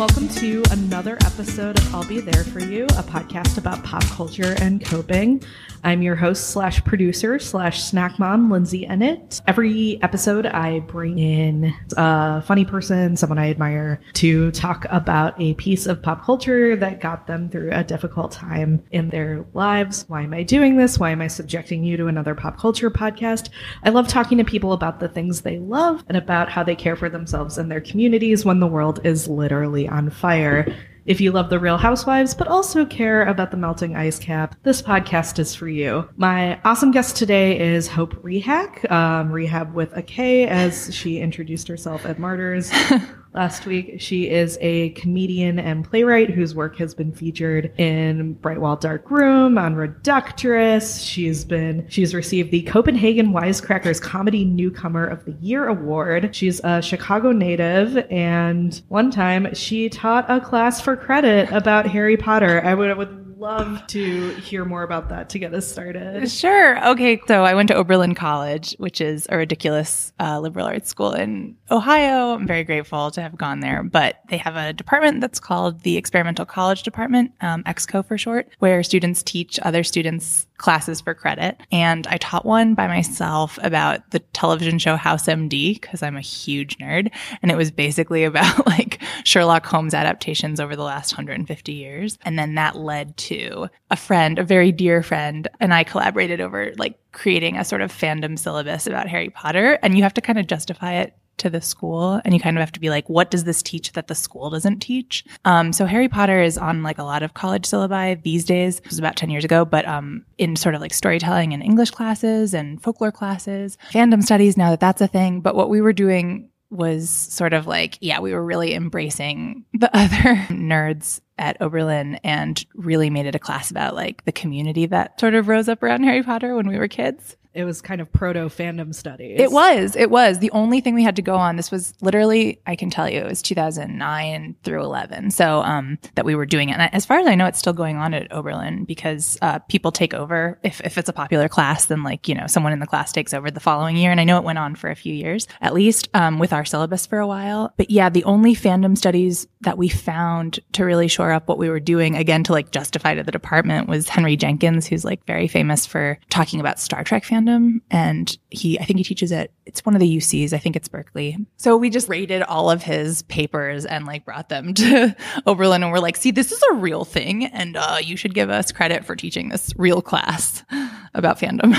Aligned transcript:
welcome 0.00 0.28
to 0.30 0.62
another 0.70 1.18
episode 1.26 1.78
of 1.78 1.94
I'll 1.94 2.08
Be 2.08 2.20
There 2.20 2.42
For 2.44 2.58
You, 2.58 2.84
a 2.84 3.02
podcast 3.02 3.58
about 3.58 3.84
pop 3.84 4.02
culture 4.04 4.54
and 4.58 4.82
coping. 4.82 5.42
I'm 5.84 6.00
your 6.00 6.16
host 6.16 6.50
slash 6.50 6.82
producer 6.84 7.38
slash 7.38 7.82
snack 7.82 8.18
mom, 8.18 8.50
Lindsay 8.50 8.86
Ennett. 8.86 9.42
Every 9.46 9.98
episode, 10.02 10.46
I 10.46 10.80
bring 10.80 11.18
in 11.18 11.74
a 11.98 12.40
funny 12.42 12.64
person, 12.64 13.16
someone 13.16 13.38
I 13.38 13.50
admire, 13.50 14.00
to 14.14 14.50
talk 14.52 14.86
about 14.88 15.38
a 15.38 15.52
piece 15.54 15.86
of 15.86 16.02
pop 16.02 16.24
culture 16.24 16.76
that 16.76 17.02
got 17.02 17.26
them 17.26 17.50
through 17.50 17.70
a 17.72 17.84
difficult 17.84 18.32
time 18.32 18.82
in 18.90 19.10
their 19.10 19.44
lives. 19.52 20.06
Why 20.08 20.22
am 20.22 20.32
I 20.32 20.44
doing 20.44 20.76
this? 20.76 20.98
Why 20.98 21.10
am 21.10 21.20
I 21.20 21.28
subjecting 21.28 21.84
you 21.84 21.98
to 21.98 22.06
another 22.06 22.34
pop 22.34 22.58
culture 22.58 22.90
podcast? 22.90 23.50
I 23.84 23.90
love 23.90 24.08
talking 24.08 24.38
to 24.38 24.44
people 24.44 24.72
about 24.72 25.00
the 25.00 25.08
things 25.08 25.42
they 25.42 25.58
love 25.58 26.04
and 26.08 26.16
about 26.16 26.50
how 26.50 26.62
they 26.62 26.74
care 26.74 26.96
for 26.96 27.10
themselves 27.10 27.58
and 27.58 27.70
their 27.70 27.82
communities 27.82 28.46
when 28.46 28.60
the 28.60 28.66
world 28.66 29.00
is 29.04 29.28
literally 29.28 29.89
on 29.90 30.10
fire. 30.10 30.66
If 31.06 31.20
you 31.20 31.32
love 31.32 31.50
the 31.50 31.58
Real 31.58 31.78
Housewives, 31.78 32.34
but 32.34 32.46
also 32.46 32.84
care 32.84 33.24
about 33.26 33.50
the 33.50 33.56
melting 33.56 33.96
ice 33.96 34.18
cap, 34.18 34.54
this 34.62 34.82
podcast 34.82 35.38
is 35.38 35.54
for 35.54 35.66
you. 35.68 36.08
My 36.16 36.60
awesome 36.64 36.90
guest 36.90 37.16
today 37.16 37.58
is 37.58 37.88
Hope 37.88 38.14
Rehak, 38.22 38.88
um, 38.90 39.32
Rehab 39.32 39.74
with 39.74 39.96
a 39.96 40.02
K, 40.02 40.46
as 40.46 40.94
she 40.94 41.18
introduced 41.18 41.68
herself 41.68 42.06
at 42.06 42.18
Martyrs 42.18 42.70
last 43.34 43.66
week. 43.66 44.00
She 44.00 44.28
is 44.28 44.58
a 44.60 44.90
comedian 44.90 45.58
and 45.58 45.84
playwright 45.84 46.30
whose 46.30 46.54
work 46.54 46.76
has 46.78 46.94
been 46.94 47.12
featured 47.12 47.72
in 47.78 48.34
Bright 48.34 48.60
Wall 48.60 48.76
Dark 48.76 49.10
Room, 49.10 49.58
on 49.58 49.74
Reductress. 49.74 51.06
She's 51.06 51.44
been 51.44 51.86
she's 51.88 52.14
received 52.14 52.50
the 52.50 52.62
Copenhagen 52.62 53.32
Wisecrackers 53.32 54.00
Comedy 54.00 54.44
Newcomer 54.44 55.06
of 55.06 55.24
the 55.24 55.32
Year 55.40 55.68
award. 55.68 56.34
She's 56.34 56.60
a 56.64 56.82
Chicago 56.82 57.32
native, 57.32 57.96
and 58.10 58.80
one 58.88 59.10
time 59.10 59.54
she 59.54 59.88
taught 59.88 60.30
a 60.30 60.40
class 60.40 60.80
for 60.80 60.96
credit 60.96 61.50
about 61.52 61.86
Harry 61.86 62.16
Potter. 62.16 62.62
I 62.64 62.74
would, 62.74 62.96
would 62.96 63.29
love 63.40 63.86
to 63.86 64.34
hear 64.34 64.66
more 64.66 64.82
about 64.82 65.08
that 65.08 65.30
to 65.30 65.38
get 65.38 65.54
us 65.54 65.66
started. 65.66 66.30
Sure. 66.30 66.90
Okay. 66.90 67.20
So 67.26 67.42
I 67.44 67.54
went 67.54 67.68
to 67.68 67.74
Oberlin 67.74 68.14
College, 68.14 68.76
which 68.78 69.00
is 69.00 69.26
a 69.30 69.36
ridiculous 69.36 70.12
uh, 70.20 70.38
liberal 70.38 70.66
arts 70.66 70.90
school 70.90 71.12
in 71.12 71.56
Ohio. 71.70 72.34
I'm 72.34 72.46
very 72.46 72.64
grateful 72.64 73.10
to 73.12 73.22
have 73.22 73.36
gone 73.36 73.60
there, 73.60 73.82
but 73.82 74.20
they 74.28 74.36
have 74.36 74.56
a 74.56 74.74
department 74.74 75.22
that's 75.22 75.40
called 75.40 75.80
the 75.80 75.96
Experimental 75.96 76.44
College 76.44 76.82
Department, 76.82 77.32
um, 77.40 77.64
EXCO 77.64 78.04
for 78.06 78.18
short, 78.18 78.48
where 78.58 78.82
students 78.82 79.22
teach 79.22 79.58
other 79.62 79.82
students 79.82 80.46
classes 80.60 81.00
for 81.00 81.14
credit. 81.14 81.60
And 81.72 82.06
I 82.06 82.18
taught 82.18 82.44
one 82.44 82.74
by 82.74 82.86
myself 82.86 83.58
about 83.62 84.10
the 84.10 84.20
television 84.20 84.78
show 84.78 84.94
House 84.94 85.26
MD 85.26 85.80
because 85.80 86.02
I'm 86.02 86.16
a 86.16 86.20
huge 86.20 86.76
nerd. 86.78 87.10
And 87.42 87.50
it 87.50 87.56
was 87.56 87.70
basically 87.70 88.24
about 88.30 88.66
like 88.66 89.02
Sherlock 89.24 89.66
Holmes 89.66 89.94
adaptations 89.94 90.60
over 90.60 90.76
the 90.76 90.84
last 90.84 91.12
150 91.12 91.72
years. 91.72 92.18
And 92.22 92.38
then 92.38 92.54
that 92.54 92.76
led 92.76 93.16
to 93.16 93.68
a 93.90 93.96
friend, 93.96 94.38
a 94.38 94.44
very 94.44 94.70
dear 94.70 95.02
friend, 95.02 95.48
and 95.58 95.74
I 95.74 95.82
collaborated 95.82 96.40
over 96.40 96.72
like 96.76 96.98
creating 97.12 97.56
a 97.56 97.64
sort 97.64 97.80
of 97.80 97.90
fandom 97.90 98.38
syllabus 98.38 98.86
about 98.86 99.08
Harry 99.08 99.30
Potter. 99.30 99.78
And 99.82 99.96
you 99.96 100.02
have 100.02 100.14
to 100.14 100.20
kind 100.20 100.38
of 100.38 100.46
justify 100.46 100.94
it 100.94 101.16
to 101.40 101.50
the 101.50 101.60
school 101.60 102.20
and 102.24 102.34
you 102.34 102.40
kind 102.40 102.56
of 102.56 102.60
have 102.60 102.72
to 102.72 102.80
be 102.80 102.90
like 102.90 103.08
what 103.08 103.30
does 103.30 103.44
this 103.44 103.62
teach 103.62 103.92
that 103.92 104.08
the 104.08 104.14
school 104.14 104.50
doesn't 104.50 104.80
teach? 104.80 105.24
Um, 105.44 105.72
so 105.72 105.86
harry 105.86 106.08
potter 106.08 106.40
is 106.40 106.56
on 106.56 106.82
like 106.82 106.98
a 106.98 107.04
lot 107.04 107.22
of 107.22 107.34
college 107.34 107.64
syllabi 107.64 108.22
these 108.22 108.44
days. 108.44 108.78
It 108.78 108.88
was 108.88 108.98
about 108.98 109.16
10 109.16 109.30
years 109.30 109.44
ago 109.44 109.64
but 109.64 109.86
um, 109.86 110.24
in 110.38 110.56
sort 110.56 110.74
of 110.74 110.80
like 110.80 110.94
storytelling 110.94 111.52
and 111.52 111.62
english 111.62 111.90
classes 111.90 112.54
and 112.54 112.82
folklore 112.82 113.12
classes 113.12 113.76
fandom 113.90 114.22
studies 114.22 114.56
now 114.56 114.70
that 114.70 114.80
that's 114.80 115.00
a 115.00 115.06
thing. 115.06 115.40
But 115.40 115.54
what 115.54 115.70
we 115.70 115.80
were 115.80 115.92
doing 115.92 116.48
was 116.70 117.10
sort 117.10 117.52
of 117.52 117.66
like 117.66 117.98
yeah 118.00 118.20
we 118.20 118.32
were 118.32 118.44
really 118.44 118.74
embracing 118.74 119.64
the 119.72 119.90
other 119.96 120.36
nerds 120.48 121.20
at 121.38 121.60
Oberlin 121.60 122.16
and 122.22 122.64
really 122.74 123.10
made 123.10 123.26
it 123.26 123.34
a 123.34 123.40
class 123.40 123.70
about 123.70 123.94
like 123.94 124.24
the 124.24 124.32
community 124.32 124.86
that 124.86 125.18
sort 125.18 125.34
of 125.34 125.48
rose 125.48 125.68
up 125.68 125.82
around 125.82 126.04
Harry 126.04 126.22
Potter 126.22 126.54
when 126.54 126.68
we 126.68 126.78
were 126.78 126.86
kids. 126.86 127.36
It 127.52 127.64
was 127.64 127.80
kind 127.80 128.00
of 128.00 128.12
proto 128.12 128.40
fandom 128.40 128.94
studies. 128.94 129.40
It 129.40 129.50
was. 129.50 129.96
It 129.96 130.10
was. 130.10 130.38
The 130.38 130.50
only 130.52 130.80
thing 130.80 130.94
we 130.94 131.02
had 131.02 131.16
to 131.16 131.22
go 131.22 131.34
on, 131.34 131.56
this 131.56 131.70
was 131.70 131.94
literally, 132.00 132.60
I 132.66 132.76
can 132.76 132.90
tell 132.90 133.08
you, 133.08 133.18
it 133.18 133.26
was 133.26 133.42
2009 133.42 134.56
through 134.62 134.82
11. 134.82 135.32
So, 135.32 135.60
um, 135.62 135.98
that 136.14 136.24
we 136.24 136.36
were 136.36 136.46
doing 136.46 136.68
it. 136.68 136.78
And 136.78 136.94
as 136.94 137.04
far 137.04 137.18
as 137.18 137.26
I 137.26 137.34
know, 137.34 137.46
it's 137.46 137.58
still 137.58 137.72
going 137.72 137.96
on 137.96 138.14
at 138.14 138.30
Oberlin 138.32 138.84
because, 138.84 139.36
uh, 139.42 139.58
people 139.60 139.90
take 139.90 140.14
over. 140.14 140.60
If, 140.62 140.80
if 140.82 140.96
it's 140.96 141.08
a 141.08 141.12
popular 141.12 141.48
class, 141.48 141.86
then 141.86 142.04
like, 142.04 142.28
you 142.28 142.36
know, 142.36 142.46
someone 142.46 142.72
in 142.72 142.78
the 142.78 142.86
class 142.86 143.10
takes 143.10 143.34
over 143.34 143.50
the 143.50 143.58
following 143.58 143.96
year. 143.96 144.12
And 144.12 144.20
I 144.20 144.24
know 144.24 144.38
it 144.38 144.44
went 144.44 144.58
on 144.58 144.76
for 144.76 144.88
a 144.88 144.96
few 144.96 145.12
years, 145.12 145.48
at 145.60 145.74
least, 145.74 146.08
um, 146.14 146.38
with 146.38 146.52
our 146.52 146.64
syllabus 146.64 147.06
for 147.06 147.18
a 147.18 147.26
while. 147.26 147.72
But 147.76 147.90
yeah, 147.90 148.10
the 148.10 148.24
only 148.24 148.54
fandom 148.54 148.96
studies 148.96 149.48
that 149.62 149.76
we 149.76 149.88
found 149.88 150.60
to 150.72 150.84
really 150.84 151.08
shore 151.08 151.32
up 151.32 151.48
what 151.48 151.58
we 151.58 151.68
were 151.68 151.80
doing, 151.80 152.14
again, 152.14 152.44
to 152.44 152.52
like 152.52 152.70
justify 152.70 153.14
to 153.14 153.24
the 153.24 153.32
department 153.32 153.88
was 153.88 154.08
Henry 154.08 154.36
Jenkins, 154.36 154.86
who's 154.86 155.04
like 155.04 155.26
very 155.26 155.48
famous 155.48 155.84
for 155.84 156.16
talking 156.30 156.60
about 156.60 156.78
Star 156.78 157.02
Trek 157.02 157.24
fandom 157.24 157.39
fandom. 157.40 157.80
And 157.90 158.36
he, 158.50 158.78
I 158.78 158.84
think 158.84 158.98
he 158.98 159.04
teaches 159.04 159.32
at, 159.32 159.50
it's 159.66 159.84
one 159.84 159.94
of 159.94 160.00
the 160.00 160.16
UCs. 160.16 160.52
I 160.52 160.58
think 160.58 160.76
it's 160.76 160.88
Berkeley. 160.88 161.36
So 161.56 161.76
we 161.76 161.90
just 161.90 162.08
rated 162.08 162.42
all 162.42 162.70
of 162.70 162.82
his 162.82 163.22
papers 163.22 163.84
and 163.86 164.06
like 164.06 164.24
brought 164.24 164.48
them 164.48 164.74
to 164.74 165.16
Oberlin 165.46 165.82
and 165.82 165.92
we're 165.92 165.98
like, 165.98 166.16
see, 166.16 166.30
this 166.30 166.52
is 166.52 166.62
a 166.70 166.74
real 166.74 167.04
thing. 167.04 167.46
And, 167.46 167.76
uh, 167.76 167.98
you 168.02 168.16
should 168.16 168.34
give 168.34 168.50
us 168.50 168.72
credit 168.72 169.04
for 169.04 169.16
teaching 169.16 169.48
this 169.48 169.72
real 169.76 170.02
class 170.02 170.64
about 171.14 171.38
fandom. 171.38 171.74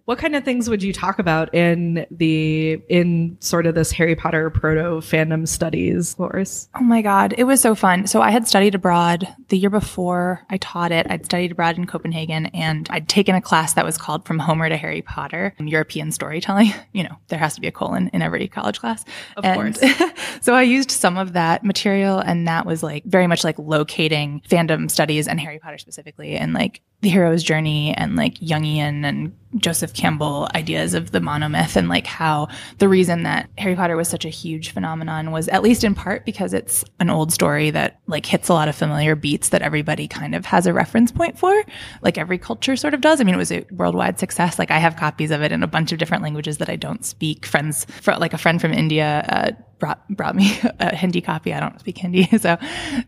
what 0.04 0.18
kind 0.18 0.36
of 0.36 0.44
things 0.44 0.68
would 0.68 0.82
you 0.82 0.92
talk 0.92 1.18
about 1.18 1.52
in 1.54 2.06
the, 2.10 2.80
in 2.88 3.36
sort 3.40 3.66
of 3.66 3.74
this 3.74 3.90
Harry 3.92 4.14
Potter 4.14 4.50
proto 4.50 5.00
fandom 5.00 5.46
studies 5.46 6.14
course? 6.14 6.68
Oh 6.74 6.82
my 6.82 7.02
God. 7.02 7.34
It 7.36 7.44
was 7.44 7.60
so 7.60 7.74
fun. 7.74 8.06
So 8.06 8.20
I 8.20 8.30
had 8.30 8.46
studied 8.46 8.74
abroad 8.74 9.28
the 9.48 9.58
year 9.58 9.70
before 9.70 10.44
I 10.50 10.58
taught 10.58 10.92
it. 10.92 11.06
I'd 11.08 11.24
studied 11.24 11.52
abroad 11.52 11.76
in 11.76 11.86
Copenhagen 11.86 12.46
and 12.46 12.86
I'd 12.90 13.08
taken 13.08 13.34
a 13.34 13.40
class 13.40 13.74
that 13.74 13.84
was 13.84 13.98
called 13.98 14.24
From 14.24 14.38
Homer 14.38 14.68
to 14.68 14.76
Harry 14.76 14.97
Potter, 15.02 15.54
European 15.58 16.12
storytelling. 16.12 16.72
You 16.92 17.04
know, 17.04 17.16
there 17.28 17.38
has 17.38 17.54
to 17.54 17.60
be 17.60 17.66
a 17.68 17.72
colon 17.72 18.10
in 18.12 18.22
every 18.22 18.48
college 18.48 18.80
class. 18.80 19.04
Of 19.36 19.44
and 19.44 19.76
course. 19.76 19.94
so 20.40 20.54
I 20.54 20.62
used 20.62 20.90
some 20.90 21.16
of 21.16 21.34
that 21.34 21.62
material 21.62 22.18
and 22.18 22.48
that 22.48 22.66
was 22.66 22.82
like 22.82 23.04
very 23.04 23.26
much 23.28 23.44
like 23.44 23.56
locating 23.58 24.40
fandom 24.48 24.90
studies 24.90 25.28
and 25.28 25.38
Harry 25.38 25.60
Potter 25.60 25.78
specifically 25.78 26.34
and 26.34 26.54
like 26.54 26.80
the 27.00 27.08
hero's 27.08 27.44
journey 27.44 27.94
and 27.94 28.16
like 28.16 28.34
Jungian 28.38 29.04
and 29.04 29.32
Joseph 29.56 29.94
Campbell 29.94 30.48
ideas 30.54 30.94
of 30.94 31.12
the 31.12 31.20
monomyth 31.20 31.76
and 31.76 31.88
like 31.88 32.06
how 32.06 32.48
the 32.78 32.88
reason 32.88 33.22
that 33.22 33.48
Harry 33.56 33.76
Potter 33.76 33.96
was 33.96 34.08
such 34.08 34.24
a 34.24 34.30
huge 34.30 34.70
phenomenon 34.70 35.30
was 35.30 35.48
at 35.48 35.62
least 35.62 35.84
in 35.84 35.94
part 35.94 36.24
because 36.24 36.52
it's 36.52 36.84
an 36.98 37.08
old 37.08 37.32
story 37.32 37.70
that 37.70 38.00
like 38.08 38.26
hits 38.26 38.48
a 38.48 38.52
lot 38.52 38.68
of 38.68 38.74
familiar 38.74 39.14
beats 39.14 39.50
that 39.50 39.62
everybody 39.62 40.08
kind 40.08 40.34
of 40.34 40.44
has 40.44 40.66
a 40.66 40.72
reference 40.72 41.12
point 41.12 41.38
for, 41.38 41.64
like 42.02 42.18
every 42.18 42.36
culture 42.36 42.76
sort 42.76 42.94
of 42.94 43.00
does. 43.00 43.20
I 43.20 43.24
mean, 43.24 43.34
it 43.34 43.38
was 43.38 43.52
a 43.52 43.64
worldwide 43.70 44.18
success. 44.18 44.58
Like 44.58 44.72
I 44.72 44.78
have 44.78 44.96
copies 44.96 45.30
of 45.30 45.40
it 45.40 45.52
in 45.52 45.62
a 45.62 45.68
bunch 45.68 45.92
of 45.92 45.98
different 45.98 46.24
languages 46.24 46.58
that 46.58 46.68
I 46.68 46.76
don't 46.76 47.04
speak. 47.04 47.46
Friends, 47.46 47.86
like 48.06 48.34
a 48.34 48.38
friend 48.38 48.60
from 48.60 48.72
India, 48.72 49.24
uh, 49.28 49.50
brought 49.78 50.06
brought 50.08 50.34
me 50.34 50.58
a 50.80 50.94
Hindi 50.94 51.20
copy. 51.20 51.52
I 51.52 51.60
don't 51.60 51.78
speak 51.80 51.98
Hindi, 51.98 52.24
so 52.38 52.56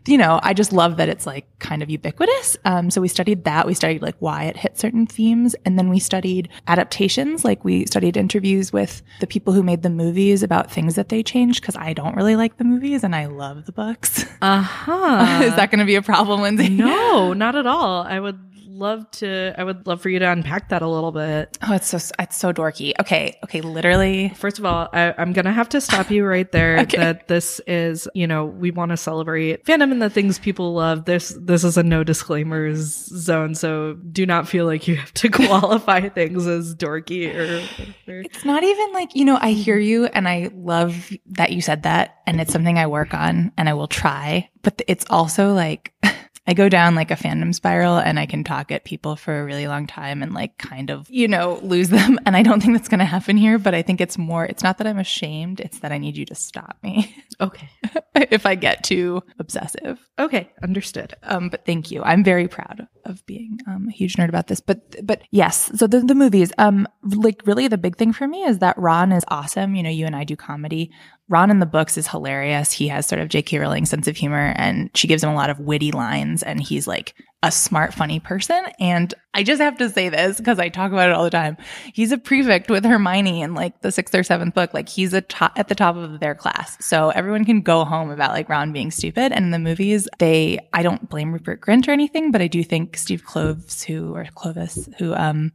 you 0.07 0.17
know, 0.17 0.39
I 0.43 0.53
just 0.53 0.73
love 0.73 0.97
that 0.97 1.09
it's 1.09 1.25
like 1.25 1.45
kind 1.59 1.83
of 1.83 1.89
ubiquitous. 1.89 2.57
Um, 2.65 2.89
so 2.89 3.01
we 3.01 3.07
studied 3.07 3.43
that. 3.45 3.65
We 3.65 3.73
studied 3.73 4.01
like 4.01 4.15
why 4.19 4.45
it 4.45 4.57
hit 4.57 4.77
certain 4.77 5.05
themes, 5.05 5.55
and 5.65 5.77
then 5.77 5.89
we 5.89 5.99
studied 5.99 6.49
adaptations. 6.67 7.43
Like 7.43 7.63
we 7.63 7.85
studied 7.85 8.17
interviews 8.17 8.73
with 8.73 9.01
the 9.19 9.27
people 9.27 9.53
who 9.53 9.63
made 9.63 9.83
the 9.83 9.89
movies 9.89 10.43
about 10.43 10.71
things 10.71 10.95
that 10.95 11.09
they 11.09 11.23
changed 11.23 11.61
because 11.61 11.75
I 11.75 11.93
don't 11.93 12.15
really 12.15 12.35
like 12.35 12.57
the 12.57 12.63
movies 12.63 13.03
and 13.03 13.15
I 13.15 13.25
love 13.25 13.65
the 13.65 13.71
books. 13.71 14.25
Uh 14.41 14.61
huh. 14.61 15.41
Is 15.43 15.55
that 15.55 15.71
going 15.71 15.79
to 15.79 15.85
be 15.85 15.95
a 15.95 16.01
problem, 16.01 16.41
Lindsay? 16.41 16.69
No, 16.69 17.33
not 17.33 17.55
at 17.55 17.67
all. 17.67 18.03
I 18.03 18.19
would 18.19 18.39
love 18.81 19.09
to 19.11 19.53
I 19.57 19.63
would 19.63 19.87
love 19.87 20.01
for 20.01 20.09
you 20.09 20.19
to 20.19 20.29
unpack 20.29 20.69
that 20.69 20.81
a 20.81 20.87
little 20.87 21.11
bit. 21.11 21.57
Oh, 21.61 21.73
it's 21.73 21.87
so 21.87 21.97
it's 22.19 22.35
so 22.35 22.51
dorky. 22.51 22.93
Okay, 22.99 23.37
okay, 23.43 23.61
literally. 23.61 24.29
First 24.29 24.59
of 24.59 24.65
all, 24.65 24.89
I, 24.91 25.13
am 25.17 25.31
gonna 25.31 25.53
have 25.53 25.69
to 25.69 25.79
stop 25.79 26.11
you 26.11 26.25
right 26.25 26.51
there. 26.51 26.79
okay. 26.81 26.97
That 26.97 27.27
this 27.27 27.61
is, 27.67 28.09
you 28.13 28.27
know, 28.27 28.45
we 28.45 28.71
want 28.71 28.89
to 28.89 28.97
celebrate 28.97 29.63
fandom 29.63 29.91
and 29.91 30.01
the 30.01 30.09
things 30.09 30.39
people 30.39 30.73
love. 30.73 31.05
This 31.05 31.37
this 31.39 31.63
is 31.63 31.77
a 31.77 31.83
no 31.83 32.03
disclaimers 32.03 32.79
zone, 32.81 33.55
so 33.55 33.93
do 33.93 34.25
not 34.25 34.47
feel 34.49 34.65
like 34.65 34.87
you 34.87 34.97
have 34.97 35.13
to 35.13 35.29
qualify 35.29 36.09
things 36.09 36.47
as 36.47 36.75
dorky 36.75 37.33
or, 37.33 38.11
or. 38.11 38.19
It's 38.21 38.43
not 38.43 38.63
even 38.63 38.93
like 38.93 39.15
you 39.15 39.23
know. 39.23 39.37
I 39.39 39.51
hear 39.51 39.77
you, 39.77 40.05
and 40.05 40.27
I 40.27 40.49
love 40.53 41.11
that 41.27 41.51
you 41.51 41.61
said 41.61 41.83
that, 41.83 42.17
and 42.25 42.41
it's 42.41 42.51
something 42.51 42.77
I 42.77 42.87
work 42.87 43.13
on, 43.13 43.51
and 43.57 43.69
I 43.69 43.73
will 43.73 43.87
try. 43.87 44.49
But 44.63 44.81
it's 44.87 45.05
also 45.09 45.53
like. 45.53 45.93
I 46.47 46.53
go 46.53 46.69
down 46.69 46.95
like 46.95 47.11
a 47.11 47.15
fandom 47.15 47.53
spiral 47.53 47.97
and 47.97 48.19
I 48.19 48.25
can 48.25 48.43
talk 48.43 48.71
at 48.71 48.83
people 48.83 49.15
for 49.15 49.39
a 49.39 49.45
really 49.45 49.67
long 49.67 49.85
time 49.85 50.23
and 50.23 50.33
like 50.33 50.57
kind 50.57 50.89
of, 50.89 51.07
you 51.09 51.27
know, 51.27 51.59
lose 51.61 51.89
them. 51.89 52.19
And 52.25 52.35
I 52.35 52.43
don't 52.43 52.61
think 52.61 52.73
that's 52.73 52.87
going 52.87 52.99
to 52.99 53.05
happen 53.05 53.37
here, 53.37 53.59
but 53.59 53.73
I 53.73 53.81
think 53.81 53.99
it's 53.99 54.17
more, 54.17 54.45
it's 54.45 54.63
not 54.63 54.77
that 54.77 54.87
I'm 54.87 54.99
ashamed. 54.99 55.59
It's 55.59 55.79
that 55.79 55.91
I 55.91 55.97
need 55.97 56.17
you 56.17 56.25
to 56.25 56.35
stop 56.35 56.77
me. 56.81 57.15
Okay. 57.41 57.69
if 58.15 58.45
I 58.45 58.55
get 58.55 58.83
too 58.83 59.23
obsessive. 59.39 59.99
Okay. 60.19 60.51
Understood. 60.61 61.15
Um, 61.23 61.49
but 61.49 61.65
thank 61.65 61.91
you. 61.91 62.03
I'm 62.03 62.23
very 62.23 62.47
proud 62.47 62.87
of 63.05 63.25
being 63.25 63.59
um, 63.67 63.87
a 63.89 63.91
huge 63.91 64.15
nerd 64.15 64.29
about 64.29 64.47
this. 64.47 64.59
But, 64.59 65.05
but 65.05 65.23
yes. 65.31 65.71
So 65.75 65.87
the, 65.87 66.01
the 66.01 66.15
movies, 66.15 66.53
um, 66.57 66.87
like 67.03 67.41
really 67.45 67.67
the 67.67 67.77
big 67.77 67.97
thing 67.97 68.13
for 68.13 68.27
me 68.27 68.43
is 68.43 68.59
that 68.59 68.77
Ron 68.77 69.11
is 69.11 69.25
awesome. 69.27 69.75
You 69.75 69.83
know, 69.83 69.89
you 69.89 70.05
and 70.05 70.15
I 70.15 70.23
do 70.23 70.35
comedy 70.35 70.91
Ron 71.31 71.49
in 71.49 71.59
the 71.59 71.65
books 71.65 71.97
is 71.97 72.07
hilarious. 72.07 72.73
He 72.73 72.89
has 72.89 73.07
sort 73.07 73.21
of 73.21 73.29
J.K. 73.29 73.57
Rowling's 73.57 73.89
sense 73.89 74.07
of 74.09 74.17
humor 74.17 74.53
and 74.57 74.91
she 74.93 75.07
gives 75.07 75.23
him 75.23 75.29
a 75.29 75.35
lot 75.35 75.49
of 75.49 75.61
witty 75.61 75.93
lines 75.93 76.43
and 76.43 76.61
he's 76.61 76.87
like 76.87 77.15
a 77.43 77.51
smart, 77.51 77.93
funny 77.93 78.19
person. 78.19 78.63
And 78.79 79.13
I 79.33 79.43
just 79.43 79.61
have 79.61 79.77
to 79.77 79.89
say 79.89 80.09
this 80.09 80.37
because 80.37 80.59
I 80.59 80.69
talk 80.69 80.91
about 80.91 81.09
it 81.09 81.15
all 81.15 81.23
the 81.23 81.31
time. 81.31 81.57
He's 81.93 82.11
a 82.11 82.17
prefect 82.17 82.69
with 82.69 82.85
Hermione 82.85 83.41
in 83.41 83.55
like 83.55 83.81
the 83.81 83.91
sixth 83.91 84.13
or 84.13 84.23
seventh 84.23 84.53
book. 84.53 84.73
Like 84.73 84.87
he's 84.87 85.13
a 85.13 85.21
top 85.21 85.53
at 85.57 85.67
the 85.67 85.75
top 85.75 85.95
of 85.95 86.19
their 86.19 86.35
class. 86.35 86.77
So 86.85 87.09
everyone 87.09 87.45
can 87.45 87.61
go 87.61 87.83
home 87.83 88.11
about 88.11 88.31
like 88.31 88.47
Ron 88.47 88.71
being 88.73 88.91
stupid. 88.91 89.31
And 89.31 89.45
in 89.45 89.51
the 89.51 89.59
movies, 89.59 90.07
they, 90.19 90.59
I 90.73 90.83
don't 90.83 91.09
blame 91.09 91.33
Rupert 91.33 91.61
Grint 91.61 91.87
or 91.87 91.91
anything, 91.91 92.31
but 92.31 92.41
I 92.41 92.47
do 92.47 92.63
think 92.63 92.95
Steve 92.95 93.23
Kloves, 93.25 93.83
who, 93.83 94.13
or 94.13 94.25
Clovis, 94.35 94.87
who, 94.99 95.15
um, 95.15 95.51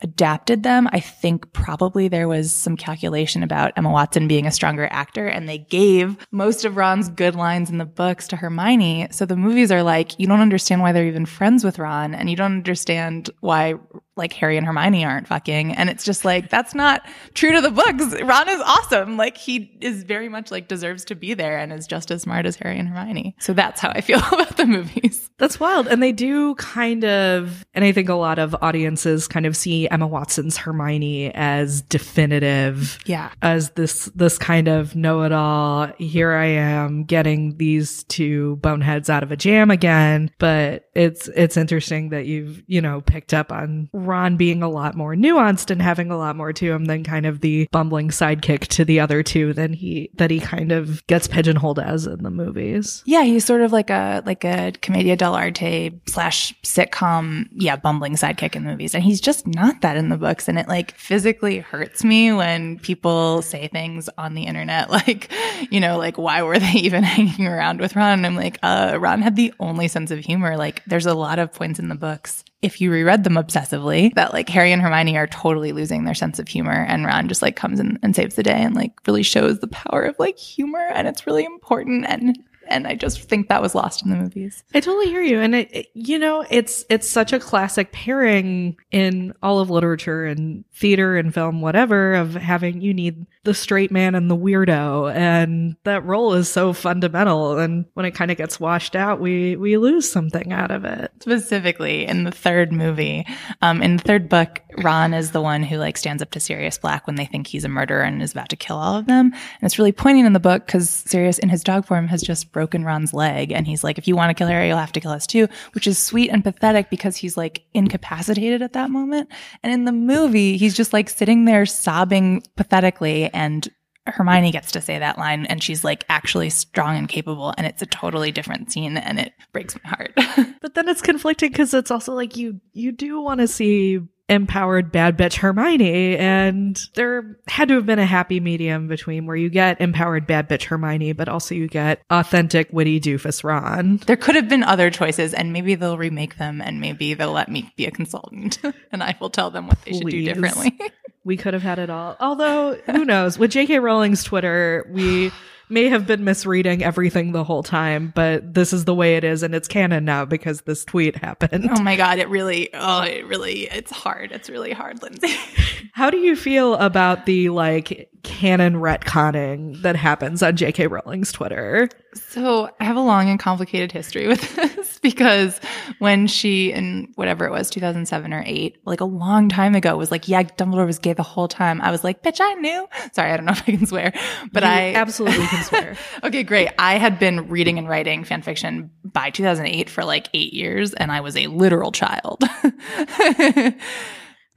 adapted 0.00 0.62
them, 0.62 0.88
I 0.92 1.00
think 1.00 1.52
probably 1.52 2.08
there 2.08 2.28
was 2.28 2.54
some 2.54 2.76
calculation 2.76 3.42
about 3.42 3.72
Emma 3.76 3.90
Watson 3.90 4.28
being 4.28 4.46
a 4.46 4.52
stronger 4.52 4.88
actor 4.90 5.26
and 5.26 5.48
they 5.48 5.58
gave 5.58 6.16
most 6.30 6.64
of 6.64 6.76
Ron's 6.76 7.08
good 7.08 7.34
lines 7.34 7.70
in 7.70 7.78
the 7.78 7.84
books 7.84 8.28
to 8.28 8.36
Hermione. 8.36 9.08
So 9.10 9.26
the 9.26 9.36
movies 9.36 9.72
are 9.72 9.82
like, 9.82 10.18
you 10.18 10.26
don't 10.26 10.40
understand 10.40 10.82
why 10.82 10.92
they're 10.92 11.06
even 11.06 11.26
friends 11.26 11.64
with 11.64 11.78
Ron 11.78 12.14
and 12.14 12.30
you 12.30 12.36
don't 12.36 12.52
understand 12.52 13.30
why 13.40 13.74
like 14.18 14.32
Harry 14.34 14.56
and 14.56 14.66
Hermione 14.66 15.04
aren't 15.04 15.28
fucking. 15.28 15.72
And 15.74 15.88
it's 15.88 16.04
just 16.04 16.24
like, 16.24 16.50
that's 16.50 16.74
not 16.74 17.06
true 17.34 17.52
to 17.52 17.60
the 17.60 17.70
books. 17.70 18.20
Ron 18.22 18.48
is 18.48 18.60
awesome. 18.60 19.16
Like 19.16 19.38
he 19.38 19.78
is 19.80 20.02
very 20.02 20.28
much 20.28 20.50
like 20.50 20.68
deserves 20.68 21.04
to 21.06 21.14
be 21.14 21.34
there 21.34 21.56
and 21.56 21.72
is 21.72 21.86
just 21.86 22.10
as 22.10 22.22
smart 22.22 22.44
as 22.44 22.56
Harry 22.56 22.78
and 22.78 22.88
Hermione. 22.88 23.36
So 23.38 23.52
that's 23.52 23.80
how 23.80 23.90
I 23.90 24.00
feel 24.00 24.18
about 24.32 24.56
the 24.56 24.66
movies. 24.66 25.30
That's 25.38 25.60
wild. 25.60 25.86
And 25.86 26.02
they 26.02 26.12
do 26.12 26.56
kind 26.56 27.04
of, 27.04 27.64
and 27.72 27.84
I 27.84 27.92
think 27.92 28.08
a 28.08 28.14
lot 28.14 28.38
of 28.38 28.56
audiences 28.60 29.28
kind 29.28 29.46
of 29.46 29.56
see 29.56 29.88
Emma 29.88 30.06
Watson's 30.06 30.56
Hermione 30.56 31.32
as 31.34 31.82
definitive. 31.82 32.98
Yeah. 33.06 33.30
As 33.40 33.70
this, 33.70 34.06
this 34.16 34.36
kind 34.36 34.66
of 34.66 34.96
know 34.96 35.22
it 35.22 35.32
all. 35.32 35.86
Here 35.98 36.32
I 36.32 36.46
am 36.46 37.04
getting 37.04 37.56
these 37.56 38.02
two 38.04 38.56
boneheads 38.56 39.08
out 39.08 39.22
of 39.22 39.30
a 39.30 39.36
jam 39.36 39.70
again. 39.70 40.30
But 40.38 40.88
it's, 40.94 41.28
it's 41.28 41.56
interesting 41.56 42.08
that 42.08 42.26
you've, 42.26 42.64
you 42.66 42.80
know, 42.80 43.00
picked 43.00 43.32
up 43.32 43.52
on 43.52 43.88
Ron 44.08 44.36
being 44.36 44.62
a 44.62 44.68
lot 44.68 44.96
more 44.96 45.14
nuanced 45.14 45.70
and 45.70 45.80
having 45.80 46.10
a 46.10 46.16
lot 46.16 46.34
more 46.34 46.52
to 46.52 46.72
him 46.72 46.86
than 46.86 47.04
kind 47.04 47.26
of 47.26 47.40
the 47.40 47.68
bumbling 47.70 48.08
sidekick 48.08 48.66
to 48.68 48.84
the 48.84 48.98
other 49.00 49.22
two 49.22 49.52
than 49.52 49.72
he, 49.72 50.10
that 50.14 50.30
he 50.30 50.40
kind 50.40 50.72
of 50.72 51.06
gets 51.06 51.28
pigeonholed 51.28 51.78
as 51.78 52.06
in 52.06 52.22
the 52.22 52.30
movies. 52.30 53.02
Yeah. 53.06 53.22
He's 53.22 53.44
sort 53.44 53.60
of 53.60 53.72
like 53.72 53.90
a, 53.90 54.22
like 54.26 54.44
a 54.44 54.72
commedia 54.80 55.16
dell'arte 55.16 56.00
slash 56.08 56.54
sitcom, 56.62 57.48
yeah, 57.52 57.76
bumbling 57.76 58.14
sidekick 58.14 58.56
in 58.56 58.64
the 58.64 58.70
movies. 58.70 58.94
And 58.94 59.04
he's 59.04 59.20
just 59.20 59.46
not 59.46 59.82
that 59.82 59.96
in 59.96 60.08
the 60.08 60.16
books. 60.16 60.48
And 60.48 60.58
it 60.58 60.68
like 60.68 60.92
physically 60.92 61.58
hurts 61.58 62.02
me 62.02 62.32
when 62.32 62.78
people 62.78 63.42
say 63.42 63.68
things 63.68 64.08
on 64.18 64.34
the 64.34 64.44
internet, 64.44 64.90
like, 64.90 65.30
you 65.70 65.80
know, 65.80 65.98
like, 65.98 66.18
why 66.18 66.42
were 66.42 66.58
they 66.58 66.72
even 66.74 67.02
hanging 67.02 67.46
around 67.46 67.80
with 67.80 67.94
Ron? 67.94 68.18
And 68.18 68.26
I'm 68.26 68.36
like, 68.36 68.58
uh, 68.62 68.96
Ron 68.98 69.22
had 69.22 69.36
the 69.36 69.52
only 69.60 69.88
sense 69.88 70.10
of 70.10 70.20
humor. 70.20 70.56
Like, 70.56 70.82
there's 70.86 71.06
a 71.06 71.14
lot 71.14 71.38
of 71.38 71.52
points 71.52 71.78
in 71.78 71.88
the 71.88 71.94
books 71.94 72.44
if 72.60 72.80
you 72.80 72.90
reread 72.90 73.24
them 73.24 73.34
obsessively, 73.34 74.12
that 74.14 74.32
like 74.32 74.48
Harry 74.48 74.72
and 74.72 74.82
Hermione 74.82 75.16
are 75.16 75.26
totally 75.26 75.72
losing 75.72 76.04
their 76.04 76.14
sense 76.14 76.38
of 76.38 76.48
humor 76.48 76.84
and 76.88 77.04
Ron 77.04 77.28
just 77.28 77.42
like 77.42 77.56
comes 77.56 77.78
in 77.78 77.98
and 78.02 78.16
saves 78.16 78.34
the 78.34 78.42
day 78.42 78.60
and 78.60 78.74
like 78.74 78.92
really 79.06 79.22
shows 79.22 79.60
the 79.60 79.68
power 79.68 80.02
of 80.02 80.18
like 80.18 80.38
humor 80.38 80.88
and 80.92 81.06
it's 81.06 81.26
really 81.26 81.44
important 81.44 82.06
and 82.08 82.38
and 82.68 82.86
I 82.86 82.94
just 82.94 83.22
think 83.22 83.48
that 83.48 83.62
was 83.62 83.74
lost 83.74 84.04
in 84.04 84.10
the 84.10 84.16
movies. 84.16 84.62
I 84.74 84.80
totally 84.80 85.06
hear 85.06 85.22
you, 85.22 85.40
and 85.40 85.54
it, 85.54 85.74
it, 85.74 85.86
you 85.94 86.18
know, 86.18 86.44
it's 86.50 86.84
it's 86.88 87.08
such 87.08 87.32
a 87.32 87.40
classic 87.40 87.92
pairing 87.92 88.76
in 88.90 89.34
all 89.42 89.60
of 89.60 89.70
literature 89.70 90.24
and 90.24 90.64
theater 90.72 91.16
and 91.16 91.32
film, 91.32 91.60
whatever, 91.60 92.14
of 92.14 92.34
having 92.34 92.80
you 92.80 92.94
need 92.94 93.26
the 93.44 93.54
straight 93.54 93.90
man 93.90 94.14
and 94.14 94.30
the 94.30 94.36
weirdo, 94.36 95.12
and 95.14 95.76
that 95.84 96.04
role 96.04 96.34
is 96.34 96.50
so 96.50 96.72
fundamental. 96.72 97.58
And 97.58 97.86
when 97.94 98.06
it 98.06 98.14
kind 98.14 98.30
of 98.30 98.36
gets 98.36 98.60
washed 98.60 98.94
out, 98.94 99.20
we 99.20 99.56
we 99.56 99.76
lose 99.76 100.10
something 100.10 100.52
out 100.52 100.70
of 100.70 100.84
it. 100.84 101.10
Specifically 101.20 102.06
in 102.06 102.24
the 102.24 102.30
third 102.30 102.72
movie, 102.72 103.26
um, 103.62 103.82
in 103.82 103.96
the 103.96 104.02
third 104.02 104.28
book, 104.28 104.60
Ron 104.78 105.14
is 105.14 105.32
the 105.32 105.40
one 105.40 105.62
who 105.62 105.78
like 105.78 105.96
stands 105.96 106.22
up 106.22 106.30
to 106.32 106.40
Sirius 106.40 106.78
Black 106.78 107.06
when 107.06 107.16
they 107.16 107.26
think 107.26 107.46
he's 107.46 107.64
a 107.64 107.68
murderer 107.68 108.02
and 108.02 108.22
is 108.22 108.32
about 108.32 108.50
to 108.50 108.56
kill 108.56 108.76
all 108.76 108.96
of 108.96 109.06
them, 109.06 109.32
and 109.32 109.62
it's 109.62 109.78
really 109.78 109.92
poignant 109.92 110.26
in 110.26 110.32
the 110.34 110.40
book 110.40 110.66
because 110.66 110.90
Sirius, 110.90 111.38
in 111.38 111.48
his 111.48 111.64
dog 111.64 111.86
form, 111.86 112.08
has 112.08 112.22
just 112.22 112.52
broken 112.58 112.82
Ron's 112.82 113.14
leg. 113.14 113.52
And 113.52 113.68
he's 113.68 113.84
like, 113.84 113.98
if 113.98 114.08
you 114.08 114.16
want 114.16 114.30
to 114.30 114.34
kill 114.34 114.48
Harry, 114.48 114.66
you'll 114.66 114.78
have 114.78 114.90
to 114.90 115.00
kill 115.00 115.12
us 115.12 115.28
too, 115.28 115.46
which 115.74 115.86
is 115.86 115.96
sweet 115.96 116.28
and 116.28 116.42
pathetic 116.42 116.90
because 116.90 117.14
he's 117.14 117.36
like 117.36 117.62
incapacitated 117.72 118.62
at 118.62 118.72
that 118.72 118.90
moment. 118.90 119.30
And 119.62 119.72
in 119.72 119.84
the 119.84 119.92
movie, 119.92 120.56
he's 120.56 120.74
just 120.74 120.92
like 120.92 121.08
sitting 121.08 121.44
there 121.44 121.66
sobbing 121.66 122.42
pathetically 122.56 123.32
and 123.32 123.68
Hermione 124.10 124.52
gets 124.52 124.72
to 124.72 124.80
say 124.80 124.98
that 124.98 125.18
line 125.18 125.46
and 125.46 125.62
she's 125.62 125.84
like 125.84 126.04
actually 126.08 126.50
strong 126.50 126.96
and 126.96 127.08
capable 127.08 127.54
and 127.56 127.66
it's 127.66 127.82
a 127.82 127.86
totally 127.86 128.32
different 128.32 128.72
scene 128.72 128.96
and 128.96 129.18
it 129.18 129.32
breaks 129.52 129.76
my 129.82 129.90
heart. 129.90 130.12
but 130.60 130.74
then 130.74 130.88
it's 130.88 131.02
conflicting 131.02 131.50
because 131.50 131.74
it's 131.74 131.90
also 131.90 132.14
like 132.14 132.36
you 132.36 132.60
you 132.72 132.92
do 132.92 133.20
want 133.20 133.40
to 133.40 133.48
see 133.48 134.00
empowered 134.28 134.92
bad 134.92 135.16
bitch 135.16 135.36
Hermione. 135.36 136.16
And 136.16 136.80
there 136.94 137.38
had 137.48 137.68
to 137.68 137.74
have 137.74 137.86
been 137.86 137.98
a 137.98 138.06
happy 138.06 138.40
medium 138.40 138.88
between 138.88 139.26
where 139.26 139.36
you 139.36 139.48
get 139.48 139.80
empowered 139.80 140.26
bad 140.26 140.48
bitch 140.48 140.64
Hermione, 140.64 141.12
but 141.12 141.28
also 141.28 141.54
you 141.54 141.66
get 141.68 142.02
authentic 142.10 142.68
witty 142.72 143.00
doofus 143.00 143.42
Ron. 143.42 143.98
There 144.06 144.16
could 144.16 144.36
have 144.36 144.48
been 144.48 144.62
other 144.62 144.90
choices 144.90 145.34
and 145.34 145.52
maybe 145.52 145.74
they'll 145.74 145.98
remake 145.98 146.36
them 146.36 146.60
and 146.60 146.80
maybe 146.80 147.14
they'll 147.14 147.32
let 147.32 147.48
me 147.48 147.72
be 147.76 147.86
a 147.86 147.90
consultant 147.90 148.58
and 148.92 149.02
I 149.02 149.16
will 149.20 149.30
tell 149.30 149.50
them 149.50 149.66
what 149.66 149.80
they 149.82 149.92
Please. 149.92 149.98
should 150.00 150.10
do 150.10 150.24
differently. 150.24 150.78
we 151.28 151.36
could 151.36 151.52
have 151.52 151.62
had 151.62 151.78
it 151.78 151.90
all. 151.90 152.16
Although, 152.20 152.76
who 152.86 153.04
knows? 153.04 153.38
With 153.38 153.50
J.K. 153.50 153.80
Rowling's 153.80 154.24
Twitter, 154.24 154.88
we 154.90 155.30
may 155.68 155.90
have 155.90 156.06
been 156.06 156.24
misreading 156.24 156.82
everything 156.82 157.32
the 157.32 157.44
whole 157.44 157.62
time, 157.62 158.10
but 158.16 158.54
this 158.54 158.72
is 158.72 158.86
the 158.86 158.94
way 158.94 159.16
it 159.16 159.24
is 159.24 159.42
and 159.42 159.54
it's 159.54 159.68
canon 159.68 160.06
now 160.06 160.24
because 160.24 160.62
this 160.62 160.86
tweet 160.86 161.16
happened. 161.16 161.68
Oh 161.70 161.82
my 161.82 161.96
god, 161.96 162.18
it 162.18 162.30
really 162.30 162.70
oh, 162.72 163.02
it 163.02 163.26
really 163.26 163.64
it's 163.64 163.92
hard. 163.92 164.32
It's 164.32 164.48
really 164.48 164.72
hard, 164.72 165.02
Lindsay. 165.02 165.36
How 165.92 166.08
do 166.08 166.16
you 166.16 166.34
feel 166.34 166.74
about 166.76 167.26
the 167.26 167.50
like 167.50 168.08
canon 168.22 168.76
retconning 168.76 169.82
that 169.82 169.96
happens 169.96 170.42
on 170.42 170.56
JK 170.56 170.90
Rowling's 170.90 171.30
Twitter? 171.30 171.90
So, 172.14 172.70
I 172.80 172.84
have 172.84 172.96
a 172.96 173.00
long 173.00 173.28
and 173.28 173.38
complicated 173.38 173.92
history 173.92 174.26
with 174.26 174.56
this 174.56 174.87
because 175.02 175.60
when 175.98 176.26
she 176.26 176.72
in 176.72 177.12
whatever 177.14 177.46
it 177.46 177.50
was 177.50 177.70
2007 177.70 178.32
or 178.32 178.42
8, 178.44 178.78
like 178.84 179.00
a 179.00 179.04
long 179.04 179.48
time 179.48 179.74
ago 179.74 179.96
was 179.96 180.10
like, 180.10 180.28
yeah, 180.28 180.42
Dumbledore 180.42 180.86
was 180.86 180.98
gay 180.98 181.12
the 181.12 181.22
whole 181.22 181.48
time. 181.48 181.80
I 181.80 181.90
was 181.90 182.04
like, 182.04 182.22
bitch, 182.22 182.38
I 182.40 182.54
knew. 182.54 182.88
Sorry, 183.12 183.30
I 183.30 183.36
don't 183.36 183.46
know 183.46 183.52
if 183.52 183.62
I 183.62 183.72
can 183.72 183.86
swear, 183.86 184.12
but 184.52 184.62
you 184.62 184.68
I 184.68 184.94
absolutely 184.94 185.46
can 185.46 185.64
swear. 185.68 185.96
okay, 186.24 186.42
great. 186.42 186.70
I 186.78 186.98
had 186.98 187.18
been 187.18 187.48
reading 187.48 187.78
and 187.78 187.88
writing 187.88 188.24
fan 188.24 188.42
fiction 188.42 188.90
by 189.04 189.30
2008 189.30 189.88
for 189.90 190.04
like 190.04 190.28
8 190.34 190.52
years 190.52 190.94
and 190.94 191.12
I 191.12 191.20
was 191.20 191.36
a 191.36 191.46
literal 191.46 191.92
child. 191.92 192.42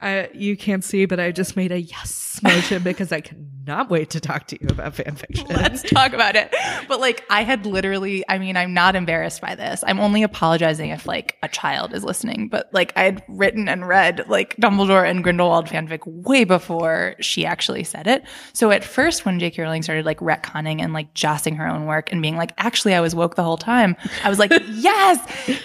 I, 0.02 0.28
you 0.34 0.56
can't 0.56 0.82
see, 0.82 1.06
but 1.06 1.20
I 1.20 1.30
just 1.30 1.56
made 1.56 1.70
a 1.70 1.80
yes 1.80 2.31
motion 2.40 2.82
because 2.82 3.10
I 3.10 3.20
cannot 3.20 3.90
wait 3.90 4.10
to 4.10 4.20
talk 4.20 4.46
to 4.48 4.58
you 4.60 4.68
about 4.70 4.94
fan 4.94 5.16
fiction. 5.16 5.46
Let's 5.50 5.82
talk 5.82 6.12
about 6.12 6.36
it. 6.36 6.54
But 6.88 7.00
like, 7.00 7.24
I 7.28 7.42
had 7.42 7.66
literally, 7.66 8.24
I 8.28 8.38
mean, 8.38 8.56
I'm 8.56 8.72
not 8.72 8.94
embarrassed 8.96 9.40
by 9.40 9.54
this. 9.54 9.82
I'm 9.86 9.98
only 10.00 10.22
apologizing 10.22 10.90
if 10.90 11.06
like 11.06 11.36
a 11.42 11.48
child 11.48 11.92
is 11.94 12.04
listening, 12.04 12.48
but 12.48 12.72
like 12.72 12.92
I 12.96 13.02
had 13.02 13.22
written 13.28 13.68
and 13.68 13.86
read 13.86 14.28
like 14.28 14.56
Dumbledore 14.56 15.08
and 15.08 15.22
Grindelwald 15.22 15.66
fanfic 15.66 16.06
way 16.06 16.44
before 16.44 17.16
she 17.20 17.44
actually 17.44 17.84
said 17.84 18.06
it. 18.06 18.24
So 18.52 18.70
at 18.70 18.84
first, 18.84 19.24
when 19.24 19.38
J.K. 19.38 19.62
Rowling 19.62 19.82
started 19.82 20.06
like 20.06 20.18
retconning 20.20 20.80
and 20.80 20.92
like 20.92 21.12
jossing 21.14 21.56
her 21.56 21.68
own 21.68 21.86
work 21.86 22.12
and 22.12 22.22
being 22.22 22.36
like, 22.36 22.52
actually, 22.58 22.94
I 22.94 23.00
was 23.00 23.14
woke 23.14 23.34
the 23.34 23.42
whole 23.42 23.58
time, 23.58 23.96
I 24.22 24.28
was 24.28 24.38
like, 24.38 24.50
yes, 24.70 25.18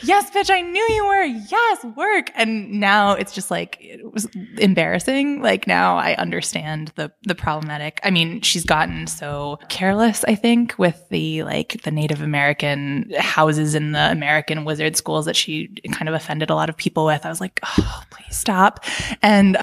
yes, 0.03 0.31
bitch, 0.31 0.49
I 0.49 0.61
knew 0.61 0.87
you 0.89 1.05
were. 1.05 1.23
Yes, 1.23 1.85
work. 1.95 2.31
And 2.35 2.79
now 2.79 3.13
it's 3.13 3.33
just 3.33 3.51
like, 3.51 3.77
it 3.79 4.11
was 4.11 4.25
embarrassing. 4.57 5.41
Like 5.41 5.67
now 5.67 5.97
I 5.97 6.15
understand 6.15 6.56
the 6.95 7.11
the 7.23 7.35
problematic. 7.35 7.99
I 8.03 8.11
mean, 8.11 8.41
she's 8.41 8.65
gotten 8.65 9.07
so 9.07 9.59
careless, 9.69 10.23
I 10.25 10.35
think, 10.35 10.75
with 10.77 11.01
the 11.09 11.43
like 11.43 11.81
the 11.83 11.91
Native 11.91 12.21
American 12.21 13.11
houses 13.17 13.75
in 13.75 13.91
the 13.91 14.11
American 14.11 14.65
wizard 14.65 14.95
schools 14.95 15.25
that 15.25 15.35
she 15.35 15.69
kind 15.91 16.09
of 16.09 16.15
offended 16.15 16.49
a 16.49 16.55
lot 16.55 16.69
of 16.69 16.77
people 16.77 17.05
with. 17.05 17.25
I 17.25 17.29
was 17.29 17.41
like, 17.41 17.59
oh, 17.63 18.03
please 18.09 18.35
stop. 18.35 18.83
And 19.21 19.57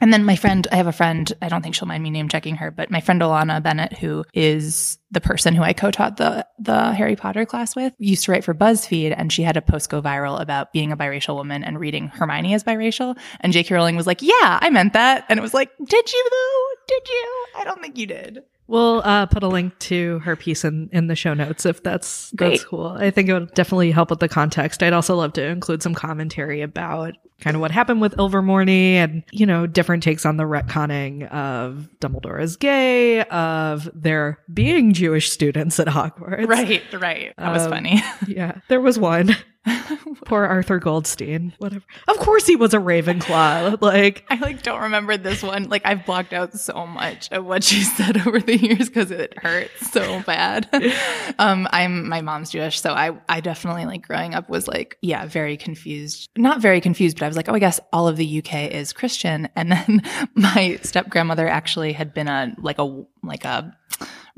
and 0.00 0.12
then 0.12 0.24
my 0.24 0.36
friend, 0.36 0.66
I 0.70 0.76
have 0.76 0.86
a 0.86 0.92
friend, 0.92 1.32
I 1.42 1.48
don't 1.48 1.62
think 1.62 1.74
she'll 1.74 1.88
mind 1.88 2.02
me 2.02 2.10
name 2.10 2.28
checking 2.28 2.56
her, 2.56 2.70
but 2.70 2.90
my 2.90 3.00
friend 3.00 3.20
Alana 3.20 3.62
Bennett, 3.62 3.98
who 3.98 4.24
is 4.32 4.98
the 5.10 5.20
person 5.20 5.54
who 5.54 5.62
I 5.62 5.72
co-taught 5.72 6.18
the, 6.18 6.46
the 6.58 6.92
Harry 6.92 7.16
Potter 7.16 7.44
class 7.44 7.74
with, 7.74 7.92
used 7.98 8.24
to 8.24 8.32
write 8.32 8.44
for 8.44 8.54
BuzzFeed 8.54 9.14
and 9.16 9.32
she 9.32 9.42
had 9.42 9.56
a 9.56 9.62
post 9.62 9.90
go 9.90 10.00
viral 10.00 10.40
about 10.40 10.72
being 10.72 10.92
a 10.92 10.96
biracial 10.96 11.34
woman 11.34 11.64
and 11.64 11.80
reading 11.80 12.08
Hermione 12.08 12.54
as 12.54 12.62
biracial. 12.62 13.18
And 13.40 13.52
J.K. 13.52 13.74
Rowling 13.74 13.96
was 13.96 14.06
like, 14.06 14.22
yeah, 14.22 14.58
I 14.60 14.70
meant 14.70 14.92
that. 14.92 15.24
And 15.28 15.38
it 15.38 15.42
was 15.42 15.54
like, 15.54 15.70
did 15.84 16.12
you 16.12 16.28
though? 16.30 16.94
Did 16.94 17.08
you? 17.08 17.46
I 17.56 17.64
don't 17.64 17.80
think 17.82 17.98
you 17.98 18.06
did. 18.06 18.42
We'll 18.68 19.00
uh, 19.02 19.26
put 19.26 19.42
a 19.42 19.48
link 19.48 19.78
to 19.80 20.18
her 20.20 20.36
piece 20.36 20.62
in, 20.62 20.90
in 20.92 21.06
the 21.06 21.16
show 21.16 21.32
notes 21.32 21.64
if 21.64 21.82
that's 21.82 22.30
Great. 22.36 22.50
that's 22.50 22.64
cool. 22.64 22.86
I 22.86 23.10
think 23.10 23.30
it 23.30 23.32
would 23.32 23.54
definitely 23.54 23.90
help 23.90 24.10
with 24.10 24.20
the 24.20 24.28
context. 24.28 24.82
I'd 24.82 24.92
also 24.92 25.16
love 25.16 25.32
to 25.34 25.44
include 25.44 25.82
some 25.82 25.94
commentary 25.94 26.60
about 26.60 27.16
kind 27.40 27.54
of 27.54 27.60
what 27.60 27.70
happened 27.70 28.00
with 28.00 28.16
Ilvermorny 28.16 28.94
and, 28.94 29.22
you 29.30 29.46
know, 29.46 29.66
different 29.66 30.02
takes 30.02 30.26
on 30.26 30.36
the 30.36 30.44
retconning 30.44 31.28
of 31.30 31.88
Dumbledore 32.00 32.40
as 32.40 32.56
gay, 32.56 33.22
of 33.24 33.88
there 33.94 34.38
being 34.52 34.92
Jewish 34.92 35.30
students 35.30 35.78
at 35.78 35.86
Hogwarts. 35.86 36.48
Right, 36.48 36.82
right. 36.94 37.32
That 37.38 37.52
was 37.52 37.62
Um, 37.64 37.70
funny. 37.70 38.02
Yeah, 38.26 38.60
there 38.68 38.80
was 38.80 38.98
one. 38.98 39.36
Poor 40.24 40.44
Arthur 40.44 40.78
Goldstein. 40.78 41.52
Whatever. 41.58 41.84
Of 42.08 42.18
course 42.18 42.46
he 42.46 42.56
was 42.56 42.74
a 42.74 42.78
Ravenclaw. 42.78 43.80
Like, 43.80 44.24
I 44.28 44.36
like 44.36 44.62
don't 44.62 44.82
remember 44.82 45.16
this 45.16 45.42
one. 45.42 45.64
Like 45.64 45.82
I've 45.84 46.04
blocked 46.04 46.32
out 46.32 46.54
so 46.54 46.86
much 46.86 47.30
of 47.32 47.44
what 47.44 47.64
she 47.64 47.82
said 47.82 48.26
over 48.26 48.40
the 48.40 48.56
years 48.56 48.88
because 48.88 49.10
it 49.10 49.38
hurts 49.38 49.90
so 49.90 50.22
bad. 50.22 50.68
um, 51.38 51.68
I'm 51.70 52.08
my 52.08 52.20
mom's 52.20 52.50
Jewish, 52.50 52.80
so 52.80 52.92
I 52.92 53.16
I 53.28 53.40
definitely 53.40 53.86
like 53.86 54.06
growing 54.06 54.34
up 54.34 54.48
was 54.48 54.68
like 54.68 54.98
yeah 55.02 55.26
very 55.26 55.56
confused. 55.56 56.28
Not 56.36 56.60
very 56.60 56.80
confused, 56.80 57.18
but 57.18 57.24
I 57.24 57.28
was 57.28 57.36
like 57.36 57.48
oh 57.48 57.54
I 57.54 57.58
guess 57.58 57.80
all 57.92 58.08
of 58.08 58.16
the 58.16 58.38
UK 58.38 58.70
is 58.70 58.92
Christian, 58.92 59.48
and 59.56 59.72
then 59.72 60.02
my 60.34 60.78
step 60.82 61.08
grandmother 61.08 61.48
actually 61.48 61.92
had 61.92 62.12
been 62.14 62.28
a 62.28 62.54
like 62.58 62.78
a 62.78 63.04
like 63.22 63.44
a 63.44 63.76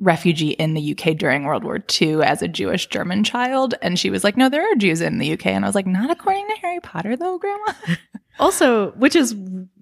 refugee 0.01 0.51
in 0.51 0.75
the 0.75 0.93
UK 0.93 1.17
during 1.17 1.45
World 1.45 1.63
War 1.63 1.79
II 2.01 2.23
as 2.23 2.43
a 2.43 2.49
Jewish 2.49 2.87
German 2.89 3.23
child. 3.23 3.75
And 3.83 3.99
she 3.99 4.11
was 4.11 4.25
like, 4.25 4.37
no, 4.37 4.49
there 4.49 4.63
are 4.63 4.75
Jews 4.77 5.01
in 5.01 5.19
the 5.19 5.33
UK. 5.33 5.47
And 5.47 5.65
I 5.65 5.69
was 5.69 5.75
like, 5.75 5.87
not 5.87 6.11
according 6.11 6.49
to 6.49 6.61
Harry 6.63 6.81
Potter, 6.81 7.17
though, 7.17 7.39
Grandma. 7.39 7.73
Also, 8.39 8.93
which 8.93 9.15
is 9.15 9.37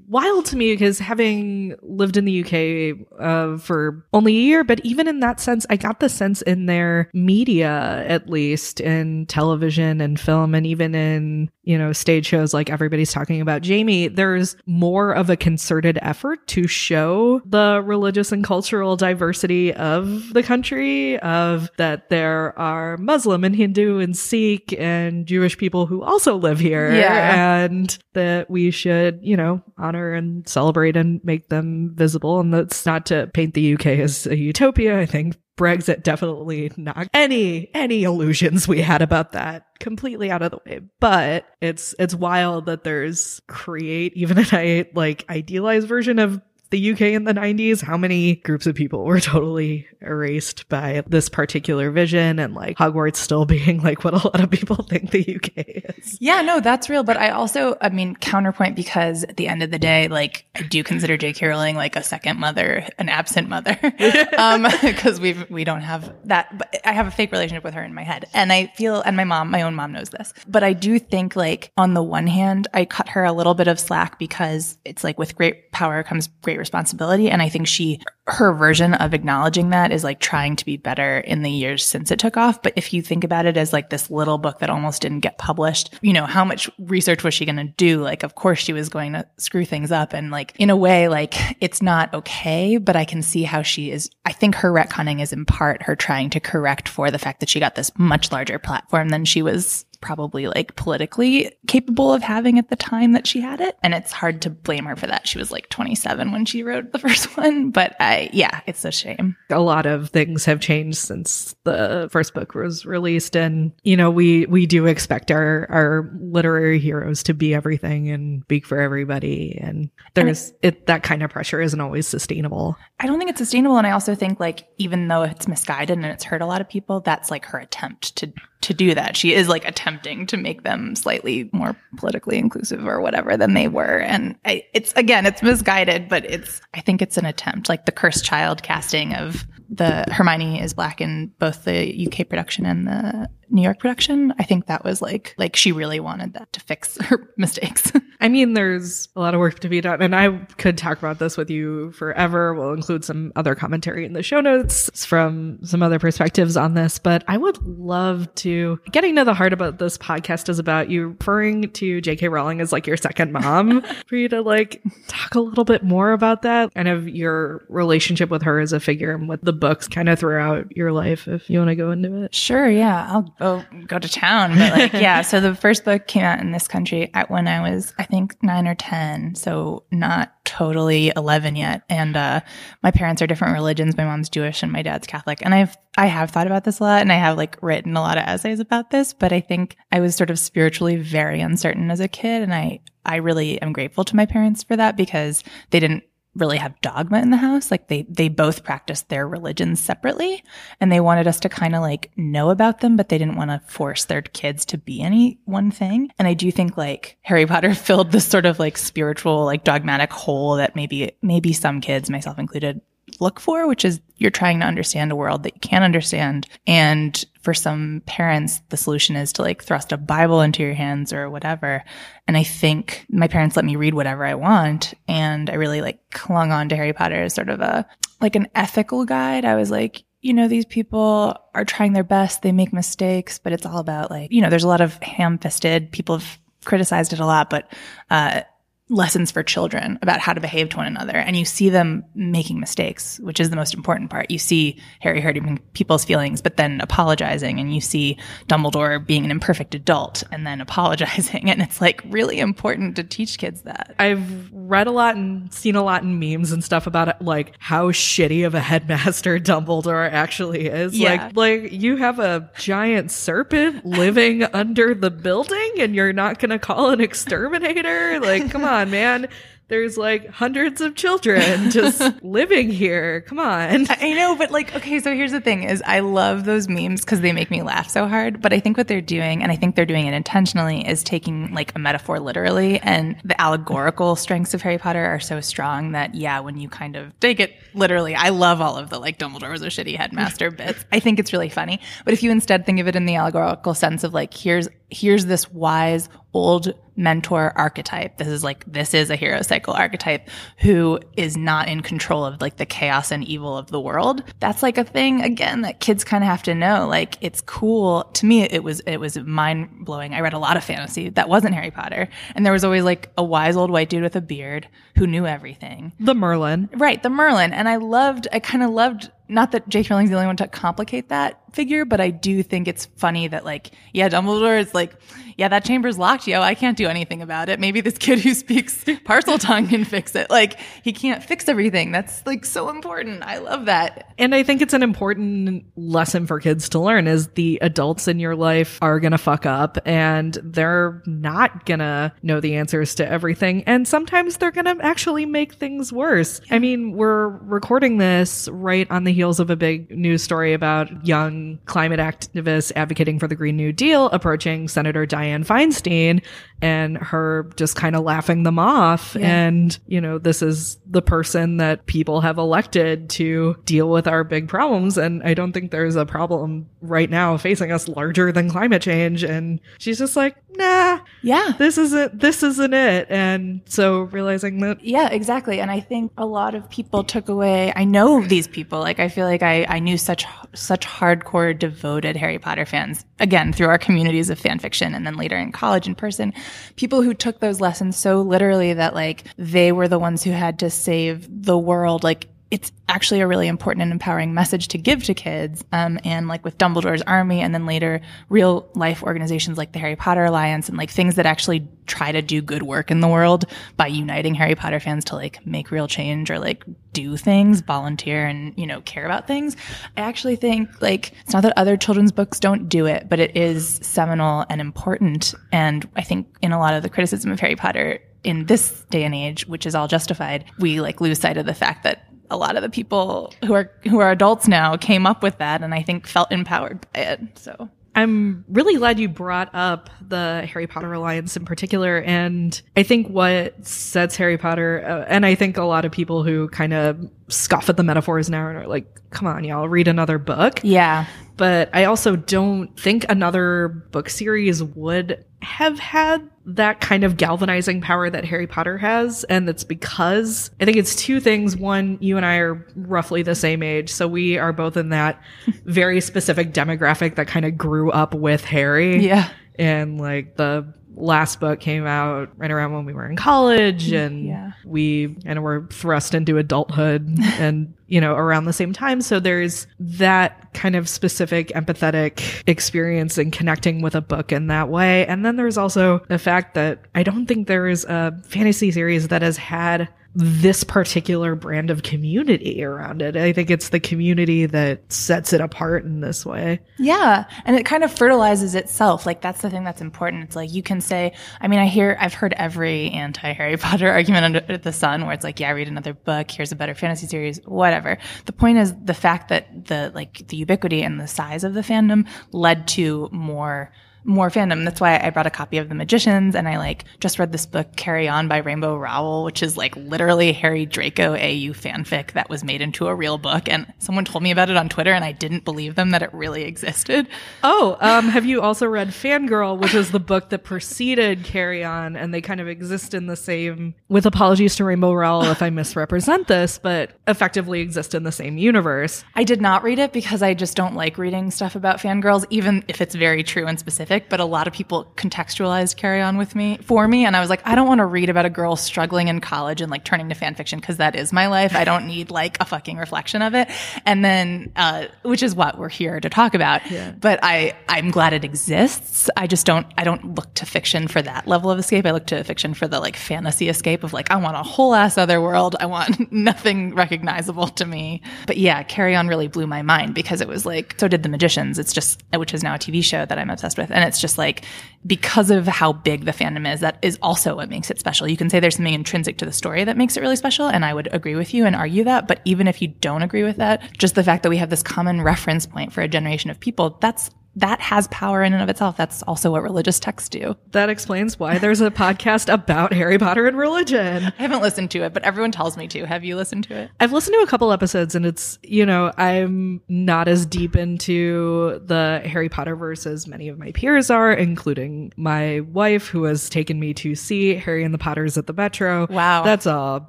wild 0.09 0.47
to 0.47 0.57
me 0.57 0.73
because 0.73 0.99
having 0.99 1.77
lived 1.83 2.17
in 2.17 2.25
the 2.25 2.43
UK 2.43 3.07
uh, 3.21 3.59
for 3.59 4.05
only 4.13 4.37
a 4.37 4.41
year, 4.41 4.65
but 4.65 4.81
even 4.85 5.07
in 5.07 5.21
that 5.21 5.39
sense, 5.39 5.67
I 5.71 5.77
got 5.77 6.01
the 6.01 6.09
sense 6.09 6.43
in 6.43 6.67
their 6.67 7.11
media, 7.13 8.05
at 8.09 8.29
least 8.29 8.81
in 8.81 9.27
television 9.27 10.01
and 10.01 10.19
film, 10.19 10.55
and 10.55 10.67
even 10.67 10.95
in 10.95 11.51
you 11.69 11.77
know 11.77 11.93
stage 11.93 12.25
shows 12.27 12.55
like 12.55 12.71
everybody's 12.71 13.13
talking 13.13 13.43
about 13.43 13.61
Jamie. 13.63 14.09
There's 14.09 14.57
more 14.67 15.13
of 15.13 15.29
a 15.29 15.37
concerted 15.37 15.99
effort 16.01 16.47
to 16.49 16.67
show 16.67 17.43
the 17.45 17.83
religious 17.85 18.33
and 18.33 18.43
cultural 18.43 18.97
diversity 18.97 19.75
of 19.75 20.33
the 20.33 20.43
country, 20.43 21.19
of 21.19 21.71
that 21.77 22.09
there 22.09 22.59
are 22.59 22.97
Muslim 22.97 23.45
and 23.45 23.55
Hindu 23.55 23.99
and 23.99 24.17
Sikh 24.17 24.75
and 24.79 25.27
Jewish 25.27 25.59
people 25.59 25.85
who 25.87 26.03
also 26.03 26.37
live 26.37 26.59
here, 26.59 26.91
Yeah. 26.95 27.65
and 27.65 27.99
that 28.15 28.49
we 28.51 28.71
should, 28.71 29.19
you 29.23 29.37
know, 29.37 29.63
honor 29.77 30.15
and 30.15 30.49
celebrate 30.49 30.97
and 30.97 31.21
make 31.23 31.49
them 31.51 31.93
visible. 31.95 32.41
And 32.41 32.53
that's 32.55 32.87
not 32.87 33.05
to 33.07 33.29
paint 33.35 33.53
the 33.55 33.75
UK 33.75 33.87
as 34.01 34.27
a 34.27 34.37
utopia. 34.37 34.99
I 34.99 35.05
think 35.07 35.37
Brexit 35.59 36.05
definitely 36.05 36.71
knocked 36.77 37.11
any 37.12 37.69
any 37.75 38.05
illusions 38.05 38.69
we 38.69 38.81
had 38.81 39.03
about 39.03 39.33
that 39.33 39.67
completely 39.81 40.31
out 40.31 40.41
of 40.41 40.53
the 40.53 40.61
way. 40.65 40.81
But 41.00 41.47
it's 41.61 41.95
it's 41.99 42.15
wild 42.15 42.67
that 42.67 42.85
there's 42.85 43.43
create 43.49 44.15
even 44.15 44.38
in 44.38 44.47
a 44.53 44.88
like 44.95 45.27
idealized 45.29 45.88
version 45.88 46.19
of 46.21 46.41
the 46.71 46.93
UK 46.93 47.01
in 47.01 47.25
the 47.25 47.33
90s, 47.33 47.83
how 47.83 47.97
many 47.97 48.37
groups 48.37 48.67
of 48.67 48.75
people 48.75 49.05
were 49.05 49.21
totally 49.29 49.87
erased 50.01 50.69
by 50.69 51.03
this 51.07 51.29
particular 51.29 51.91
vision 51.91 52.39
and 52.39 52.55
like 52.55 52.77
Hogwarts 52.77 53.17
still 53.17 53.45
being 53.47 53.83
like 53.83 54.05
what 54.05 54.15
a 54.15 54.17
lot 54.17 54.41
of 54.41 54.51
people 54.51 54.77
think 54.77 55.11
the 55.11 55.37
UK 55.37 55.99
is. 55.99 56.19
Yeah, 56.21 56.43
no, 56.43 56.61
that's 56.61 56.89
real. 56.89 57.03
But 57.03 57.17
I 57.17 57.31
also, 57.31 57.77
I 57.81 57.89
mean, 57.89 58.17
counterpoint 58.17 58.77
because 58.77 59.25
at 59.25 59.37
the 59.37 59.49
end 59.49 59.63
of 59.63 59.71
the 59.71 59.79
day, 59.79 60.09
like 60.09 60.47
I 60.55 60.63
do 60.63 60.83
consider 60.85 61.17
J.K. 61.17 61.47
Rowling 61.47 61.77
like 61.77 61.97
a 61.97 62.03
second 62.03 62.39
mother, 62.39 62.87
an 62.99 63.09
absent 63.09 63.49
mother, 63.49 63.79
um, 64.39 64.67
because 64.83 65.21
we 65.21 65.35
we 65.49 65.65
don't 65.65 65.83
have 65.83 66.15
that. 66.25 66.57
But 66.57 66.81
I 66.85 66.93
have 66.93 67.07
a 67.07 67.11
fake 67.11 67.33
relationship 67.33 67.65
with 67.65 67.75
her 67.75 67.83
in 67.83 67.95
my 67.95 68.03
head, 68.05 68.27
and 68.35 68.53
I 68.53 68.67
feel, 68.77 69.01
and 69.03 69.17
my 69.17 69.25
mom, 69.25 69.51
my 69.51 69.63
own 69.63 69.75
mom 69.75 69.93
knows 69.93 70.11
this. 70.11 70.33
But 70.47 70.63
I 70.63 70.73
do 70.73 70.99
think 70.99 71.37
like 71.37 71.73
on 71.77 71.95
the 71.95 72.03
one 72.03 72.27
hand, 72.27 72.69
I 72.75 72.85
cut 72.85 73.09
her 73.11 73.25
a 73.25 73.33
little 73.33 73.55
bit 73.55 73.69
of 73.69 73.81
slack 73.81 74.19
because 74.19 74.79
it's 74.85 75.05
like 75.05 75.19
with 75.19 75.37
great 75.37 75.73
power 75.73 76.03
comes 76.03 76.29
great 76.43 76.58
responsibility, 76.59 77.31
and 77.31 77.41
I 77.41 77.49
think 77.49 77.67
she 77.67 78.00
her 78.29 78.53
version 78.53 78.93
of 78.95 79.15
acknowledging 79.15 79.71
that 79.71 79.91
is 79.91 80.05
like 80.05 80.21
trying 80.21 80.55
to 80.55 80.65
be 80.65 80.77
better 80.77 81.19
in 81.19 81.43
the 81.43 81.50
years 81.50 81.85
since 81.85 82.11
it 82.11 82.19
took 82.19 82.37
off. 82.37 82.62
But 82.62 82.75
if 82.77 82.93
you 82.93 83.00
think 83.00 83.25
about 83.25 83.47
it 83.47 83.57
as 83.57 83.73
like 83.73 83.88
this 83.88 84.11
little 84.11 84.37
book 84.37 84.59
that 84.59 84.69
almost 84.69 85.03
didn't 85.03 85.21
get 85.21 85.38
published, 85.38 85.95
you 86.03 86.12
know, 86.12 86.27
how 86.27 86.45
much 86.45 86.69
research 86.79 87.25
was 87.25 87.33
she 87.33 87.47
going 87.47 87.57
to 87.57 87.65
do? 87.65 88.03
Like, 88.03 88.23
of 88.23 88.35
course 88.35 88.59
she 88.59 88.75
was 88.75 88.91
going 88.91 89.15
to 89.15 89.27
screw 89.38 89.65
things 89.65 89.91
up. 89.91 90.12
And 90.12 90.31
like, 90.31 90.55
in 90.59 90.69
a 90.69 90.77
way, 90.77 91.09
like 91.09 91.35
it's 91.62 91.81
not 91.81 92.12
okay, 92.12 92.77
but 92.77 92.97
I 92.97 93.07
can 93.07 93.23
see 93.23 93.45
how 93.45 93.62
she 93.62 93.91
is. 93.91 94.11
I 94.27 94.33
think 94.33 94.57
her 94.57 94.71
retconning 94.71 95.23
is 95.23 95.33
in 95.33 95.47
part 95.47 95.83
her 95.85 95.97
trying 95.97 96.29
to 96.31 96.41
correct 96.41 96.88
for 96.88 97.11
the 97.11 97.19
fact 97.19 97.41
that 97.41 97.49
she 97.49 97.61
got 97.61 97.77
this 97.77 97.91
much 97.97 98.31
larger 98.31 98.59
platform 98.59 99.09
than 99.09 99.25
she 99.25 99.41
was 99.41 99.87
probably 100.00 100.47
like 100.47 100.76
politically 100.76 101.52
capable 101.67 102.12
of 102.12 102.23
having 102.23 102.59
at 102.59 102.69
the 102.69 102.76
time 102.76 103.12
that 103.12 103.26
she 103.26 103.40
had 103.40 103.61
it. 103.61 103.76
And 103.83 103.95
it's 103.95 104.12
hard 104.12 104.43
to 104.43 104.50
blame 104.50 104.85
her 104.85 104.97
for 104.97 105.07
that. 105.07 105.26
She 105.26 105.38
was 105.38 105.50
like 105.50 105.69
27 105.69 106.33
when 106.33 106.45
she 106.45 106.62
wrote 106.62 106.93
the 106.93 106.99
first 106.99 107.37
one, 107.37 107.71
but 107.71 107.97
I, 108.00 108.31
yeah, 108.33 108.61
it's 108.67 108.85
a 108.85 108.93
shame. 108.93 109.37
a 109.50 109.61
lot 109.61 109.87
of 109.87 110.11
things 110.11 110.45
have 110.45 110.61
changed 110.61 110.99
since 110.99 111.55
the 111.64 112.09
first 112.11 112.35
book 112.35 112.55
was 112.55 112.87
released 112.87 113.37
and 113.37 113.73
you 113.83 113.97
know 113.97 114.11
we 114.11 114.47
we 114.47 114.67
do 114.67 114.87
expect 114.87 115.31
our 115.31 115.67
our 115.71 116.11
literary 116.21 116.78
heroes 116.78 117.23
to 117.23 117.35
be 117.35 117.55
everything 117.55 118.09
and 118.11 118.43
speak 118.43 118.67
for 118.67 118.81
everybody 118.81 119.59
and 119.61 119.90
there's 120.14 120.52
it 120.62 120.87
that 120.87 121.02
kind 121.02 121.23
of 121.23 121.31
pressure 121.31 121.61
isn't 121.61 121.81
always 121.81 122.07
sustainable 122.07 122.76
I 123.00 123.07
don't 123.07 123.19
think 123.19 123.31
it's 123.31 123.38
sustainable. 123.38 123.78
And 123.78 123.87
I 123.87 123.93
also 123.93 124.14
think 124.14 124.40
like, 124.40 124.69
even 124.78 125.07
though 125.07 125.23
it's 125.23 125.47
misguided 125.47 125.97
and 125.97 126.07
it's 126.07 126.25
hurt 126.25 126.43
a 126.43 126.47
lot 126.47 126.61
of 126.61 126.69
people, 126.69 127.00
that's 127.00 127.31
like 127.31 127.45
her 127.47 127.59
attempt 127.59 128.17
to, 128.17 128.33
to 128.62 128.75
do 128.75 128.95
that. 128.95 129.17
She 129.17 129.33
is 129.33 129.49
like 129.49 129.64
attempting 129.64 129.88
to 129.97 130.37
make 130.37 130.62
them 130.62 130.95
slightly 130.95 131.49
more 131.52 131.76
politically 131.97 132.38
inclusive 132.38 132.87
or 132.87 133.00
whatever 133.00 133.37
than 133.37 133.54
they 133.54 133.68
were. 133.68 133.99
And 133.99 134.37
I, 134.45 134.64
it's 134.75 134.92
again, 134.95 135.26
it's 135.26 135.42
misguided, 135.42 136.09
but 136.09 136.25
it's, 136.25 136.61
I 136.75 136.80
think 136.80 137.02
it's 137.02 137.16
an 137.16 137.26
attempt 137.26 137.68
like 137.68 137.87
the 137.87 137.92
cursed 137.92 138.25
child 138.25 138.62
casting 138.62 139.14
of 139.14 139.47
the 139.71 140.04
Hermione 140.11 140.61
is 140.61 140.75
black 140.75 141.00
in 141.00 141.33
both 141.38 141.64
the 141.64 142.07
UK 142.07 142.28
production 142.28 142.66
and 142.66 142.87
the 142.87 143.28
New 143.50 143.62
York 143.62 143.78
production. 143.78 144.33
I 144.38 144.45
think 144.45 144.66
that 144.66 144.85
was 144.85 145.02
like, 145.02 145.35
like 145.38 145.57
she 145.57 145.73
really 145.73 146.00
wanted 146.00 146.35
that 146.35 146.52
to 146.54 146.61
fix 146.61 146.97
her 147.00 147.33
mistakes. 147.37 147.92
I 148.21 148.29
mean, 148.29 148.55
there's 148.55 149.09
a 149.15 149.21
lot 149.21 149.35
of 149.35 149.41
work 149.41 149.61
to 149.61 149.69
be 149.69 149.81
done, 149.81 150.03
and 150.03 150.15
I 150.15 150.37
could 150.57 150.77
talk 150.77 150.99
about 150.99 151.21
this 151.21 151.37
with 151.37 151.51
you 151.51 151.93
forever. 151.93 152.53
We'll 152.53 152.73
include 152.73 153.05
some 153.05 153.33
other 153.37 153.55
commentary 153.55 154.05
in 154.05 154.13
the 154.13 154.23
show 154.25 154.41
notes 154.41 155.05
from 155.05 155.59
some 155.65 155.83
other 155.83 156.01
perspectives 156.01 156.57
on 156.57 156.75
this, 156.75 156.99
but 156.99 157.23
I 157.29 157.37
would 157.37 157.63
love 157.63 158.35
to 158.37 158.81
getting 158.91 159.15
to 159.17 159.25
the 159.25 159.35
heart 159.35 159.53
about 159.53 159.79
this 159.79 159.97
podcast 159.97 160.49
is 160.49 160.59
about 160.59 160.91
you 160.91 161.11
referring 161.11 161.71
to 161.71 162.01
J.K. 162.01 162.29
Rowling 162.29 162.61
as 162.61 162.73
like 162.73 162.87
your 162.87 162.97
second 162.97 163.33
mom 163.33 163.83
for 164.07 164.17
you 164.17 164.29
to 164.31 164.43
like 164.43 164.83
talk 165.07 165.37
a 165.37 165.41
little 165.41 165.65
bit 165.65 165.85
more 165.85 166.13
about 166.13 166.43
that, 166.43 166.75
kind 166.75 166.89
of 166.89 167.09
your 167.09 167.65
relationship 167.69 168.31
with 168.31 168.43
her 168.43 168.59
as 168.59 168.73
a 168.73 168.81
figure 168.81 169.13
and 169.13 169.29
with 169.29 169.43
the 169.43 169.53
books 169.53 169.87
kind 169.87 170.09
of 170.09 170.19
throughout 170.19 170.77
your 170.77 170.91
life, 170.91 171.29
if 171.29 171.49
you 171.49 171.59
want 171.59 171.69
to 171.69 171.77
go 171.77 171.93
into 171.93 172.25
it. 172.25 172.35
Sure, 172.35 172.69
yeah, 172.69 173.07
I'll 173.09 173.35
go 173.39 173.65
go 173.87 173.99
to 174.01 174.09
town. 174.09 174.59
But 174.59 174.73
like, 174.73 174.93
yeah, 174.95 175.23
so 175.23 175.41
the 175.41 175.55
first 175.55 175.85
book 175.85 176.09
came 176.09 176.25
out 176.25 176.41
in 176.41 176.51
this 176.51 176.67
country 176.67 177.11
at 177.15 177.31
when 177.31 177.47
I 177.47 177.61
was, 177.61 177.95
I 177.99 178.08
think, 178.09 178.43
nine 178.43 178.67
or 178.67 178.75
ten, 178.75 179.35
so 179.35 179.85
not 179.91 180.33
totally 180.45 181.12
eleven 181.15 181.57
yet. 181.57 181.83
And 181.88 182.17
uh, 182.17 182.41
my 182.83 182.91
parents 182.91 183.23
are 183.23 183.27
different 183.27 183.55
religions. 183.55 183.97
My 183.97 184.05
mom's 184.05 184.29
Jewish 184.29 184.62
and 184.62 184.73
my 184.73 184.83
dad's 184.83 185.07
Catholic. 185.07 185.38
And 185.43 185.55
I've 185.55 185.77
I 185.97 186.07
have 186.07 186.31
thought 186.31 186.47
about 186.47 186.65
this 186.65 186.81
a 186.81 186.83
lot, 186.83 187.03
and 187.03 187.12
I 187.12 187.17
have 187.17 187.37
like 187.37 187.59
written 187.62 187.97
a 187.97 188.00
lot 188.00 188.19
of 188.19 188.25
essays 188.25 188.61
about 188.61 188.91
this. 188.91 189.12
But 189.12 189.33
I 189.33 189.41
think 189.41 189.77
I 189.93 190.00
was 190.00 190.15
sort 190.15 190.31
of 190.31 190.38
spiritually 190.38 190.97
very 190.97 191.41
uncertain 191.41 191.91
as 191.91 192.00
a 192.00 192.09
kid, 192.09 192.43
and 192.43 192.55
I 192.55 192.81
I 193.05 193.17
really 193.17 193.61
am 193.62 193.73
grateful 193.73 194.05
to 194.05 194.17
my 194.17 194.27
parents 194.27 194.62
for 194.62 194.77
that 194.77 194.97
because 194.97 195.45
they 195.71 195.81
didn't 195.81 196.05
really 196.35 196.59
have 196.59 196.81
dogma 196.81 197.21
in 197.21 197.31
the 197.31 197.37
house. 197.37 197.71
Like 197.71 197.89
they 197.89 198.07
they 198.09 198.29
both 198.29 198.65
practiced 198.65 199.09
their 199.09 199.27
religions 199.27 199.81
separately 199.81 200.43
and 200.81 200.91
they 200.91 201.01
wanted 201.01 201.27
us 201.27 201.41
to 201.41 201.49
kind 201.49 201.75
of 201.75 201.83
like 201.83 202.11
know 202.17 202.51
about 202.51 202.81
them, 202.81 202.97
but 202.97 203.09
they 203.09 203.19
didn't 203.19 203.37
want 203.37 203.51
to 203.51 203.61
force 203.67 204.05
their 204.05 204.23
kids 204.23 204.65
to 204.67 204.79
be 204.79 205.01
any 205.01 205.39
one 205.45 205.71
thing. 205.71 206.11
And 206.19 206.29
I 206.29 206.35
do 206.35 206.51
think 206.51 206.77
like 206.77 207.19
Harry 207.23 207.47
Potter 207.47 207.75
filled 207.75 208.13
this 208.13 208.27
sort 208.27 208.47
of 208.47 208.59
like 208.59 208.79
spiritual, 208.79 209.45
like 209.45 209.65
dogmatic 209.65 210.13
hole 210.13 210.57
that 210.57 210.77
maybe 210.77 211.13
maybe 211.23 211.53
some 211.53 211.81
kids, 211.81 212.11
myself 212.11 212.39
included, 212.39 212.81
look 213.21 213.41
for, 213.41 213.67
which 213.67 213.85
is 213.85 214.01
you're 214.17 214.31
trying 214.31 214.61
to 214.61 214.67
understand 214.67 215.13
a 215.13 215.17
world 215.17 215.43
that 215.43 215.55
you 215.55 215.61
can't 215.61 215.85
understand. 215.85 216.47
And 216.67 217.25
for 217.43 217.55
some 217.55 218.03
parents, 218.07 218.61
the 218.69 218.77
solution 218.77 219.17
is 219.17 219.33
to 219.35 219.43
like 219.43 219.63
thrust 219.63 219.93
a 219.93 219.97
Bible 219.97 220.41
into 220.41 220.63
your 220.63 220.75
hands 220.75 221.13
or 221.13 221.31
whatever. 221.31 221.85
And 222.27 222.37
I 222.37 222.43
think 222.43 223.07
my 223.09 223.29
parents 223.29 223.57
let 223.57 223.65
me 223.65 223.77
read 223.77 223.95
whatever 223.95 224.25
I 224.25 224.35
want. 224.35 224.95
And 225.07 225.49
I 225.49 225.55
really 225.55 225.81
like 225.81 226.11
clung 226.11 226.53
on 226.53 226.69
to 226.69 226.77
Harry 226.77 226.93
Potter 226.93 227.23
as 227.23 227.35
sort 227.35 227.49
of 227.49 227.61
a, 227.61 227.87
like 228.21 228.37
an 228.37 228.49
ethical 228.55 229.05
guide. 229.05 229.45
I 229.45 229.57
was 229.57 229.71
like, 229.71 230.03
you 230.21 230.33
know, 230.33 230.49
these 230.49 230.65
people 230.65 231.37
are 231.55 231.65
trying 231.65 231.93
their 231.93 232.05
best. 232.05 232.43
They 232.43 232.53
make 232.53 232.73
mistakes, 232.73 233.39
but 233.39 233.53
it's 233.53 233.65
all 233.65 233.79
about 233.79 234.11
like, 234.11 234.33
you 234.33 234.43
know, 234.43 234.51
there's 234.51 234.65
a 234.65 234.69
lot 234.69 234.81
of 234.81 235.01
ham 235.03 235.39
fisted 235.39 235.93
people 235.93 236.19
have 236.19 236.39
criticized 236.65 237.13
it 237.13 237.21
a 237.21 237.27
lot, 237.27 237.51
but, 237.51 237.73
uh, 238.11 238.43
lessons 238.88 239.30
for 239.30 239.42
children 239.42 239.99
about 240.02 240.21
how 240.21 240.33
to 240.33 240.40
behave 240.40 240.68
to 240.68 240.76
one 240.76 240.87
another 240.87 241.16
and 241.16 241.37
you 241.37 241.45
see 241.45 241.68
them 241.68 242.04
making 242.14 242.61
mistakes 242.61 243.18
which 243.21 243.40
is 243.40 243.50
the 243.50 243.57
most 243.57 243.75
important 243.75 244.11
part 244.11 244.30
you 244.30 244.38
see 244.38 244.80
harry 245.00 245.21
hurting 245.21 245.59
people's 245.73 246.04
feelings 246.04 246.40
but 246.40 246.57
then 246.57 246.80
apologizing 246.80 247.59
and 247.59 247.75
you 247.75 247.80
see 247.80 248.16
dumbledore 248.47 249.04
being 249.04 249.25
an 249.25 249.30
imperfect 249.30 249.75
adult 249.75 250.23
and 250.33 250.47
then 250.47 250.61
apologizing 250.68 251.50
and 251.50 251.62
it's 251.62 251.80
like 251.80 252.02
really 252.09 252.38
important 252.38 252.97
to 252.97 253.04
teach 253.04 253.38
kids 253.38 253.62
that 253.62 253.95
I've 253.99 254.52
read 254.52 254.87
a 254.87 254.90
lot 254.90 255.16
and 255.16 255.52
seen 255.52 255.76
a 255.76 255.83
lot 255.83 256.02
in 256.02 256.18
memes 256.18 256.52
and 256.52 256.62
stuff 256.62 256.87
about 256.87 257.09
it, 257.09 257.16
like 257.21 257.54
how 257.59 257.90
shitty 257.90 258.47
of 258.47 258.54
a 258.54 258.61
headmaster 258.68 259.38
Dumbledore 259.38 260.11
actually 260.11 260.66
is. 260.66 260.97
Yeah. 260.97 261.30
Like, 261.35 261.37
like 261.37 261.73
you 261.73 261.97
have 261.97 262.18
a 262.18 262.50
giant 262.59 263.11
serpent 263.11 263.85
living 263.85 264.42
under 264.52 264.95
the 264.95 265.11
building, 265.11 265.73
and 265.78 265.95
you're 265.95 266.12
not 266.12 266.38
going 266.38 266.50
to 266.50 266.59
call 266.59 266.90
an 266.90 267.00
exterminator. 267.00 268.21
Like, 268.21 268.50
come 268.50 268.64
on, 268.64 268.78
man. 268.85 269.29
There's 269.69 269.99
like 269.99 270.27
hundreds 270.31 270.81
of 270.81 270.95
children 270.95 271.71
just 271.71 272.01
living 272.23 272.71
here. 272.71 273.21
Come 273.23 273.39
on. 273.39 273.87
I 273.91 274.15
know, 274.15 274.35
but 274.35 274.51
like, 274.51 274.75
okay, 274.75 274.99
so 274.99 275.15
here's 275.15 275.33
the 275.33 275.43
thing 275.43 275.65
is 275.65 275.83
I 275.87 276.01
love 276.01 276.45
those 276.45 276.69
memes 276.69 277.03
because 277.03 277.21
they 277.21 277.33
make 277.33 277.51
me 277.51 277.61
laugh 277.61 277.91
so 277.91 278.09
hard. 278.09 278.41
But 278.41 278.55
I 278.55 278.61
think 278.61 278.79
what 278.79 278.89
they're 278.89 279.03
doing, 279.03 279.43
and 279.43 279.53
I 279.53 279.57
think 279.57 279.77
they're 279.77 279.85
doing 279.85 280.07
it 280.07 280.15
intentionally, 280.15 280.89
is 280.89 281.03
taking 281.03 281.53
like 281.53 281.75
a 281.77 281.79
metaphor 281.79 282.19
literally. 282.19 282.81
And 282.81 283.21
the 283.25 283.39
allegorical 283.39 284.17
strengths 284.17 284.55
of 284.55 284.63
Harry 284.63 284.79
Potter 284.79 285.05
are 285.05 285.21
so 285.21 285.43
strong 285.43 285.93
that, 285.93 286.15
yeah, 286.15 286.41
when 286.41 286.57
you 286.57 286.71
kind 286.71 286.97
of 286.97 287.19
take 287.21 287.39
it 287.39 287.53
literally, 287.75 288.15
I 288.15 288.31
love 288.31 288.63
all 288.63 288.79
of 288.79 288.89
the 288.89 288.99
like 288.99 289.19
Dumbledore 289.19 289.51
was 289.51 289.61
a 289.61 289.67
shitty 289.67 289.99
headmaster 289.99 290.51
bits. 290.57 290.83
I 290.93 291.01
think 291.01 291.19
it's 291.19 291.35
really 291.35 291.51
funny. 291.51 291.79
But 292.07 292.15
if 292.15 292.23
you 292.23 292.31
instead 292.31 292.65
think 292.65 292.81
of 292.81 292.89
it 292.89 292.97
in 292.97 293.05
the 293.05 293.17
allegorical 293.17 293.75
sense 293.75 294.03
of 294.03 294.15
like, 294.15 294.33
here's, 294.33 294.67
here's 294.89 295.27
this 295.27 295.51
wise 295.53 296.09
old 296.33 296.73
mentor 296.99 297.52
archetype. 297.57 298.19
This 298.19 298.28
is 298.28 298.43
like, 298.45 298.64
this 298.71 298.93
is 298.93 299.09
a 299.09 299.17
hero 299.17 299.40
cycle 299.43 299.73
archetype 299.73 300.28
who 300.59 300.99
is 301.17 301.37
not 301.37 301.69
in 301.69 301.81
control 301.81 302.25
of 302.25 302.40
like 302.40 302.57
the 302.57 302.67
chaos 302.67 303.12
and 303.12 303.25
evil 303.25 303.57
of 303.57 303.69
the 303.69 303.81
world. 303.81 304.23
That's 304.40 304.62
like 304.62 304.76
a 304.76 304.85
thing 304.85 305.23
again 305.23 305.62
that 305.62 305.81
kids 305.81 306.05
kind 306.05 306.25
of 306.25 306.28
have 306.28 306.43
to 306.43 306.55
know. 306.55 306.88
Like 306.88 307.17
it's 307.21 307.40
cool. 307.40 308.02
To 308.14 308.26
me, 308.26 308.43
it 308.43 308.64
was, 308.64 308.81
it 308.81 308.99
was 308.99 309.17
mind 309.17 309.85
blowing. 309.85 310.12
I 310.12 310.21
read 310.21 310.33
a 310.33 310.38
lot 310.38 310.57
of 310.57 310.64
fantasy 310.64 311.09
that 311.11 311.28
wasn't 311.28 311.55
Harry 311.55 311.71
Potter. 311.71 312.09
And 312.35 312.45
there 312.45 312.52
was 312.52 312.64
always 312.64 312.83
like 312.83 313.11
a 313.17 313.23
wise 313.23 313.57
old 313.57 313.71
white 313.71 313.88
dude 313.88 314.02
with 314.02 314.17
a 314.17 314.21
beard 314.21 314.69
who 314.97 315.07
knew 315.07 315.25
everything. 315.25 315.93
The 316.00 316.14
Merlin. 316.14 316.69
Right, 316.75 317.00
the 317.02 317.11
Merlin. 317.11 317.52
And 317.52 317.69
I 317.69 317.76
loved, 317.76 318.26
I 318.33 318.40
kind 318.40 318.64
of 318.64 318.71
loved, 318.71 319.11
not 319.29 319.53
that 319.53 319.69
J.K. 319.69 319.89
Rowling's 319.91 320.11
the 320.11 320.17
only 320.17 320.27
one 320.27 320.37
to 320.37 320.49
complicate 320.49 321.09
that 321.09 321.43
figure, 321.53 321.85
but 321.85 322.01
I 322.01 322.11
do 322.11 322.43
think 322.43 322.69
it's 322.69 322.87
funny 322.97 323.29
that 323.29 323.45
like, 323.45 323.71
yeah, 323.93 324.09
Dumbledore 324.09 324.61
is 324.61 324.75
like, 324.75 324.95
yeah, 325.37 325.49
that 325.49 325.65
chamber's 325.65 325.99
locked, 325.99 326.27
yo. 326.27 326.43
I 326.43 326.55
can't 326.55 326.77
do 326.77 326.89
anything 326.89 327.23
about 327.23 327.49
it. 327.49 327.61
Maybe 327.61 327.81
this 327.81 327.97
kid 327.97 328.19
who 328.19 328.35
speaks 328.35 328.85
Parseltongue 328.85 329.69
can 329.69 329.85
fix 329.85 330.17
it. 330.17 330.31
Like, 330.31 330.59
he 330.83 330.93
can't 330.93 331.23
fix 331.23 331.49
everything. 331.49 331.93
That's 331.93 332.27
like 332.27 332.45
so 332.45 332.69
important. 332.71 333.23
I 333.23 333.39
love 333.39 333.67
that. 333.67 334.13
And 334.19 334.35
I 334.35 334.43
think 334.43 334.63
it's 334.63 334.75
an 334.75 334.83
important 334.83 335.65
lesson 335.77 336.27
for 336.27 336.41
kids 336.41 336.69
to 336.71 336.81
learn 336.81 337.07
is 337.07 337.29
the 337.29 337.59
adults 337.63 338.09
in 338.09 338.19
your 338.19 338.35
life 338.35 338.79
are 338.83 338.99
going 338.99 339.13
to 339.13 339.19
fuck 339.19 339.47
up 339.47 339.79
and 339.85 340.37
they're 340.43 341.03
not 341.07 341.65
going 341.67 341.81
to 341.81 342.13
know 342.23 342.41
the 342.41 342.57
answers 342.57 342.97
to 342.97 343.09
everything. 343.09 343.63
And 343.65 343.87
sometimes 343.87 344.39
they're 344.39 344.51
going 344.51 344.65
to 344.65 344.85
actually 344.85 345.25
make 345.25 345.55
things 345.55 345.93
worse. 345.93 346.41
I 346.51 346.59
mean, 346.59 346.93
we're 346.93 347.29
recording 347.29 347.99
this 347.99 348.49
right 348.51 348.91
on 348.91 349.05
the 349.05 349.13
heels 349.19 349.41
of 349.41 349.51
a 349.51 349.57
big 349.57 349.91
news 349.91 350.23
story 350.23 350.53
about 350.53 351.05
young 351.05 351.59
climate 351.67 351.99
activists 351.99 352.71
advocating 352.77 353.19
for 353.19 353.27
the 353.27 353.35
Green 353.35 353.57
New 353.57 353.73
Deal 353.73 354.07
approaching 354.11 354.69
Senator 354.69 355.05
Dianne 355.07 355.45
Feinstein 355.45 356.23
and 356.63 356.97
her 356.99 357.51
just 357.57 357.75
kind 357.75 357.97
of 357.97 358.05
laughing 358.05 358.45
them 358.45 358.59
off. 358.61 359.17
And, 359.17 359.77
you 359.87 360.01
know, 360.01 360.19
this 360.19 360.41
is 360.41 360.79
the 360.87 361.03
person 361.03 361.57
that 361.57 361.87
people 361.87 362.21
have 362.21 362.39
elected 362.39 363.11
to 363.11 363.57
deal 363.65 363.89
with 363.91 364.07
our 364.07 364.23
big 364.25 364.47
problems. 364.49 364.97
And 364.97 365.23
I 365.25 365.35
don't 365.35 365.53
think 365.53 365.71
there's 365.73 365.97
a 365.97 366.07
problem 366.07 366.69
right 366.81 367.11
now 367.11 367.37
facing 367.37 367.73
us 367.73 367.89
larger 367.89 368.31
than 368.33 368.49
climate 368.51 368.83
change. 368.83 369.25
And 369.25 369.61
she's 369.79 369.99
just 369.99 370.15
like, 370.17 370.37
nah, 370.57 371.01
Yeah. 371.23 371.55
this 371.59 371.77
isn't, 371.79 372.21
this 372.21 372.43
isn't 372.43 372.75
it. 372.75 373.07
And 373.11 373.61
so 373.67 374.03
realizing 374.03 374.61
that 374.61 374.83
Yeah, 374.85 375.09
exactly. 375.11 375.61
And 375.61 375.71
I 375.71 375.81
think 375.81 376.13
a 376.17 376.27
lot 376.27 376.55
of 376.55 376.69
people 376.71 377.05
took 377.05 377.29
away, 377.29 377.73
I 377.77 377.85
know 377.85 378.21
these 378.23 378.49
people, 378.49 378.81
like 378.81 378.99
I 379.01 379.08
feel 379.09 379.27
like 379.27 379.42
I, 379.42 379.64
I 379.68 379.79
knew 379.79 379.99
such, 379.99 380.25
such 380.55 380.87
hardcore 380.87 381.59
devoted 381.59 382.16
Harry 382.16 382.38
Potter 382.38 382.66
fans, 382.66 383.05
again, 383.18 383.53
through 383.53 383.68
our 383.68 383.79
communities 383.79 384.31
of 384.31 384.38
fan 384.38 384.59
fiction 384.59 384.94
and 384.94 385.07
then 385.07 385.16
later 385.16 385.37
in 385.37 385.53
college 385.53 385.87
in 385.87 385.94
person, 385.94 386.33
people 386.77 387.03
who 387.03 387.14
took 387.14 387.40
those 387.40 387.61
lessons 387.61 387.97
so 387.97 388.23
literally 388.23 388.73
that 388.75 388.94
like 388.94 389.25
they 389.37 389.73
were 389.73 389.88
the 389.88 389.99
ones 389.99 390.23
who 390.23 390.31
had 390.31 390.59
to 390.61 390.71
save 390.71 391.27
the 391.29 391.59
world. 391.59 392.05
Like 392.05 392.29
it's 392.51 392.73
actually 392.89 393.21
a 393.21 393.27
really 393.27 393.47
important 393.47 393.83
and 393.83 393.93
empowering 393.93 394.33
message 394.33 394.69
to 394.69 394.79
give 394.79 395.05
to 395.05 395.13
kids. 395.13 395.63
Um, 395.73 395.99
and 396.05 396.29
like 396.29 396.45
with 396.45 396.57
Dumbledore's 396.57 397.03
army 397.03 397.41
and 397.41 397.55
then 397.55 397.67
later 397.67 398.01
real 398.31 398.71
life 398.75 399.03
organizations 399.03 399.59
like 399.59 399.73
the 399.73 399.79
Harry 399.79 399.97
Potter 399.97 400.25
Alliance 400.25 400.69
and 400.69 400.79
like 400.79 400.91
things 400.91 401.17
that 401.17 401.27
actually 401.27 401.69
try 401.87 402.11
to 402.11 402.23
do 402.23 402.41
good 402.41 402.63
work 402.63 402.91
in 402.91 403.01
the 403.01 403.09
world 403.09 403.45
by 403.77 403.87
uniting 403.87 404.35
Harry 404.35 404.55
Potter 404.55 404.81
fans 404.81 405.05
to 405.07 405.15
like 405.15 405.45
make 405.47 405.71
real 405.71 405.87
change 405.87 406.31
or 406.31 406.39
like 406.39 406.65
do 406.95 407.19
things, 407.19 407.61
volunteer 407.61 408.27
and, 408.27 408.55
you 408.57 408.67
know, 408.67 408.81
care 408.81 409.05
about 409.05 409.27
things. 409.27 409.55
I 409.97 410.01
actually 410.01 410.37
think 410.37 410.81
like 410.81 411.13
it's 411.25 411.35
not 411.35 411.43
that 411.43 411.53
other 411.59 411.77
children's 411.77 412.13
books 412.13 412.41
don't 412.41 412.69
do 412.69 412.87
it, 412.87 413.11
but 413.11 413.21
it 413.21 413.37
is 413.37 413.79
seminal 413.83 414.47
and 414.49 414.63
important. 414.63 415.35
And 415.53 415.87
I 415.97 416.03
think 416.03 416.29
in 416.41 416.53
a 416.53 416.59
lot 416.59 416.75
of 416.75 416.83
the 416.83 416.89
criticism 416.89 417.31
of 417.31 417.41
Harry 417.41 417.57
Potter 417.57 418.01
in 418.25 418.47
this 418.47 418.85
day 418.91 419.05
and 419.05 419.15
age, 419.15 419.47
which 419.47 419.67
is 419.67 419.75
all 419.75 419.87
justified, 419.87 420.45
we 420.59 420.81
like 420.81 421.01
lose 421.01 421.19
sight 421.19 421.37
of 421.37 421.47
the 421.47 421.55
fact 421.55 421.85
that 421.85 422.08
a 422.31 422.37
lot 422.37 422.57
of 422.57 422.62
the 422.62 422.69
people 422.69 423.33
who 423.45 423.55
are 423.55 423.71
who 423.85 424.01
are 424.01 424.11
adults 424.11 424.49
now 424.49 424.77
came 424.77 425.07
up 425.07 425.23
with 425.23 425.38
that 425.38 425.62
and 425.62 425.75
I 425.75 425.83
think 425.83 426.07
felt 426.07 426.31
empowered 426.31 426.87
by 426.93 427.01
it. 427.01 427.38
So 427.38 427.69
I'm 427.99 428.45
really 428.49 428.77
glad 428.77 429.01
you 429.01 429.09
brought 429.09 429.53
up 429.53 429.91
the 430.07 430.47
Harry 430.53 430.69
Potter 430.69 430.93
Alliance 430.93 431.37
in 431.37 431.45
particular. 431.45 432.01
And 432.03 432.61
I 432.77 432.85
think 432.85 433.09
what 433.09 433.67
sets 433.67 434.14
Harry 434.17 434.38
Potter, 434.38 434.85
uh, 434.87 435.05
and 435.09 435.27
I 435.27 435.35
think 435.35 435.57
a 435.57 435.64
lot 435.64 435.85
of 435.85 435.91
people 435.91 436.23
who 436.23 436.49
kind 436.49 436.73
of 436.73 437.11
scoff 437.27 437.69
at 437.69 437.77
the 437.77 437.83
metaphors 437.83 438.31
now 438.31 438.47
and 438.49 438.59
are 438.59 438.69
like, 438.69 438.87
come 439.11 439.27
on, 439.27 439.43
y'all, 439.43 439.69
read 439.69 439.88
another 439.88 440.19
book. 440.19 440.61
yeah. 440.62 441.07
But 441.37 441.71
I 441.73 441.85
also 441.85 442.17
don't 442.17 442.79
think 442.79 443.07
another 443.09 443.69
book 443.69 444.11
series 444.11 444.62
would 444.62 445.25
have 445.40 445.79
had 445.79 446.29
that 446.46 446.81
kind 446.81 447.05
of 447.05 447.16
galvanizing 447.16 447.81
power 447.81 448.11
that 448.11 448.24
Harry 448.24 448.46
Potter 448.46 448.79
has. 448.79 449.24
And 449.24 449.46
that's 449.46 449.64
because 449.64 450.51
I 450.61 450.64
think 450.64 450.77
it's 450.77 450.96
two 450.96 451.20
things. 451.20 451.57
One, 451.57 451.98
you 452.01 452.16
and 452.16 452.27
I 452.27 452.37
are 452.37 452.66
roughly 452.74 453.22
the 453.22 453.35
same 453.35 453.62
age. 453.62 453.90
So 453.90 454.09
we 454.09 454.38
are 454.38 454.53
both 454.53 454.77
in 454.77 454.88
that 454.88 455.22
very 455.64 456.01
specific 456.01 456.53
demographic 456.53 457.16
that 457.16 457.29
kind 457.29 457.44
of 457.44 457.57
grew 457.57 457.90
up 457.90 458.14
with 458.14 458.44
Harry. 458.44 459.05
Yeah. 459.05 459.31
And 459.57 460.01
like 460.01 460.37
the 460.37 460.72
last 461.01 461.39
book 461.41 461.61
came 461.61 461.87
out 461.87 462.29
right 462.37 462.51
around 462.51 462.73
when 462.73 462.85
we 462.85 462.93
were 462.93 463.09
in 463.09 463.17
college 463.17 463.91
mm, 463.91 464.07
and 464.07 464.27
Yeah. 464.27 464.53
we 464.65 465.17
and 465.25 465.43
were 465.43 465.67
thrust 465.71 466.15
into 466.15 466.39
adulthood 466.39 467.09
and 467.39 467.73
you 467.87 468.01
know 468.01 468.15
around 468.15 468.45
the 468.47 468.53
same 468.53 468.73
time 468.73 469.01
so 469.01 469.21
there's 469.21 469.67
that 469.79 470.53
kind 470.55 470.75
of 470.75 470.89
specific 470.89 471.49
empathetic 471.51 472.43
experience 472.49 473.17
in 473.17 473.31
connecting 473.31 473.81
with 473.81 473.95
a 473.95 474.01
book 474.01 474.33
in 474.33 474.49
that 474.49 474.69
way 474.69 475.07
and 475.07 475.25
then 475.25 475.37
there's 475.37 475.57
also 475.57 476.01
the 476.09 476.19
fact 476.19 476.55
that 476.55 476.81
I 476.95 477.03
don't 477.05 477.27
think 477.27 477.47
there 477.47 477.69
is 477.69 477.85
a 477.85 478.19
fantasy 478.27 478.71
series 478.73 479.09
that 479.09 479.23
has 479.23 479.37
had 479.37 479.89
this 480.20 480.64
particular 480.64 481.37
brand 481.37 481.70
of 481.70 481.85
community 481.85 482.64
around 482.64 483.02
it. 483.02 483.16
I 483.16 483.33
think 483.33 483.52
it's 483.52 483.68
the 483.68 483.78
community 483.78 484.46
that 484.46 484.92
sets 484.92 485.33
it 485.33 485.40
apart 485.40 485.85
in 485.85 486.00
this 486.00 486.26
way. 486.26 486.59
Yeah. 486.76 487.24
And 487.44 487.54
it 487.54 487.64
kind 487.64 487.85
of 487.85 487.92
fertilizes 487.92 488.57
itself. 488.57 489.07
Like 489.07 489.20
that's 489.20 489.42
the 489.42 489.48
thing 489.48 489.62
that's 489.62 489.81
important. 489.81 490.24
It's 490.24 490.35
like 490.35 490.52
you 490.52 490.61
can 490.61 490.81
say, 490.81 491.12
I 491.40 491.46
mean, 491.46 491.61
I 491.61 491.66
hear, 491.66 491.96
I've 492.00 492.14
heard 492.14 492.33
every 492.33 492.90
anti 492.90 493.33
Harry 493.33 493.57
Potter 493.57 493.88
argument 493.92 494.24
under 494.24 494.59
the 494.59 494.72
sun 494.72 495.04
where 495.04 495.14
it's 495.14 495.22
like, 495.22 495.38
yeah, 495.38 495.52
read 495.52 495.68
another 495.68 495.94
book. 495.94 496.28
Here's 496.28 496.50
a 496.50 496.57
better 496.57 496.74
fantasy 496.74 497.07
series, 497.07 497.38
whatever. 497.44 497.96
The 498.24 498.33
point 498.33 498.59
is 498.59 498.74
the 498.83 498.94
fact 498.94 499.28
that 499.28 499.66
the, 499.66 499.92
like 499.94 500.26
the 500.26 500.37
ubiquity 500.37 500.83
and 500.83 500.98
the 500.98 501.07
size 501.07 501.44
of 501.44 501.54
the 501.54 501.61
fandom 501.61 502.09
led 502.33 502.66
to 502.68 503.09
more 503.12 503.72
more 504.09 504.31
fandom. 504.31 504.64
That's 504.64 504.81
why 504.81 504.99
I 504.99 505.11
brought 505.11 505.27
a 505.27 505.31
copy 505.31 505.59
of 505.59 505.68
The 505.68 505.75
Magicians 505.75 506.35
and 506.35 506.49
I 506.49 506.57
like 506.57 506.85
just 506.99 507.18
read 507.18 507.31
this 507.31 507.47
book 507.47 507.77
Carry 507.77 508.09
On 508.09 508.27
by 508.27 508.38
Rainbow 508.38 508.77
Rowell, 508.77 509.25
which 509.25 509.42
is 509.42 509.57
like 509.57 509.77
literally 509.77 510.33
Harry 510.33 510.64
Draco 510.64 511.12
AU 511.12 511.53
fanfic 511.53 512.12
that 512.12 512.31
was 512.31 512.42
made 512.42 512.62
into 512.62 512.87
a 512.87 512.94
real 512.94 513.18
book. 513.18 513.49
And 513.49 513.73
someone 513.79 514.07
told 514.07 514.23
me 514.23 514.31
about 514.31 514.49
it 514.49 514.57
on 514.57 514.71
Twitter 514.71 514.92
and 514.92 515.05
I 515.05 515.12
didn't 515.12 515.44
believe 515.44 515.75
them 515.75 515.90
that 515.90 516.03
it 516.03 516.12
really 516.14 516.44
existed. 516.44 517.07
Oh, 517.44 517.77
um, 517.81 518.09
have 518.09 518.25
you 518.25 518.40
also 518.40 518.66
read 518.66 518.88
Fangirl, 518.88 519.59
which 519.59 519.75
is 519.75 519.90
the 519.90 520.01
book 520.01 520.31
that 520.31 520.42
preceded 520.42 521.25
Carry 521.25 521.62
On, 521.62 521.94
and 521.94 522.14
they 522.14 522.23
kind 522.23 522.40
of 522.40 522.49
exist 522.49 522.94
in 522.94 523.07
the 523.07 523.16
same, 523.16 523.75
with 523.88 524.07
apologies 524.07 524.57
to 524.57 524.64
Rainbow 524.64 524.94
Rowell 524.94 525.25
if 525.25 525.42
I 525.42 525.51
misrepresent 525.51 526.29
this, 526.29 526.59
but 526.59 526.92
effectively 527.07 527.61
exist 527.61 527.94
in 527.94 528.05
the 528.05 528.12
same 528.12 528.38
universe. 528.38 529.05
I 529.14 529.25
did 529.25 529.42
not 529.42 529.62
read 529.62 529.79
it 529.79 529.92
because 529.92 530.23
I 530.23 530.33
just 530.33 530.57
don't 530.57 530.75
like 530.75 530.97
reading 530.97 531.31
stuff 531.31 531.55
about 531.55 531.79
fangirls, 531.79 532.25
even 532.31 532.64
if 532.68 532.81
it's 532.81 532.94
very 532.94 533.23
true 533.23 533.47
and 533.47 533.59
specific. 533.59 533.98
Fanfic, 533.99 534.09
but 534.09 534.21
a 534.21 534.25
lot 534.25 534.47
of 534.47 534.53
people 534.53 534.91
contextualized 534.97 535.77
Carry 535.77 536.01
On 536.01 536.17
with 536.17 536.35
me 536.35 536.59
for 536.63 536.87
me. 536.87 537.05
And 537.05 537.17
I 537.17 537.21
was 537.21 537.31
like, 537.31 537.41
I 537.45 537.55
don't 537.55 537.69
want 537.69 537.79
to 537.79 537.87
read 537.87 538.09
about 538.09 538.27
a 538.27 538.31
girl 538.31 538.57
struggling 538.57 539.09
in 539.09 539.21
college 539.21 539.61
and 539.61 539.71
like 539.71 539.85
turning 539.85 540.09
to 540.09 540.15
fan 540.15 540.35
fiction 540.35 540.59
because 540.61 540.79
that 540.79 540.97
is 540.97 541.13
my 541.13 541.27
life. 541.29 541.55
I 541.55 541.65
don't 541.65 541.87
need 541.87 542.11
like 542.11 542.37
a 542.41 542.45
fucking 542.45 542.77
reflection 542.77 543.23
of 543.23 543.35
it. 543.35 543.49
And 543.85 544.05
then, 544.05 544.53
uh, 544.57 544.87
which 545.03 545.23
is 545.23 545.35
what 545.35 545.59
we're 545.59 545.69
here 545.69 546.01
to 546.01 546.09
talk 546.09 546.35
about. 546.35 546.69
Yeah. 546.71 546.93
But 546.93 547.21
I, 547.23 547.57
I'm 547.69 547.91
glad 547.91 548.13
it 548.13 548.25
exists. 548.25 549.11
I 549.17 549.27
just 549.27 549.47
don't, 549.47 549.67
I 549.77 549.85
don't 549.85 550.15
look 550.17 550.33
to 550.35 550.47
fiction 550.47 550.89
for 550.89 551.03
that 551.03 551.27
level 551.27 551.51
of 551.51 551.59
escape. 551.59 551.87
I 551.87 551.91
look 551.91 552.07
to 552.07 552.23
fiction 552.25 552.55
for 552.55 552.69
the 552.69 552.81
like 552.81 552.97
fantasy 552.97 553.49
escape 553.49 553.85
of 553.85 553.93
like, 553.93 554.11
I 554.11 554.17
want 554.17 554.37
a 554.37 554.43
whole 554.43 554.75
ass 554.75 554.99
other 554.99 555.21
world. 555.21 555.57
I 555.61 555.67
want 555.67 556.13
nothing 556.13 556.75
recognizable 556.75 557.49
to 557.49 557.67
me. 557.67 558.03
But 558.27 558.37
yeah, 558.37 558.63
Carry 558.63 558.95
On 558.95 559.09
really 559.09 559.29
blew 559.29 559.47
my 559.47 559.63
mind 559.63 559.95
because 559.95 560.21
it 560.21 560.29
was 560.29 560.47
like, 560.47 560.75
so 560.79 560.89
did 560.89 561.03
The 561.03 561.09
Magicians. 561.09 561.59
It's 561.59 561.73
just, 561.73 562.03
which 562.15 562.35
is 562.35 562.43
now 562.43 562.55
a 562.55 562.59
TV 562.59 562.83
show 562.83 563.05
that 563.05 563.19
I'm 563.19 563.31
obsessed 563.31 563.59
with. 563.59 563.71
And 563.71 563.88
it's 563.88 564.01
just 564.01 564.18
like, 564.18 564.44
because 564.87 565.31
of 565.31 565.46
how 565.46 565.72
big 565.72 566.05
the 566.05 566.12
fandom 566.12 566.51
is, 566.51 566.61
that 566.61 566.79
is 566.83 566.98
also 567.03 567.35
what 567.35 567.48
makes 567.48 567.70
it 567.70 567.81
special. 567.81 568.07
You 568.07 568.16
can 568.16 568.31
say 568.31 568.38
there's 568.38 568.57
something 568.57 568.74
intrinsic 568.74 569.18
to 569.18 569.24
the 569.24 569.33
story 569.33 569.64
that 569.64 569.77
makes 569.77 569.96
it 569.96 570.01
really 570.01 570.16
special. 570.16 570.46
And 570.46 570.64
I 570.64 570.72
would 570.72 570.88
agree 570.92 571.16
with 571.16 571.35
you 571.35 571.44
and 571.44 571.57
argue 571.57 571.83
that. 571.85 572.07
But 572.07 572.20
even 572.24 572.46
if 572.46 572.62
you 572.62 572.68
don't 572.68 573.03
agree 573.03 573.24
with 573.24 573.38
that, 573.38 573.77
just 573.77 573.96
the 573.96 574.05
fact 574.05 574.22
that 574.22 574.31
we 574.31 574.37
have 574.37 574.51
this 574.51 574.62
common 574.62 575.03
reference 575.03 575.46
point 575.46 575.72
for 575.72 575.81
a 575.81 575.88
generation 575.88 576.31
of 576.31 576.38
people, 576.38 576.79
that's 576.81 577.11
that 577.38 577.61
has 577.61 577.87
power 577.88 578.22
in 578.22 578.33
and 578.33 578.42
of 578.42 578.48
itself. 578.48 578.77
That's 578.77 579.03
also 579.05 579.31
what 579.31 579.42
religious 579.42 579.79
texts 579.79 580.09
do. 580.09 580.37
That 580.51 580.68
explains 580.68 581.18
why 581.18 581.38
there's 581.38 581.61
a 581.61 581.70
podcast 581.70 582.33
about 582.33 582.72
Harry 582.72 582.98
Potter 582.98 583.27
and 583.27 583.38
religion. 583.38 584.05
I 584.18 584.22
haven't 584.22 584.42
listened 584.42 584.70
to 584.72 584.83
it, 584.83 584.92
but 584.92 585.05
everyone 585.05 585.31
tells 585.31 585.57
me 585.57 585.68
to. 585.68 585.87
Have 585.87 586.05
you 586.05 586.16
listened 586.16 586.44
to 586.44 586.57
it? 586.57 586.70
I've 586.81 586.92
listened 586.92 587.14
to 587.14 587.22
a 587.22 587.27
couple 587.27 587.53
episodes 587.53 587.94
and 587.94 588.05
it's, 588.05 588.38
you 588.42 588.66
know, 588.66 588.92
I'm 588.96 589.61
not 589.68 590.09
as 590.09 590.27
deep 590.27 590.57
into 590.57 591.61
the 591.64 592.03
Harry 592.05 592.29
Potter 592.29 592.57
verse 592.57 592.87
as 592.87 593.07
many 593.07 593.29
of 593.29 593.38
my 593.38 593.53
peers 593.53 593.90
are, 593.90 594.12
including 594.12 594.92
my 594.96 595.40
wife 595.40 595.88
who 595.88 596.05
has 596.05 596.29
taken 596.29 596.59
me 596.59 596.74
to 596.74 596.94
see 596.94 597.37
Harry 597.37 597.62
and 597.62 597.72
the 597.72 597.79
Potters 597.79 598.18
at 598.18 598.27
the 598.27 598.33
Metro. 598.33 598.87
Wow. 598.90 599.22
That's 599.22 599.46
a, 599.46 599.87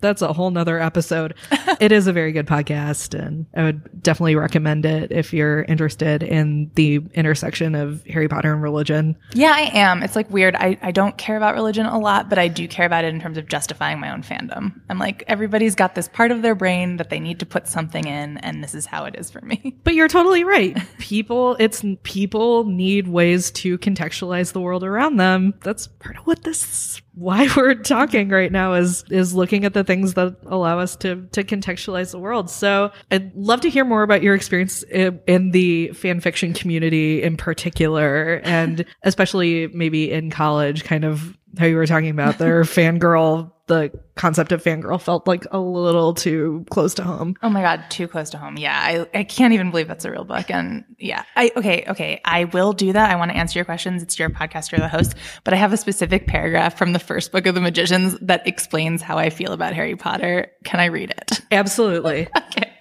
that's 0.00 0.22
a 0.22 0.32
whole 0.32 0.50
nother 0.50 0.80
episode. 0.80 1.34
it 1.80 1.92
is 1.92 2.06
a 2.06 2.12
very 2.12 2.32
good 2.32 2.46
podcast 2.46 3.18
and 3.18 3.46
I 3.54 3.64
would 3.64 4.02
definitely 4.02 4.36
recommend 4.36 4.86
it 4.86 5.12
if 5.12 5.34
you're 5.34 5.62
interested 5.64 6.22
in 6.22 6.70
the 6.74 7.00
intersection 7.34 7.74
of 7.74 8.04
Harry 8.06 8.28
Potter 8.28 8.52
and 8.52 8.62
religion. 8.62 9.16
Yeah, 9.32 9.52
I 9.52 9.62
am. 9.76 10.04
It's 10.04 10.14
like 10.14 10.30
weird. 10.30 10.54
I, 10.54 10.78
I 10.80 10.92
don't 10.92 11.18
care 11.18 11.36
about 11.36 11.54
religion 11.54 11.84
a 11.84 11.98
lot, 11.98 12.28
but 12.28 12.38
I 12.38 12.46
do 12.46 12.68
care 12.68 12.86
about 12.86 13.04
it 13.04 13.12
in 13.12 13.20
terms 13.20 13.36
of 13.36 13.48
justifying 13.48 13.98
my 13.98 14.12
own 14.12 14.22
fandom. 14.22 14.80
I'm 14.88 15.00
like, 15.00 15.24
everybody's 15.26 15.74
got 15.74 15.96
this 15.96 16.06
part 16.06 16.30
of 16.30 16.42
their 16.42 16.54
brain 16.54 16.96
that 16.98 17.10
they 17.10 17.18
need 17.18 17.40
to 17.40 17.46
put 17.46 17.66
something 17.66 18.06
in, 18.06 18.38
and 18.38 18.62
this 18.62 18.72
is 18.72 18.86
how 18.86 19.04
it 19.06 19.16
is 19.18 19.30
for 19.30 19.40
me. 19.40 19.72
But 19.84 19.94
you're 19.94 20.08
totally 20.08 20.44
right. 20.44 20.78
People, 20.98 21.56
it's 21.58 21.84
people 22.04 22.64
need 22.64 23.06
ways 23.06 23.50
to 23.52 23.76
contextualize 23.78 24.52
the 24.52 24.60
world 24.60 24.82
around 24.82 25.16
them. 25.16 25.52
That's 25.62 25.88
part 25.88 26.16
of 26.16 26.26
what 26.26 26.42
this 26.42 27.02
why 27.14 27.48
we're 27.56 27.74
talking 27.74 28.28
right 28.28 28.50
now 28.50 28.74
is 28.74 29.04
is 29.10 29.34
looking 29.34 29.64
at 29.64 29.74
the 29.74 29.84
things 29.84 30.14
that 30.14 30.36
allow 30.46 30.78
us 30.78 30.96
to 30.96 31.26
to 31.32 31.44
contextualize 31.44 32.10
the 32.10 32.18
world. 32.18 32.50
So 32.50 32.90
I'd 33.10 33.34
love 33.34 33.60
to 33.62 33.70
hear 33.70 33.84
more 33.84 34.02
about 34.02 34.22
your 34.22 34.34
experience 34.34 34.82
in, 34.84 35.20
in 35.26 35.50
the 35.50 35.88
fan 35.88 36.20
fiction 36.20 36.54
community 36.54 37.22
in 37.22 37.36
particular, 37.36 38.40
and 38.44 38.84
especially 39.02 39.68
maybe 39.68 40.10
in 40.10 40.30
college, 40.30 40.84
kind 40.84 41.04
of 41.04 41.36
how 41.58 41.66
you 41.66 41.76
were 41.76 41.86
talking 41.86 42.10
about 42.10 42.38
their 42.38 42.62
fangirl. 42.64 43.50
The 43.66 43.98
concept 44.14 44.52
of 44.52 44.62
fangirl 44.62 45.00
felt 45.00 45.26
like 45.26 45.46
a 45.50 45.58
little 45.58 46.12
too 46.12 46.66
close 46.68 46.92
to 46.94 47.02
home. 47.02 47.34
Oh 47.42 47.48
my 47.48 47.62
God, 47.62 47.84
too 47.88 48.06
close 48.06 48.28
to 48.30 48.38
home. 48.38 48.58
Yeah. 48.58 48.78
I, 48.78 49.18
I 49.18 49.24
can't 49.24 49.54
even 49.54 49.70
believe 49.70 49.88
that's 49.88 50.04
a 50.04 50.10
real 50.10 50.24
book. 50.24 50.50
And 50.50 50.84
yeah, 50.98 51.24
I, 51.34 51.50
okay, 51.56 51.84
okay. 51.88 52.20
I 52.26 52.44
will 52.44 52.74
do 52.74 52.92
that. 52.92 53.10
I 53.10 53.16
want 53.16 53.30
to 53.30 53.36
answer 53.38 53.58
your 53.58 53.64
questions. 53.64 54.02
It's 54.02 54.18
your 54.18 54.28
podcast. 54.28 54.70
You're 54.70 54.80
the 54.80 54.88
host, 54.88 55.14
but 55.44 55.54
I 55.54 55.56
have 55.56 55.72
a 55.72 55.78
specific 55.78 56.26
paragraph 56.26 56.76
from 56.76 56.92
the 56.92 56.98
first 57.04 57.32
book 57.32 57.46
of 57.46 57.54
the 57.54 57.60
magicians 57.60 58.18
that 58.20 58.46
explains 58.46 59.02
how 59.02 59.18
I 59.18 59.30
feel 59.30 59.52
about 59.52 59.74
Harry 59.74 59.96
Potter. 59.96 60.50
Can 60.64 60.80
I 60.80 60.86
read 60.86 61.10
it? 61.10 61.40
Absolutely. 61.52 62.28
okay. 62.36 62.72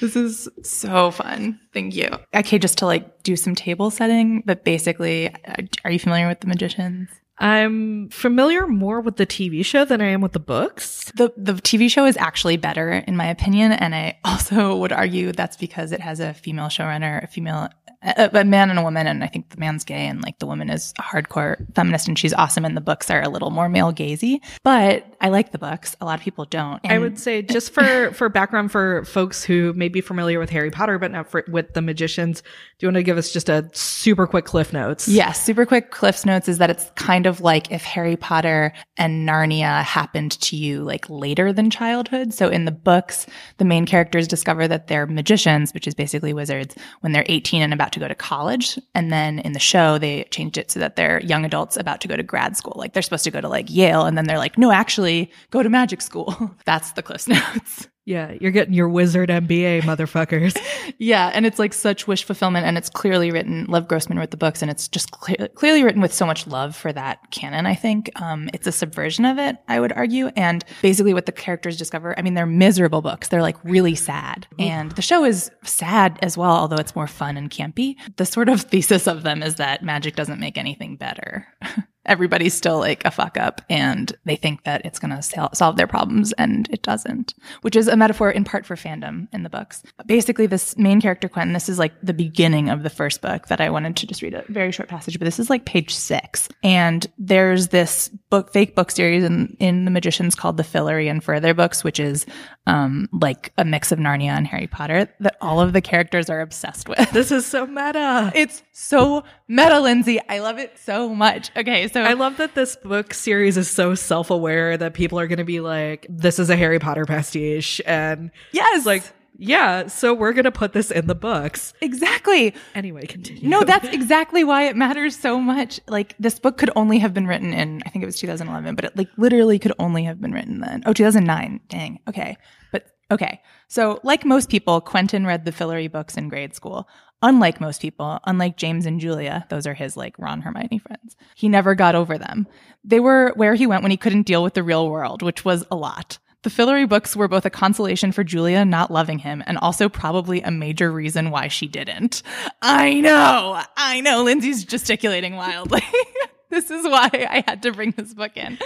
This 0.00 0.16
is 0.16 0.48
so 0.62 1.10
fun. 1.10 1.60
Thank 1.74 1.94
you. 1.94 2.08
Okay, 2.34 2.58
just 2.58 2.78
to 2.78 2.86
like 2.86 3.22
do 3.22 3.36
some 3.36 3.54
table 3.54 3.90
setting, 3.90 4.42
but 4.46 4.64
basically, 4.64 5.28
uh, 5.28 5.62
are 5.84 5.90
you 5.90 5.98
familiar 5.98 6.26
with 6.26 6.40
the 6.40 6.46
magicians? 6.46 7.10
I'm 7.40 8.10
familiar 8.10 8.66
more 8.66 9.00
with 9.00 9.16
the 9.16 9.26
TV 9.26 9.64
show 9.64 9.86
than 9.86 10.02
I 10.02 10.08
am 10.08 10.20
with 10.20 10.32
the 10.32 10.40
books. 10.40 11.10
The 11.16 11.32
the 11.38 11.54
TV 11.54 11.90
show 11.90 12.04
is 12.04 12.18
actually 12.18 12.58
better 12.58 12.92
in 12.92 13.16
my 13.16 13.26
opinion, 13.26 13.72
and 13.72 13.94
I 13.94 14.18
also 14.24 14.76
would 14.76 14.92
argue 14.92 15.32
that's 15.32 15.56
because 15.56 15.92
it 15.92 16.00
has 16.00 16.20
a 16.20 16.34
female 16.34 16.66
showrunner, 16.66 17.24
a 17.24 17.26
female 17.26 17.70
a, 18.02 18.30
a 18.32 18.44
man 18.44 18.70
and 18.70 18.78
a 18.78 18.82
woman, 18.82 19.06
and 19.06 19.22
I 19.22 19.26
think 19.26 19.50
the 19.50 19.58
man's 19.58 19.84
gay 19.84 20.06
and 20.06 20.22
like 20.22 20.38
the 20.38 20.46
woman 20.46 20.70
is 20.70 20.92
a 20.98 21.02
hardcore 21.02 21.56
feminist 21.74 22.08
and 22.08 22.18
she's 22.18 22.32
awesome, 22.32 22.64
and 22.64 22.76
the 22.76 22.80
books 22.80 23.10
are 23.10 23.22
a 23.22 23.28
little 23.28 23.50
more 23.50 23.68
male 23.68 23.92
gazy. 23.92 24.40
But 24.64 25.06
I 25.20 25.28
like 25.28 25.52
the 25.52 25.58
books. 25.58 25.96
A 26.00 26.04
lot 26.04 26.18
of 26.18 26.24
people 26.24 26.44
don't. 26.46 26.80
I 26.84 26.98
would 26.98 27.18
say 27.18 27.42
just 27.42 27.72
for 27.72 28.10
for 28.14 28.28
background 28.28 28.72
for 28.72 29.04
folks 29.04 29.44
who 29.44 29.72
may 29.74 29.88
be 29.88 30.00
familiar 30.00 30.38
with 30.38 30.50
Harry 30.50 30.70
Potter 30.70 30.98
but 30.98 31.10
not 31.10 31.30
for, 31.30 31.44
with 31.48 31.74
the 31.74 31.82
magicians, 31.82 32.40
do 32.40 32.86
you 32.86 32.88
want 32.88 32.96
to 32.96 33.02
give 33.02 33.18
us 33.18 33.32
just 33.32 33.48
a 33.48 33.68
super 33.72 34.26
quick 34.26 34.46
cliff 34.46 34.72
notes? 34.72 35.06
Yes, 35.06 35.42
super 35.42 35.66
quick 35.66 35.90
cliff 35.90 36.24
notes 36.24 36.48
is 36.48 36.58
that 36.58 36.70
it's 36.70 36.90
kind 36.94 37.26
of 37.26 37.40
like 37.40 37.70
if 37.70 37.82
Harry 37.82 38.16
Potter 38.16 38.72
and 38.96 39.28
Narnia 39.28 39.82
happened 39.82 40.40
to 40.40 40.56
you 40.56 40.82
like 40.82 41.08
later 41.10 41.52
than 41.52 41.70
childhood. 41.70 42.32
So 42.32 42.48
in 42.48 42.64
the 42.64 42.72
books, 42.72 43.26
the 43.58 43.64
main 43.64 43.84
characters 43.86 44.26
discover 44.26 44.66
that 44.68 44.86
they're 44.86 45.06
magicians, 45.06 45.74
which 45.74 45.86
is 45.86 45.94
basically 45.94 46.32
wizards, 46.32 46.74
when 47.00 47.12
they're 47.12 47.26
18 47.28 47.62
and 47.62 47.74
about 47.74 47.89
to 47.92 48.00
go 48.00 48.08
to 48.08 48.14
college. 48.14 48.78
And 48.94 49.12
then 49.12 49.38
in 49.40 49.52
the 49.52 49.58
show, 49.58 49.98
they 49.98 50.24
changed 50.24 50.58
it 50.58 50.70
so 50.70 50.80
that 50.80 50.96
they're 50.96 51.20
young 51.20 51.44
adults 51.44 51.76
about 51.76 52.00
to 52.00 52.08
go 52.08 52.16
to 52.16 52.22
grad 52.22 52.56
school. 52.56 52.74
Like 52.76 52.92
they're 52.92 53.02
supposed 53.02 53.24
to 53.24 53.30
go 53.30 53.40
to 53.40 53.48
like 53.48 53.70
Yale. 53.70 54.06
And 54.06 54.16
then 54.16 54.26
they're 54.26 54.38
like, 54.38 54.56
no, 54.56 54.72
actually 54.72 55.30
go 55.50 55.62
to 55.62 55.68
magic 55.68 56.00
school. 56.00 56.54
That's 56.64 56.92
the 56.92 57.02
Cliff 57.02 57.28
Notes. 57.28 57.88
Yeah, 58.06 58.34
you're 58.40 58.50
getting 58.50 58.74
your 58.74 58.88
wizard 58.88 59.28
MBA, 59.28 59.82
motherfuckers. 59.82 60.58
yeah, 60.98 61.30
and 61.34 61.44
it's 61.44 61.58
like 61.58 61.72
such 61.72 62.06
wish 62.06 62.24
fulfillment, 62.24 62.66
and 62.66 62.78
it's 62.78 62.88
clearly 62.88 63.30
written. 63.30 63.66
Lev 63.68 63.86
Grossman 63.88 64.18
wrote 64.18 64.30
the 64.30 64.36
books, 64.36 64.62
and 64.62 64.70
it's 64.70 64.88
just 64.88 65.10
clear, 65.10 65.48
clearly 65.54 65.84
written 65.84 66.00
with 66.00 66.12
so 66.12 66.26
much 66.26 66.46
love 66.46 66.74
for 66.74 66.92
that 66.92 67.30
canon. 67.30 67.66
I 67.66 67.74
think 67.74 68.10
um, 68.20 68.48
it's 68.54 68.66
a 68.66 68.72
subversion 68.72 69.24
of 69.24 69.38
it. 69.38 69.56
I 69.68 69.80
would 69.80 69.92
argue, 69.92 70.28
and 70.28 70.64
basically 70.82 71.14
what 71.14 71.26
the 71.26 71.32
characters 71.32 71.76
discover. 71.76 72.18
I 72.18 72.22
mean, 72.22 72.34
they're 72.34 72.46
miserable 72.46 73.02
books. 73.02 73.28
They're 73.28 73.42
like 73.42 73.62
really 73.64 73.94
sad, 73.94 74.46
and 74.58 74.92
the 74.92 75.02
show 75.02 75.24
is 75.24 75.50
sad 75.62 76.18
as 76.22 76.36
well, 76.36 76.52
although 76.52 76.76
it's 76.76 76.96
more 76.96 77.06
fun 77.06 77.36
and 77.36 77.50
campy. 77.50 77.96
The 78.16 78.26
sort 78.26 78.48
of 78.48 78.62
thesis 78.62 79.06
of 79.06 79.22
them 79.22 79.42
is 79.42 79.56
that 79.56 79.84
magic 79.84 80.16
doesn't 80.16 80.40
make 80.40 80.56
anything 80.56 80.96
better. 80.96 81.46
everybody's 82.06 82.54
still 82.54 82.78
like 82.78 83.04
a 83.04 83.10
fuck 83.10 83.36
up 83.36 83.60
and 83.68 84.16
they 84.24 84.36
think 84.36 84.64
that 84.64 84.84
it's 84.84 84.98
going 84.98 85.14
to 85.14 85.22
sol- 85.22 85.50
solve 85.52 85.76
their 85.76 85.86
problems 85.86 86.32
and 86.32 86.68
it 86.70 86.82
doesn't, 86.82 87.34
which 87.62 87.76
is 87.76 87.88
a 87.88 87.96
metaphor 87.96 88.30
in 88.30 88.44
part 88.44 88.64
for 88.64 88.76
fandom 88.76 89.28
in 89.32 89.42
the 89.42 89.50
books. 89.50 89.82
Basically, 90.06 90.46
this 90.46 90.76
main 90.76 91.00
character, 91.00 91.28
Quentin, 91.28 91.52
this 91.52 91.68
is 91.68 91.78
like 91.78 91.92
the 92.02 92.14
beginning 92.14 92.70
of 92.70 92.82
the 92.82 92.90
first 92.90 93.20
book 93.20 93.48
that 93.48 93.60
I 93.60 93.70
wanted 93.70 93.96
to 93.96 94.06
just 94.06 94.22
read 94.22 94.34
a 94.34 94.44
very 94.48 94.72
short 94.72 94.88
passage, 94.88 95.18
but 95.18 95.24
this 95.24 95.38
is 95.38 95.50
like 95.50 95.64
page 95.64 95.94
six. 95.94 96.48
And 96.62 97.06
there's 97.18 97.68
this 97.68 98.08
book, 98.08 98.52
fake 98.52 98.74
book 98.74 98.90
series 98.90 99.24
in, 99.24 99.56
in 99.60 99.84
The 99.84 99.90
Magicians 99.90 100.34
called 100.34 100.56
The 100.56 100.62
Fillory 100.62 101.10
and 101.10 101.22
Further 101.22 101.54
Books, 101.54 101.84
which 101.84 102.00
is 102.00 102.26
um, 102.66 103.08
like 103.12 103.52
a 103.58 103.64
mix 103.64 103.92
of 103.92 103.98
Narnia 103.98 104.30
and 104.30 104.46
Harry 104.46 104.66
Potter 104.66 105.12
that 105.20 105.36
all 105.40 105.60
of 105.60 105.72
the 105.72 105.80
characters 105.80 106.30
are 106.30 106.40
obsessed 106.40 106.88
with. 106.88 107.10
This 107.10 107.30
is 107.32 107.44
so 107.44 107.66
meta. 107.66 108.32
It's 108.34 108.62
so 108.72 109.24
meta, 109.48 109.80
Lindsay. 109.80 110.20
I 110.28 110.38
love 110.38 110.58
it 110.58 110.78
so 110.78 111.14
much. 111.14 111.50
Okay, 111.56 111.88
so 111.92 112.02
I 112.02 112.12
love 112.14 112.36
that 112.38 112.54
this 112.54 112.76
book 112.76 113.14
series 113.14 113.56
is 113.56 113.68
so 113.68 113.94
self-aware 113.94 114.76
that 114.76 114.94
people 114.94 115.18
are 115.18 115.26
going 115.26 115.38
to 115.38 115.44
be 115.44 115.60
like, 115.60 116.06
"This 116.08 116.38
is 116.38 116.50
a 116.50 116.56
Harry 116.56 116.78
Potter 116.78 117.04
pastiche," 117.06 117.80
and 117.86 118.30
yes, 118.52 118.86
like, 118.86 119.02
yeah, 119.42 119.86
so 119.86 120.12
we're 120.12 120.34
going 120.34 120.44
to 120.44 120.52
put 120.52 120.74
this 120.74 120.90
in 120.90 121.06
the 121.06 121.14
books. 121.14 121.72
Exactly. 121.80 122.54
Anyway, 122.74 123.06
continue. 123.06 123.48
No, 123.48 123.64
that's 123.64 123.88
exactly 123.88 124.44
why 124.44 124.64
it 124.64 124.76
matters 124.76 125.18
so 125.18 125.40
much. 125.40 125.80
Like 125.88 126.14
this 126.18 126.38
book 126.38 126.58
could 126.58 126.70
only 126.76 126.98
have 126.98 127.14
been 127.14 127.26
written 127.26 127.54
in, 127.54 127.82
I 127.86 127.88
think 127.88 128.02
it 128.02 128.06
was 128.06 128.18
2011, 128.18 128.74
but 128.74 128.84
it 128.84 128.96
like 128.96 129.08
literally 129.16 129.58
could 129.58 129.72
only 129.78 130.04
have 130.04 130.20
been 130.20 130.32
written 130.32 130.60
then. 130.60 130.82
Oh, 130.84 130.92
2009. 130.92 131.60
Dang. 131.68 132.00
Okay. 132.06 132.36
But 132.70 132.86
okay. 133.10 133.40
So 133.68 133.98
like 134.02 134.26
most 134.26 134.50
people, 134.50 134.82
Quentin 134.82 135.24
read 135.24 135.46
the 135.46 135.52
Fillory 135.52 135.90
books 135.90 136.18
in 136.18 136.28
grade 136.28 136.54
school. 136.54 136.86
Unlike 137.22 137.60
most 137.60 137.82
people, 137.82 138.18
unlike 138.24 138.56
James 138.56 138.86
and 138.86 138.98
Julia, 138.98 139.46
those 139.50 139.66
are 139.66 139.74
his 139.74 139.96
like 139.96 140.18
Ron 140.18 140.40
Hermione 140.40 140.78
friends, 140.78 141.16
he 141.34 141.48
never 141.48 141.74
got 141.74 141.94
over 141.94 142.16
them. 142.16 142.46
They 142.82 143.00
were 143.00 143.32
where 143.36 143.54
he 143.54 143.66
went 143.66 143.82
when 143.82 143.90
he 143.90 143.98
couldn't 143.98 144.22
deal 144.22 144.42
with 144.42 144.54
the 144.54 144.62
real 144.62 144.88
world, 144.88 145.22
which 145.22 145.44
was 145.44 145.64
a 145.70 145.76
lot. 145.76 146.18
The 146.42 146.50
Fillory 146.50 146.88
books 146.88 147.14
were 147.14 147.28
both 147.28 147.44
a 147.44 147.50
consolation 147.50 148.12
for 148.12 148.24
Julia 148.24 148.64
not 148.64 148.90
loving 148.90 149.18
him 149.18 149.42
and 149.46 149.58
also 149.58 149.90
probably 149.90 150.40
a 150.40 150.50
major 150.50 150.90
reason 150.90 151.30
why 151.30 151.48
she 151.48 151.68
didn't. 151.68 152.22
I 152.62 153.00
know, 153.00 153.60
I 153.76 154.00
know, 154.00 154.22
Lindsay's 154.22 154.64
gesticulating 154.64 155.36
wildly. 155.36 155.82
this 156.60 156.70
is 156.70 156.84
why 156.84 157.08
I 157.12 157.44
had 157.46 157.62
to 157.62 157.72
bring 157.72 157.92
this 157.92 158.12
book 158.12 158.36
in. 158.36 158.58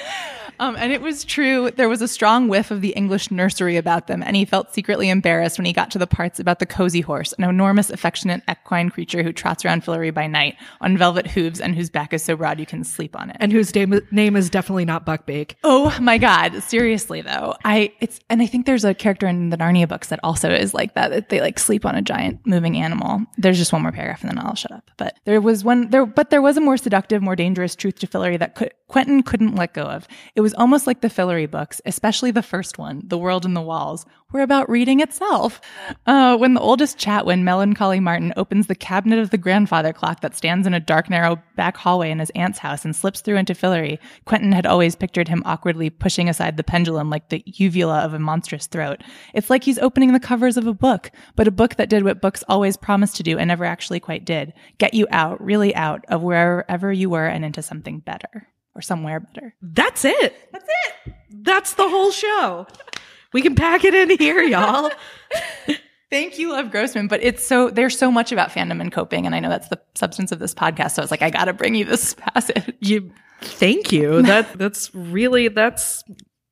Um, 0.58 0.76
and 0.76 0.92
it 0.92 1.02
was 1.02 1.24
true. 1.24 1.70
There 1.70 1.88
was 1.88 2.00
a 2.00 2.08
strong 2.08 2.48
whiff 2.48 2.70
of 2.70 2.80
the 2.80 2.90
English 2.90 3.30
nursery 3.30 3.76
about 3.76 4.06
them, 4.06 4.22
and 4.22 4.36
he 4.36 4.44
felt 4.44 4.72
secretly 4.72 5.10
embarrassed 5.10 5.58
when 5.58 5.66
he 5.66 5.72
got 5.72 5.90
to 5.90 5.98
the 5.98 6.06
parts 6.06 6.40
about 6.40 6.60
the 6.60 6.66
cozy 6.66 7.00
horse, 7.00 7.32
an 7.34 7.44
enormous, 7.44 7.90
affectionate 7.90 8.42
equine 8.50 8.88
creature 8.88 9.22
who 9.22 9.32
trots 9.32 9.64
around 9.64 9.82
Fillory 9.82 10.14
by 10.14 10.26
night 10.26 10.56
on 10.80 10.96
velvet 10.96 11.26
hooves 11.26 11.60
and 11.60 11.74
whose 11.74 11.90
back 11.90 12.12
is 12.12 12.22
so 12.22 12.36
broad 12.36 12.58
you 12.58 12.66
can 12.66 12.84
sleep 12.84 13.18
on 13.18 13.30
it. 13.30 13.36
And 13.40 13.52
whose 13.52 13.74
name, 13.74 14.00
name 14.10 14.36
is 14.36 14.48
definitely 14.48 14.84
not 14.84 15.04
Buckbeak. 15.04 15.54
Oh 15.62 15.94
my 16.00 16.16
God. 16.16 16.62
Seriously 16.62 17.20
though. 17.20 17.54
I, 17.64 17.92
it's, 18.00 18.20
and 18.30 18.40
I 18.40 18.46
think 18.46 18.64
there's 18.64 18.84
a 18.84 18.94
character 18.94 19.26
in 19.26 19.50
the 19.50 19.56
Narnia 19.58 19.88
books 19.88 20.08
that 20.08 20.20
also 20.22 20.50
is 20.50 20.72
like 20.72 20.94
that, 20.94 21.10
that 21.10 21.28
they 21.28 21.40
like 21.40 21.58
sleep 21.58 21.84
on 21.84 21.94
a 21.94 22.02
giant 22.02 22.46
moving 22.46 22.76
animal. 22.76 23.22
There's 23.36 23.58
just 23.58 23.72
one 23.72 23.82
more 23.82 23.92
paragraph 23.92 24.22
and 24.22 24.30
then 24.30 24.38
I'll 24.38 24.54
shut 24.54 24.72
up. 24.72 24.90
But 24.96 25.18
there 25.24 25.40
was 25.40 25.64
one 25.64 25.90
there, 25.90 26.06
but 26.06 26.30
there 26.30 26.42
was 26.42 26.56
a 26.56 26.60
more 26.60 26.76
seductive, 26.76 27.22
more 27.22 27.36
dangerous 27.36 27.73
truth 27.76 27.98
to 28.00 28.06
Fillory 28.06 28.38
that 28.38 28.58
Quentin 28.88 29.22
couldn't 29.22 29.54
let 29.54 29.74
go 29.74 29.82
of. 29.82 30.06
It 30.34 30.40
was 30.40 30.54
almost 30.54 30.86
like 30.86 31.00
the 31.00 31.08
Fillory 31.08 31.50
books, 31.50 31.80
especially 31.84 32.30
the 32.30 32.42
first 32.42 32.78
one, 32.78 33.02
The 33.04 33.18
World 33.18 33.44
in 33.44 33.54
the 33.54 33.62
Walls, 33.62 34.06
were 34.32 34.42
about 34.42 34.68
reading 34.68 35.00
itself. 35.00 35.60
Uh, 36.06 36.36
when 36.36 36.54
the 36.54 36.60
oldest 36.60 36.98
Chatwin, 36.98 37.42
melancholy 37.42 38.00
Martin, 38.00 38.32
opens 38.36 38.66
the 38.66 38.74
cabinet 38.74 39.20
of 39.20 39.30
the 39.30 39.38
grandfather 39.38 39.92
clock 39.92 40.20
that 40.20 40.36
stands 40.36 40.66
in 40.66 40.74
a 40.74 40.80
dark, 40.80 41.08
narrow 41.08 41.40
back 41.56 41.76
hallway 41.76 42.10
in 42.10 42.18
his 42.18 42.30
aunt's 42.30 42.58
house 42.58 42.84
and 42.84 42.96
slips 42.96 43.20
through 43.20 43.36
into 43.36 43.54
Fillory, 43.54 43.98
Quentin 44.24 44.52
had 44.52 44.66
always 44.66 44.96
pictured 44.96 45.28
him 45.28 45.42
awkwardly 45.46 45.88
pushing 45.88 46.28
aside 46.28 46.56
the 46.56 46.64
pendulum 46.64 47.10
like 47.10 47.28
the 47.28 47.42
uvula 47.46 48.00
of 48.00 48.12
a 48.12 48.18
monstrous 48.18 48.66
throat. 48.66 49.02
It's 49.34 49.50
like 49.50 49.62
he's 49.62 49.78
opening 49.78 50.12
the 50.12 50.20
covers 50.20 50.56
of 50.56 50.66
a 50.66 50.74
book, 50.74 51.12
but 51.36 51.48
a 51.48 51.52
book 51.52 51.76
that 51.76 51.88
did 51.88 52.02
what 52.02 52.20
books 52.20 52.42
always 52.48 52.76
promised 52.76 53.16
to 53.16 53.22
do 53.22 53.38
and 53.38 53.48
never 53.48 53.64
actually 53.64 54.00
quite 54.00 54.24
did 54.24 54.52
get 54.78 54.94
you 54.94 55.06
out, 55.10 55.40
really 55.40 55.74
out 55.76 56.04
of 56.08 56.22
wherever 56.22 56.92
you 56.92 57.08
were 57.08 57.26
and 57.26 57.44
into 57.44 57.62
something 57.62 58.00
better 58.00 58.48
or 58.74 58.82
somewhere 58.82 59.20
better. 59.20 59.54
That's 59.62 60.04
it. 60.04 60.34
That's 60.52 60.68
it. 60.68 61.14
That's 61.30 61.74
the 61.74 61.88
whole 61.88 62.10
show. 62.10 62.66
We 63.34 63.42
can 63.42 63.56
pack 63.56 63.84
it 63.84 63.94
in 63.94 64.16
here, 64.16 64.40
y'all. 64.42 64.90
Thank 66.10 66.38
you, 66.38 66.52
Lev 66.52 66.70
Grossman. 66.70 67.08
But 67.08 67.20
it's 67.24 67.44
so 67.44 67.68
there's 67.68 67.98
so 67.98 68.10
much 68.10 68.30
about 68.30 68.50
fandom 68.50 68.80
and 68.80 68.92
coping, 68.92 69.26
and 69.26 69.34
I 69.34 69.40
know 69.40 69.48
that's 69.48 69.68
the 69.68 69.80
substance 69.96 70.30
of 70.30 70.38
this 70.38 70.54
podcast. 70.54 70.92
So 70.92 71.02
I 71.02 71.04
was 71.04 71.10
like, 71.10 71.20
I 71.20 71.30
got 71.30 71.46
to 71.46 71.52
bring 71.52 71.74
you 71.74 71.84
this 71.84 72.14
passage. 72.34 72.72
You, 72.78 73.12
thank 73.42 73.90
you. 73.90 74.22
That 74.22 74.56
that's 74.56 74.94
really 74.94 75.48
that's 75.48 76.04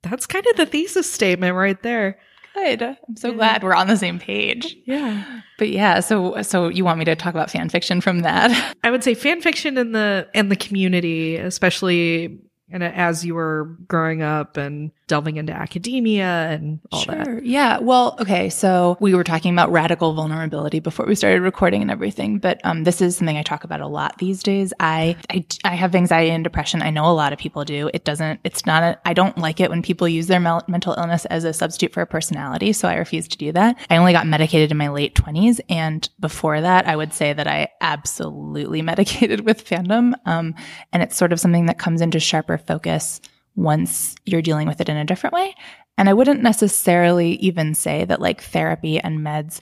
that's 0.03 0.27
kind 0.27 0.45
of 0.49 0.57
the 0.57 0.67
thesis 0.67 1.11
statement 1.11 1.55
right 1.55 1.81
there. 1.85 2.19
Good. 2.55 2.83
I'm 2.83 3.17
so 3.17 3.29
yeah. 3.29 3.35
glad 3.35 3.63
we're 3.63 3.75
on 3.75 3.87
the 3.87 3.97
same 3.97 4.19
page. 4.19 4.77
Yeah. 4.85 5.41
But 5.59 5.71
yeah, 5.71 6.01
so 6.01 6.43
so 6.43 6.67
you 6.67 6.85
want 6.85 6.99
me 6.99 7.05
to 7.05 7.15
talk 7.15 7.33
about 7.33 7.49
fan 7.49 7.69
fiction 7.69 8.01
from 8.01 8.23
that? 8.23 8.75
I 8.83 8.91
would 8.91 9.05
say 9.05 9.15
fan 9.15 9.41
fiction 9.41 9.79
in 9.79 9.93
the 9.93 10.29
in 10.35 10.49
the 10.49 10.57
community, 10.57 11.37
especially 11.37 12.41
and 12.73 12.83
as 12.83 13.25
you 13.25 13.35
were 13.35 13.77
growing 13.87 14.23
up 14.23 14.57
and 14.57 14.91
delving 15.13 15.37
into 15.37 15.53
academia 15.53 16.49
and 16.53 16.81
all 16.91 17.03
sure. 17.03 17.15
that. 17.15 17.45
Yeah. 17.45 17.81
Well, 17.81 18.17
okay. 18.19 18.49
So 18.49 18.97
we 18.99 19.15
were 19.15 19.25
talking 19.25 19.53
about 19.53 19.71
radical 19.71 20.15
vulnerability 20.15 20.81
before 20.81 21.05
we 21.05 21.15
started 21.15 21.43
recording 21.43 21.83
and 21.83 21.91
everything, 21.91 22.39
but 22.39 22.63
um, 22.65 22.85
this 22.85 23.03
is 23.03 23.19
something 23.19 23.37
I 23.37 23.43
talk 23.43 23.63
about 23.63 23.83
a 23.83 23.87
lot 23.87 24.17
these 24.17 24.43
days. 24.43 24.73
I, 24.81 25.17
I, 25.29 25.45
I 25.65 25.75
have 25.75 25.95
anxiety 25.95 26.31
and 26.31 26.43
depression. 26.43 26.81
I 26.81 26.89
know 26.89 27.05
a 27.05 27.13
lot 27.13 27.35
of 27.35 27.39
people 27.39 27.63
do. 27.67 27.91
It 27.93 28.07
doesn't, 28.07 28.41
it's 28.43 28.65
not, 28.65 29.03
I 29.05 29.13
don't 29.13 29.37
like 29.37 29.61
it 29.61 29.69
when 29.69 29.83
people 29.83 30.09
use 30.09 30.29
their 30.29 30.41
mel- 30.41 30.65
mental 30.67 30.95
illness 30.97 31.27
as 31.27 31.45
a 31.45 31.53
substitute 31.53 31.93
for 31.93 32.01
a 32.01 32.07
personality. 32.07 32.73
So 32.73 32.89
I 32.89 32.95
refuse 32.95 33.29
to 33.29 33.37
do 33.37 33.53
that. 33.53 33.77
I 33.91 33.99
only 33.99 34.15
got 34.15 34.27
medicated 34.27 34.71
in 34.71 34.79
my 34.79 34.89
late 34.89 35.15
20s. 35.15 35.61
And 35.69 36.09
before 36.21 36.59
that, 36.59 36.89
I 36.89 36.97
would 36.97 37.13
say 37.13 37.35
that 37.35 37.47
I 37.47 37.69
absolutely 37.83 38.81
medicated 38.93 39.45
with 39.45 39.63
fandom. 39.63 40.15
Um, 40.25 40.55
and 40.91 41.03
it's 41.03 41.19
sort 41.19 41.35
of 41.35 41.41
something 41.41 41.67
that 41.67 41.79
comes 41.79 42.01
into 42.01 42.19
sharper 42.19 42.57
focus 42.57 43.21
once 43.55 44.15
you're 44.25 44.43
dealing 44.43 44.67
with 44.67 44.81
it 44.81 44.89
in 44.89 44.97
a 44.97 45.05
different 45.05 45.35
way. 45.35 45.55
And 45.99 46.09
I 46.09 46.15
wouldn't 46.15 46.43
necessarily 46.43 47.33
even 47.37 47.75
say 47.75 48.05
that 48.05 48.21
like 48.21 48.43
therapy 48.43 48.99
and 48.99 49.21
meds 49.21 49.61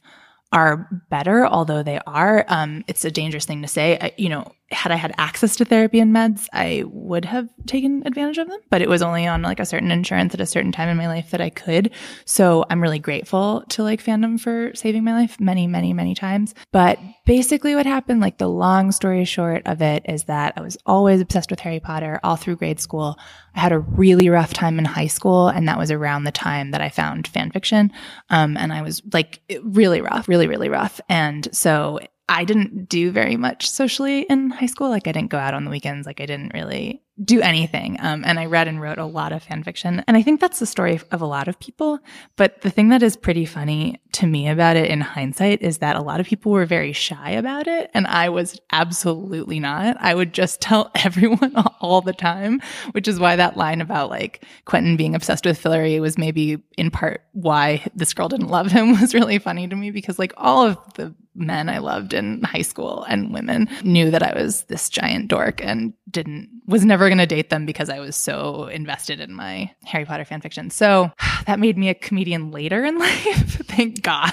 are 0.53 0.88
better, 1.11 1.46
although 1.46 1.83
they 1.83 2.00
are. 2.07 2.44
Um, 2.48 2.85
it's 2.87 3.05
a 3.05 3.11
dangerous 3.11 3.44
thing 3.44 3.62
to 3.62 3.68
say. 3.68 3.98
I, 4.00 4.12
you 4.16 4.29
know, 4.29 4.53
had 4.70 4.92
I 4.92 4.96
had 4.96 5.14
access 5.18 5.56
to 5.56 5.64
therapy 5.64 5.98
and 5.98 6.14
meds, 6.14 6.46
I 6.52 6.85
would 6.87 7.24
have 7.24 7.48
taken 7.66 8.06
advantage 8.06 8.38
of 8.38 8.48
them, 8.48 8.61
but 8.70 8.80
it 8.80 8.88
was 8.88 9.02
only 9.02 9.26
on 9.26 9.42
like 9.42 9.59
a 9.59 9.66
certain 9.66 9.90
insurance 9.90 10.33
at 10.33 10.40
a 10.40 10.46
certain 10.46 10.70
time 10.70 10.88
in 10.88 10.96
my 10.96 11.09
life 11.09 11.30
that 11.30 11.40
I 11.40 11.50
could. 11.50 11.90
So 12.24 12.64
I'm 12.70 12.80
really 12.80 13.00
grateful 13.00 13.64
to 13.70 13.83
like 13.83 14.02
fandom 14.02 14.38
for 14.38 14.72
saving 14.74 15.02
my 15.02 15.12
life 15.12 15.40
many, 15.40 15.66
many, 15.66 15.92
many 15.92 16.14
times. 16.14 16.54
But 16.70 17.00
basically 17.26 17.74
what 17.74 17.87
happened, 17.87 18.20
like 18.20 18.38
the 18.38 18.48
long 18.48 18.92
story 18.92 19.24
short 19.24 19.62
of 19.66 19.83
it 19.83 20.04
is 20.09 20.24
that 20.24 20.54
I 20.56 20.61
was 20.61 20.78
always 20.87 21.20
obsessed 21.20 21.50
with 21.50 21.61
Harry 21.61 21.80
Potter 21.80 22.20
all 22.22 22.37
through 22.37 22.56
grade 22.56 22.80
school. 22.80 23.18
I 23.56 23.61
had 23.61 23.72
a 23.72 23.80
really 23.80 24.28
rough 24.28 24.54
time 24.54 24.78
in 24.78 24.85
high 24.85 25.09
school 25.09 25.48
and 25.48 25.66
that 25.66 25.78
was 25.78 25.90
around 25.90 26.24
the 26.24 26.33
time 26.33 26.70
that 26.70 26.80
I 26.80 26.90
found 26.90 27.26
fan 27.26 27.50
fiction. 27.50 27.90
Um, 28.28 28.56
and 28.56 28.72
I 28.72 28.83
was 28.83 29.02
like 29.12 29.40
really 29.64 30.00
rough, 30.00 30.28
really, 30.28 30.46
really 30.46 30.68
rough. 30.68 31.00
And 31.09 31.48
so 31.52 31.98
I 32.31 32.45
didn't 32.45 32.88
do 32.88 33.11
very 33.11 33.37
much 33.37 33.69
socially 33.69 34.21
in 34.21 34.51
high 34.51 34.66
school. 34.66 34.88
Like 34.88 35.09
I 35.09 35.12
didn't 35.12 35.31
go 35.31 35.38
out 35.38 35.53
on 35.53 35.64
the 35.64 35.71
weekends. 35.71 36.07
Like 36.07 36.21
I 36.21 36.27
didn't 36.27 36.55
really 36.55 37.03
do 37.23 37.40
anything. 37.40 37.97
Um, 37.99 38.23
and 38.25 38.38
I 38.38 38.47
read 38.47 38.69
and 38.69 38.81
wrote 38.81 38.99
a 38.99 39.05
lot 39.05 39.33
of 39.33 39.43
fan 39.43 39.64
fiction. 39.64 40.05
And 40.07 40.16
I 40.16 40.23
think 40.23 40.40
that's 40.40 40.61
the 40.61 40.66
story 40.66 41.01
of 41.11 41.21
a 41.21 41.27
lot 41.27 41.49
of 41.49 41.59
people. 41.59 41.99
But 42.37 42.61
the 42.61 42.71
thing 42.71 42.90
that 42.90 43.03
is 43.03 43.16
pretty 43.16 43.47
funny 43.47 44.01
to 44.12 44.27
me 44.27 44.49
about 44.49 44.77
it 44.77 44.90
in 44.90 45.01
hindsight 45.01 45.62
is 45.62 45.79
that 45.79 45.96
a 45.96 46.03
lot 46.03 46.20
of 46.20 46.27
people 46.27 46.53
were 46.53 46.66
very 46.66 46.92
shy 46.92 47.31
about 47.31 47.66
it. 47.66 47.90
And 47.94 48.07
I 48.07 48.29
was 48.29 48.61
absolutely 48.73 49.61
not. 49.61 49.96
I 50.01 50.14
would 50.14 50.33
just 50.33 50.61
tell 50.61 50.90
everyone 50.94 51.55
all 51.81 52.01
the 52.01 52.12
time, 52.12 52.61
which 52.92 53.09
is 53.09 53.20
why 53.20 53.37
that 53.37 53.57
line 53.57 53.81
about 53.81 54.11
like 54.11 54.44
Quentin 54.64 54.96
being 54.96 55.14
obsessed 55.14 55.44
with 55.46 55.62
Fillory 55.62 56.01
was 56.01 56.18
maybe 56.18 56.62
in 56.77 56.90
part 56.90 57.23
why 57.33 57.85
this 57.94 58.14
girl 58.14 58.29
didn't 58.29 58.49
love 58.49 58.70
him 58.70 58.90
was 59.01 59.14
really 59.14 59.38
funny 59.38 59.68
to 59.68 59.77
me 59.77 59.90
because 59.90 60.18
like 60.18 60.33
all 60.37 60.66
of 60.66 60.79
the 60.94 61.14
men 61.35 61.68
I 61.68 61.79
loved 61.79 62.12
in 62.12 62.42
high 62.42 62.62
school 62.62 63.05
and 63.09 63.33
women 63.33 63.68
knew 63.83 64.11
that 64.11 64.23
I 64.23 64.35
was 64.35 64.64
this 64.64 64.88
giant 64.88 65.29
dork 65.29 65.64
and 65.64 65.94
didn't 66.11 66.49
was 66.66 66.85
never 66.85 67.09
going 67.09 67.18
to 67.18 67.27
date 67.27 67.51
them 67.51 67.66
because 67.66 67.88
I 67.88 68.01
was 68.01 68.16
so 68.16 68.66
invested 68.66 69.20
in 69.20 69.33
my 69.33 69.70
Harry 69.85 70.05
Potter 70.05 70.25
fan 70.25 70.40
fiction. 70.40 70.70
So 70.70 71.11
that 71.46 71.61
made 71.61 71.79
me 71.79 71.88
a 71.88 71.94
comedian 71.94 72.51
later 72.51 72.85
in 72.85 72.99
life, 72.99 73.62
thank 73.66 73.99
God. 74.00 74.32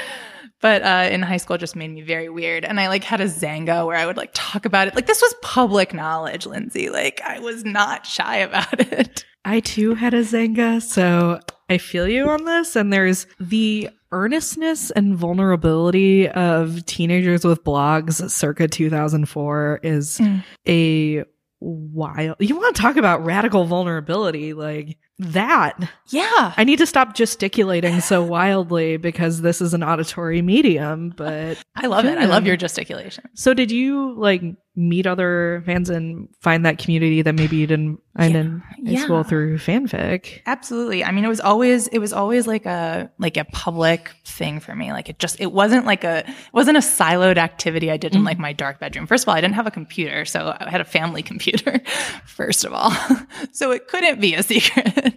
but 0.60 0.82
uh, 0.82 1.08
in 1.10 1.22
high 1.22 1.36
school, 1.36 1.58
just 1.58 1.76
made 1.76 1.90
me 1.90 2.02
very 2.02 2.28
weird. 2.28 2.64
And 2.64 2.80
I 2.80 2.88
like 2.88 3.04
had 3.04 3.20
a 3.20 3.26
Xanga 3.26 3.86
where 3.86 3.96
I 3.96 4.06
would 4.06 4.16
like 4.16 4.30
talk 4.34 4.64
about 4.64 4.88
it. 4.88 4.94
Like 4.94 5.06
this 5.06 5.22
was 5.22 5.34
public 5.42 5.92
knowledge, 5.94 6.46
Lindsay. 6.46 6.90
Like 6.90 7.20
I 7.24 7.40
was 7.40 7.64
not 7.64 8.06
shy 8.06 8.38
about 8.38 8.80
it. 8.92 9.24
I 9.44 9.60
too 9.60 9.94
had 9.94 10.14
a 10.14 10.22
Xanga. 10.22 10.82
so 10.82 11.40
I 11.68 11.78
feel 11.78 12.08
you 12.08 12.28
on 12.28 12.44
this. 12.44 12.76
And 12.76 12.92
there's 12.92 13.26
the 13.38 13.88
earnestness 14.12 14.90
and 14.90 15.16
vulnerability 15.16 16.28
of 16.28 16.84
teenagers 16.86 17.44
with 17.44 17.62
blogs 17.62 18.28
circa 18.30 18.66
2004 18.66 19.80
is 19.82 20.18
mm. 20.18 20.44
a 20.68 21.24
wild. 21.60 22.36
You 22.40 22.56
want 22.56 22.74
to 22.74 22.82
talk 22.82 22.96
about 22.96 23.24
radical 23.24 23.64
vulnerability? 23.64 24.52
Like 24.52 24.98
that. 25.20 25.78
Yeah. 26.08 26.54
I 26.56 26.64
need 26.64 26.78
to 26.78 26.86
stop 26.86 27.14
gesticulating 27.14 28.00
so 28.00 28.22
wildly 28.24 28.96
because 28.96 29.42
this 29.42 29.60
is 29.60 29.74
an 29.74 29.82
auditory 29.82 30.42
medium, 30.42 31.10
but 31.10 31.58
I 31.76 31.86
love 31.86 32.04
it. 32.06 32.18
I 32.18 32.24
love 32.24 32.46
your 32.46 32.56
gesticulation. 32.56 33.24
So 33.34 33.54
did 33.54 33.70
you 33.70 34.14
like 34.18 34.42
meet 34.76 35.06
other 35.06 35.62
fans 35.66 35.90
and 35.90 36.28
find 36.40 36.64
that 36.64 36.78
community 36.78 37.22
that 37.22 37.34
maybe 37.34 37.56
you 37.56 37.66
didn't 37.66 38.00
find 38.16 38.34
yeah. 38.34 38.40
in 38.40 38.60
high 38.60 38.76
yeah. 38.82 39.02
school 39.02 39.22
through 39.22 39.58
fanfic? 39.58 40.40
Absolutely. 40.46 41.04
I 41.04 41.10
mean, 41.10 41.24
it 41.24 41.28
was 41.28 41.40
always 41.40 41.88
it 41.88 41.98
was 41.98 42.12
always 42.12 42.46
like 42.46 42.66
a 42.66 43.10
like 43.18 43.36
a 43.36 43.44
public 43.44 44.12
thing 44.24 44.60
for 44.60 44.74
me. 44.74 44.92
Like 44.92 45.08
it 45.08 45.18
just 45.18 45.40
it 45.40 45.52
wasn't 45.52 45.86
like 45.86 46.04
a 46.04 46.20
it 46.20 46.34
wasn't 46.52 46.76
a 46.76 46.80
siloed 46.80 47.36
activity 47.36 47.90
I 47.90 47.96
did 47.96 48.14
in 48.14 48.22
mm. 48.22 48.26
like 48.26 48.38
my 48.38 48.52
dark 48.52 48.80
bedroom. 48.80 49.06
First 49.06 49.24
of 49.24 49.28
all, 49.28 49.34
I 49.34 49.40
didn't 49.40 49.54
have 49.54 49.66
a 49.66 49.70
computer, 49.72 50.24
so 50.24 50.56
I 50.58 50.70
had 50.70 50.80
a 50.80 50.84
family 50.84 51.22
computer. 51.30 51.80
First 52.24 52.64
of 52.64 52.72
all, 52.72 52.92
so 53.52 53.72
it 53.72 53.88
couldn't 53.88 54.20
be 54.20 54.34
a 54.34 54.42
secret. 54.42 55.09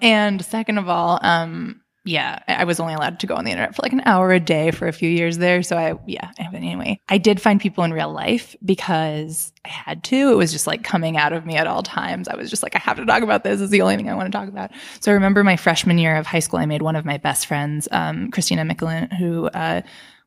And 0.00 0.44
second 0.44 0.78
of 0.78 0.88
all, 0.88 1.18
um, 1.22 1.80
yeah, 2.06 2.38
I 2.46 2.62
was 2.64 2.78
only 2.78 2.94
allowed 2.94 3.18
to 3.20 3.26
go 3.26 3.34
on 3.34 3.44
the 3.44 3.50
internet 3.50 3.74
for 3.74 3.82
like 3.82 3.92
an 3.92 4.02
hour 4.04 4.30
a 4.30 4.38
day 4.38 4.70
for 4.70 4.86
a 4.86 4.92
few 4.92 5.10
years 5.10 5.38
there. 5.38 5.64
So 5.64 5.76
I, 5.76 5.98
yeah, 6.06 6.30
anyway, 6.38 7.00
I 7.08 7.18
did 7.18 7.42
find 7.42 7.60
people 7.60 7.82
in 7.82 7.92
real 7.92 8.12
life 8.12 8.54
because 8.64 9.52
I 9.64 9.68
had 9.68 10.04
to. 10.04 10.30
It 10.30 10.36
was 10.36 10.52
just 10.52 10.68
like 10.68 10.84
coming 10.84 11.16
out 11.16 11.32
of 11.32 11.44
me 11.44 11.56
at 11.56 11.66
all 11.66 11.82
times. 11.82 12.28
I 12.28 12.36
was 12.36 12.48
just 12.48 12.62
like, 12.62 12.76
I 12.76 12.78
have 12.78 12.98
to 12.98 13.04
talk 13.04 13.24
about 13.24 13.42
this. 13.42 13.60
is 13.60 13.70
the 13.70 13.82
only 13.82 13.96
thing 13.96 14.08
I 14.08 14.14
want 14.14 14.30
to 14.30 14.38
talk 14.38 14.48
about. 14.48 14.70
So 15.00 15.10
I 15.10 15.14
remember 15.14 15.42
my 15.42 15.56
freshman 15.56 15.98
year 15.98 16.14
of 16.14 16.26
high 16.26 16.38
school, 16.38 16.60
I 16.60 16.66
made 16.66 16.80
one 16.80 16.94
of 16.94 17.04
my 17.04 17.18
best 17.18 17.46
friends, 17.46 17.88
um, 17.90 18.30
Christina 18.30 18.62
Mickelin, 18.62 19.12
who, 19.12 19.46
uh, 19.48 19.82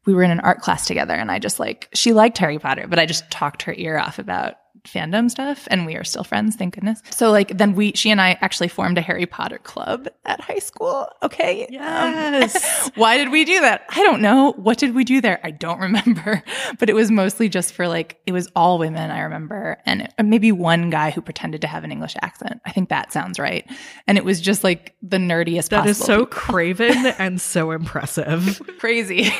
we 0.06 0.14
were 0.14 0.24
in 0.24 0.32
an 0.32 0.40
art 0.42 0.60
class 0.60 0.86
together 0.86 1.14
and 1.14 1.32
I 1.32 1.40
just 1.40 1.60
like, 1.60 1.88
she 1.94 2.12
liked 2.12 2.38
Harry 2.40 2.60
Potter, 2.60 2.88
but 2.88 3.00
I 3.00 3.06
just 3.06 3.30
talked 3.32 3.64
her 3.64 3.74
ear 3.78 3.98
off 3.98 4.20
about 4.20 4.56
fandom 4.84 5.30
stuff 5.30 5.68
and 5.72 5.86
we 5.86 5.96
are 5.96 6.04
still 6.04 6.24
friends 6.24 6.56
thank 6.56 6.76
goodness. 6.76 7.02
So 7.10 7.32
like 7.32 7.58
then 7.58 7.76
we 7.76 7.92
she 7.94 8.10
and 8.12 8.22
i 8.22 8.38
actually 8.42 8.68
formed 8.70 8.98
a 8.98 9.02
harry 9.02 9.26
potter 9.26 9.58
club 9.60 10.08
at 10.26 10.40
high 10.42 10.60
school 10.60 11.08
okay? 11.24 11.66
Um, 11.66 11.72
Yes. 11.74 12.90
why 12.96 13.18
did 13.18 13.30
we 13.32 13.46
do 13.46 13.60
that? 13.62 13.84
I 13.90 14.04
don't 14.04 14.22
know. 14.22 14.52
What 14.54 14.78
did 14.78 14.94
we 14.96 15.04
do 15.04 15.22
there? 15.22 15.40
I 15.44 15.52
don't 15.52 15.80
remember. 15.88 16.44
But 16.80 16.90
it 16.90 16.94
was 16.94 17.12
mostly 17.12 17.50
just 17.50 17.74
for 17.74 17.88
like 17.88 18.20
it 18.26 18.32
was 18.32 18.48
all 18.56 18.78
women 18.80 19.12
i 19.12 19.20
remember 19.22 19.78
and 19.86 20.08
maybe 20.24 20.52
one 20.52 20.90
guy 20.90 21.12
who 21.12 21.22
pretended 21.22 21.62
to 21.62 21.68
have 21.68 21.84
an 21.84 21.92
english 21.92 22.16
accent. 22.22 22.62
I 22.66 22.72
think 22.72 22.90
that 22.90 23.12
sounds 23.12 23.40
right. 23.40 23.70
And 24.08 24.18
it 24.18 24.24
was 24.26 24.40
just 24.42 24.64
like 24.64 24.96
the 25.02 25.18
nerdiest 25.18 25.70
That 25.70 25.88
is 25.88 25.98
so 25.98 26.26
craven 26.44 27.06
and 27.18 27.40
so 27.42 27.72
impressive. 27.72 28.62
crazy. 28.80 29.32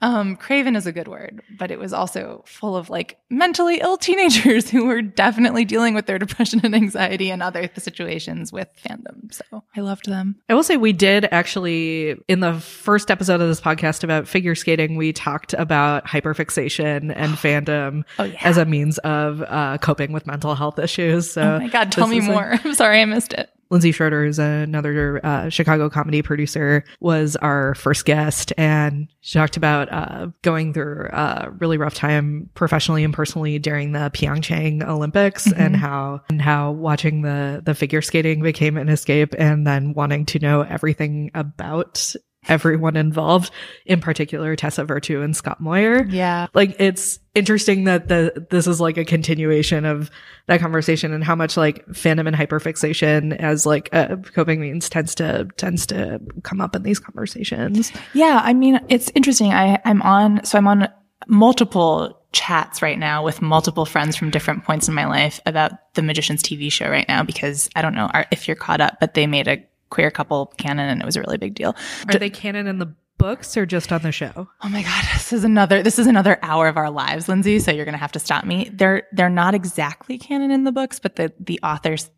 um, 0.00 0.36
craven 0.36 0.76
is 0.76 0.86
a 0.86 0.92
good 0.92 1.08
word, 1.08 1.42
but 1.58 1.70
it 1.70 1.78
was 1.78 1.92
also 1.92 2.42
full 2.46 2.76
of 2.76 2.90
like 2.90 3.18
mentally 3.30 3.80
ill 3.80 3.96
teenagers 3.96 4.46
who 4.70 4.86
were 4.86 5.02
definitely 5.02 5.64
dealing 5.64 5.94
with 5.94 6.06
their 6.06 6.18
depression 6.18 6.60
and 6.64 6.74
anxiety 6.74 7.30
and 7.30 7.42
other 7.42 7.68
situations 7.76 8.52
with 8.52 8.68
fandom. 8.84 9.32
So 9.32 9.62
I 9.76 9.80
loved 9.80 10.06
them. 10.06 10.36
I 10.48 10.54
will 10.54 10.62
say 10.62 10.76
we 10.76 10.92
did 10.92 11.26
actually 11.30 12.16
in 12.28 12.40
the 12.40 12.54
first 12.54 13.10
episode 13.10 13.40
of 13.40 13.48
this 13.48 13.60
podcast 13.60 14.02
about 14.04 14.26
figure 14.28 14.54
skating, 14.54 14.96
we 14.96 15.12
talked 15.12 15.52
about 15.54 16.04
hyperfixation 16.06 17.12
and 17.14 17.32
fandom 17.34 18.04
Oh, 18.18 18.24
yeah. 18.24 18.38
as 18.42 18.56
a 18.56 18.64
means 18.64 18.98
of 18.98 19.42
uh, 19.42 19.78
coping 19.78 20.12
with 20.12 20.26
mental 20.26 20.54
health 20.54 20.78
issues. 20.78 21.30
So 21.30 21.42
oh 21.42 21.58
my 21.60 21.68
God, 21.68 21.92
tell 21.92 22.06
me 22.06 22.20
more. 22.20 22.54
I'm 22.64 22.74
sorry 22.74 23.00
I 23.00 23.04
missed 23.04 23.32
it. 23.32 23.50
Lindsay 23.70 23.92
Schroeder 23.92 24.24
is 24.24 24.38
another 24.38 25.20
uh, 25.24 25.48
Chicago 25.48 25.90
comedy 25.90 26.22
producer, 26.22 26.84
was 27.00 27.36
our 27.36 27.74
first 27.74 28.04
guest, 28.04 28.52
and 28.56 29.08
she 29.20 29.38
talked 29.38 29.56
about 29.56 29.92
uh, 29.92 30.28
going 30.42 30.72
through 30.72 31.08
a 31.12 31.50
really 31.58 31.76
rough 31.76 31.94
time 31.94 32.48
professionally 32.54 33.04
and 33.04 33.12
personally 33.12 33.58
during 33.58 33.92
the 33.92 34.10
Pyeongchang 34.14 34.86
Olympics, 34.86 35.52
and 35.52 35.76
how 35.76 36.22
and 36.30 36.40
how 36.40 36.72
watching 36.72 37.22
the 37.22 37.60
the 37.64 37.74
figure 37.74 38.02
skating 38.02 38.42
became 38.42 38.76
an 38.76 38.88
escape, 38.88 39.34
and 39.38 39.66
then 39.66 39.92
wanting 39.92 40.24
to 40.26 40.38
know 40.38 40.62
everything 40.62 41.30
about 41.34 42.14
everyone 42.46 42.96
involved, 42.96 43.50
in 43.84 44.00
particular 44.00 44.54
Tessa 44.56 44.84
Virtue 44.84 45.20
and 45.22 45.36
Scott 45.36 45.60
Moir 45.60 46.06
Yeah. 46.08 46.46
like 46.54 46.76
it's 46.78 47.18
interesting 47.34 47.84
that 47.84 48.08
the 48.08 48.46
this 48.50 48.66
is 48.66 48.80
like 48.80 48.96
a 48.96 49.04
continuation 49.04 49.84
of 49.84 50.10
that 50.46 50.60
conversation 50.60 51.12
and 51.12 51.24
how 51.24 51.34
much 51.34 51.56
like 51.56 51.84
fandom 51.88 52.26
and 52.26 52.36
hyperfixation 52.36 53.36
as 53.36 53.66
like 53.66 53.88
a 53.92 54.16
coping 54.34 54.60
means 54.60 54.88
tends 54.88 55.14
to 55.16 55.46
tends 55.56 55.86
to 55.86 56.20
come 56.42 56.60
up 56.60 56.74
in 56.76 56.82
these 56.84 56.98
conversations. 56.98 57.92
Yeah, 58.14 58.40
I 58.42 58.54
mean, 58.54 58.80
it's 58.88 59.10
interesting. 59.14 59.52
I, 59.52 59.80
I'm 59.84 60.00
on, 60.02 60.44
so 60.44 60.58
I'm 60.58 60.66
on 60.68 60.88
multiple 61.26 62.18
chats 62.32 62.82
right 62.82 62.98
now 62.98 63.24
with 63.24 63.40
multiple 63.42 63.84
friends 63.86 64.16
from 64.16 64.30
different 64.30 64.64
points 64.64 64.88
in 64.88 64.94
my 64.94 65.06
life 65.06 65.40
about 65.46 65.72
the 65.94 66.02
Magician's 66.02 66.42
TV 66.42 66.70
show 66.70 66.88
right 66.88 67.06
now 67.08 67.22
because 67.22 67.68
I 67.74 67.82
don't 67.82 67.94
know 67.94 68.10
if 68.30 68.46
you're 68.48 68.54
caught 68.56 68.80
up, 68.80 68.98
but 69.00 69.14
they 69.14 69.26
made 69.26 69.48
a 69.48 69.62
queer 69.90 70.10
couple 70.10 70.46
canon 70.58 70.88
and 70.88 71.00
it 71.00 71.04
was 71.04 71.16
a 71.16 71.20
really 71.20 71.38
big 71.38 71.54
deal. 71.54 71.74
Are 72.08 72.18
they 72.18 72.30
canon 72.30 72.66
in 72.66 72.78
the 72.78 72.94
books 73.18 73.56
or 73.56 73.66
just 73.66 73.92
on 73.92 74.02
the 74.02 74.12
show? 74.12 74.48
Oh 74.62 74.68
my 74.68 74.82
god, 74.82 75.04
this 75.14 75.32
is 75.32 75.44
another 75.44 75.82
this 75.82 75.98
is 75.98 76.06
another 76.06 76.38
hour 76.42 76.68
of 76.68 76.76
our 76.76 76.90
lives, 76.90 77.28
Lindsay. 77.28 77.58
So 77.58 77.70
you're 77.70 77.84
gonna 77.84 77.96
have 77.98 78.12
to 78.12 78.20
stop 78.20 78.44
me. 78.44 78.70
They're 78.72 79.04
they're 79.12 79.28
not 79.28 79.54
exactly 79.54 80.18
canon 80.18 80.50
in 80.50 80.64
the 80.64 80.72
books, 80.72 80.98
but 80.98 81.16
the 81.16 81.32
the 81.40 81.60
authors 81.62 82.10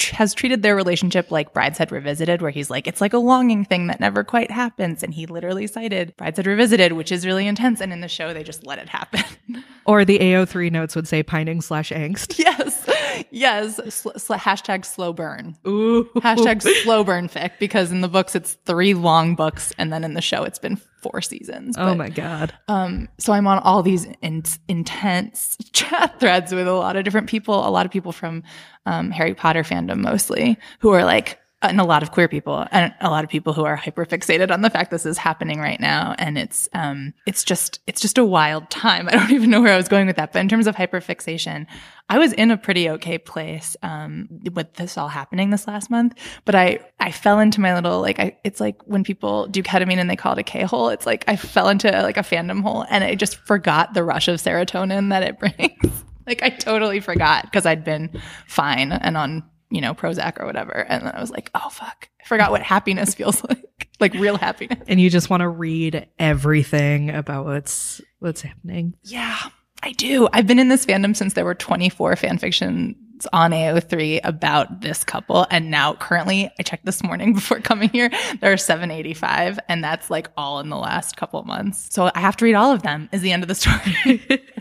has 0.00 0.34
treated 0.34 0.62
their 0.62 0.74
relationship 0.74 1.30
like 1.30 1.54
Brideshead 1.54 1.90
Revisited, 1.90 2.42
where 2.42 2.50
he's 2.50 2.70
like, 2.70 2.86
it's 2.86 3.00
like 3.00 3.12
a 3.12 3.18
longing 3.18 3.64
thing 3.64 3.86
that 3.86 4.00
never 4.00 4.24
quite 4.24 4.50
happens. 4.50 5.02
And 5.02 5.14
he 5.14 5.26
literally 5.26 5.66
cited 5.66 6.16
Brideshead 6.16 6.46
Revisited, 6.46 6.94
which 6.94 7.12
is 7.12 7.24
really 7.24 7.46
intense. 7.46 7.80
And 7.80 7.92
in 7.92 8.00
the 8.00 8.08
show, 8.08 8.32
they 8.32 8.42
just 8.42 8.66
let 8.66 8.78
it 8.78 8.88
happen. 8.88 9.22
Or 9.84 10.04
the 10.04 10.20
AO3 10.20 10.70
notes 10.70 10.94
would 10.94 11.08
say 11.08 11.24
pining 11.24 11.60
slash 11.60 11.90
angst. 11.90 12.38
yes. 12.38 12.88
Yes. 13.30 13.80
Sl- 13.94 14.16
sl- 14.16 14.34
hashtag 14.34 14.84
slow 14.84 15.12
burn. 15.12 15.56
Ooh. 15.66 16.04
Hashtag 16.16 16.62
slow 16.82 17.04
burn 17.04 17.28
fic, 17.28 17.52
because 17.58 17.90
in 17.90 18.00
the 18.00 18.08
books, 18.08 18.34
it's 18.34 18.54
three 18.66 18.94
long 18.94 19.34
books. 19.34 19.72
And 19.78 19.92
then 19.92 20.04
in 20.04 20.14
the 20.14 20.22
show, 20.22 20.42
it's 20.44 20.58
been 20.58 20.76
four 21.02 21.20
seasons. 21.20 21.76
Oh 21.78 21.94
my 21.94 22.08
god. 22.08 22.54
Um, 22.68 23.08
so 23.18 23.32
I'm 23.32 23.46
on 23.46 23.58
all 23.58 23.82
these 23.82 24.06
in- 24.22 24.44
intense 24.68 25.56
chat 25.72 26.20
threads 26.20 26.52
with 26.52 26.68
a 26.68 26.72
lot 26.72 26.96
of 26.96 27.04
different 27.04 27.28
people, 27.28 27.66
a 27.66 27.70
lot 27.70 27.86
of 27.86 27.92
people 27.92 28.12
from 28.12 28.42
um, 28.86 29.10
Harry 29.10 29.34
Potter 29.34 29.62
fandom 29.62 29.98
mostly, 29.98 30.58
who 30.80 30.90
are 30.90 31.04
like, 31.04 31.38
and 31.62 31.80
a 31.80 31.84
lot 31.84 32.02
of 32.02 32.10
queer 32.10 32.28
people, 32.28 32.66
and 32.70 32.94
a 33.00 33.10
lot 33.10 33.24
of 33.24 33.30
people 33.30 33.52
who 33.52 33.64
are 33.64 33.76
hyper 33.76 34.04
fixated 34.04 34.50
on 34.50 34.62
the 34.62 34.70
fact 34.70 34.90
this 34.90 35.06
is 35.06 35.18
happening 35.18 35.58
right 35.60 35.80
now, 35.80 36.14
and 36.18 36.36
it's 36.36 36.68
um, 36.72 37.14
it's 37.26 37.44
just 37.44 37.80
it's 37.86 38.00
just 38.00 38.18
a 38.18 38.24
wild 38.24 38.70
time. 38.70 39.08
I 39.12 39.12
don't 39.12 39.32
even 39.32 39.50
know 39.50 39.60
where 39.60 39.72
I 39.72 39.76
was 39.76 39.88
going 39.88 40.06
with 40.06 40.16
that, 40.16 40.32
but 40.32 40.40
in 40.40 40.48
terms 40.48 40.66
of 40.66 40.74
hyper 40.74 41.00
fixation, 41.00 41.66
I 42.08 42.18
was 42.18 42.32
in 42.32 42.50
a 42.50 42.56
pretty 42.56 42.90
okay 42.90 43.18
place 43.18 43.76
um, 43.82 44.28
with 44.52 44.74
this 44.74 44.98
all 44.98 45.08
happening 45.08 45.50
this 45.50 45.66
last 45.66 45.90
month, 45.90 46.14
but 46.44 46.54
I 46.54 46.80
I 47.00 47.10
fell 47.10 47.38
into 47.38 47.60
my 47.60 47.74
little 47.74 48.00
like 48.00 48.18
I 48.18 48.36
it's 48.44 48.60
like 48.60 48.82
when 48.84 49.04
people 49.04 49.46
do 49.46 49.62
ketamine 49.62 49.98
and 49.98 50.10
they 50.10 50.16
call 50.16 50.32
it 50.32 50.38
a 50.38 50.42
K 50.42 50.62
hole. 50.62 50.88
It's 50.88 51.06
like 51.06 51.24
I 51.28 51.36
fell 51.36 51.68
into 51.68 51.90
like 51.90 52.16
a 52.16 52.22
fandom 52.22 52.62
hole 52.62 52.84
and 52.90 53.02
I 53.02 53.14
just 53.14 53.36
forgot 53.46 53.94
the 53.94 54.04
rush 54.04 54.28
of 54.28 54.40
serotonin 54.40 55.10
that 55.10 55.22
it 55.22 55.38
brings. 55.38 56.04
like 56.26 56.42
I 56.42 56.50
totally 56.50 57.00
forgot 57.00 57.44
because 57.44 57.66
I'd 57.66 57.84
been 57.84 58.20
fine 58.46 58.92
and 58.92 59.16
on 59.16 59.42
you 59.72 59.80
know 59.80 59.94
Prozac 59.94 60.40
or 60.40 60.46
whatever, 60.46 60.72
and 60.72 61.06
then 61.06 61.14
I 61.14 61.20
was 61.20 61.30
like, 61.30 61.50
oh 61.54 61.68
fuck, 61.70 62.08
I 62.20 62.26
forgot 62.26 62.50
what 62.50 62.62
happiness 62.62 63.14
feels 63.16 63.42
like, 63.44 63.88
like 64.00 64.14
real 64.14 64.36
happiness. 64.36 64.84
And 64.86 65.00
you 65.00 65.10
just 65.10 65.30
want 65.30 65.40
to 65.40 65.48
read 65.48 66.08
everything 66.18 67.10
about 67.10 67.46
what's 67.46 68.00
what's 68.18 68.42
happening. 68.42 68.94
Yeah, 69.02 69.38
I 69.82 69.92
do. 69.92 70.28
I've 70.32 70.46
been 70.46 70.58
in 70.58 70.68
this 70.68 70.86
fandom 70.86 71.16
since 71.16 71.34
there 71.34 71.44
were 71.44 71.54
24 71.54 72.16
fan 72.16 72.38
fictions 72.38 72.96
on 73.32 73.52
AO3 73.52 74.20
about 74.24 74.80
this 74.80 75.04
couple. 75.04 75.46
And 75.50 75.70
now 75.70 75.94
currently, 75.94 76.50
I 76.58 76.62
checked 76.62 76.84
this 76.84 77.02
morning 77.02 77.32
before 77.34 77.60
coming 77.60 77.88
here, 77.88 78.10
there 78.40 78.52
are 78.52 78.56
785. 78.56 79.58
And 79.68 79.82
that's 79.82 80.10
like 80.10 80.30
all 80.36 80.60
in 80.60 80.68
the 80.68 80.76
last 80.76 81.16
couple 81.16 81.40
of 81.40 81.46
months. 81.46 81.88
So 81.92 82.10
I 82.14 82.20
have 82.20 82.36
to 82.38 82.44
read 82.44 82.54
all 82.54 82.72
of 82.72 82.82
them 82.82 83.08
is 83.12 83.22
the 83.22 83.32
end 83.32 83.42
of 83.44 83.48
the 83.48 83.54
story. 83.54 84.22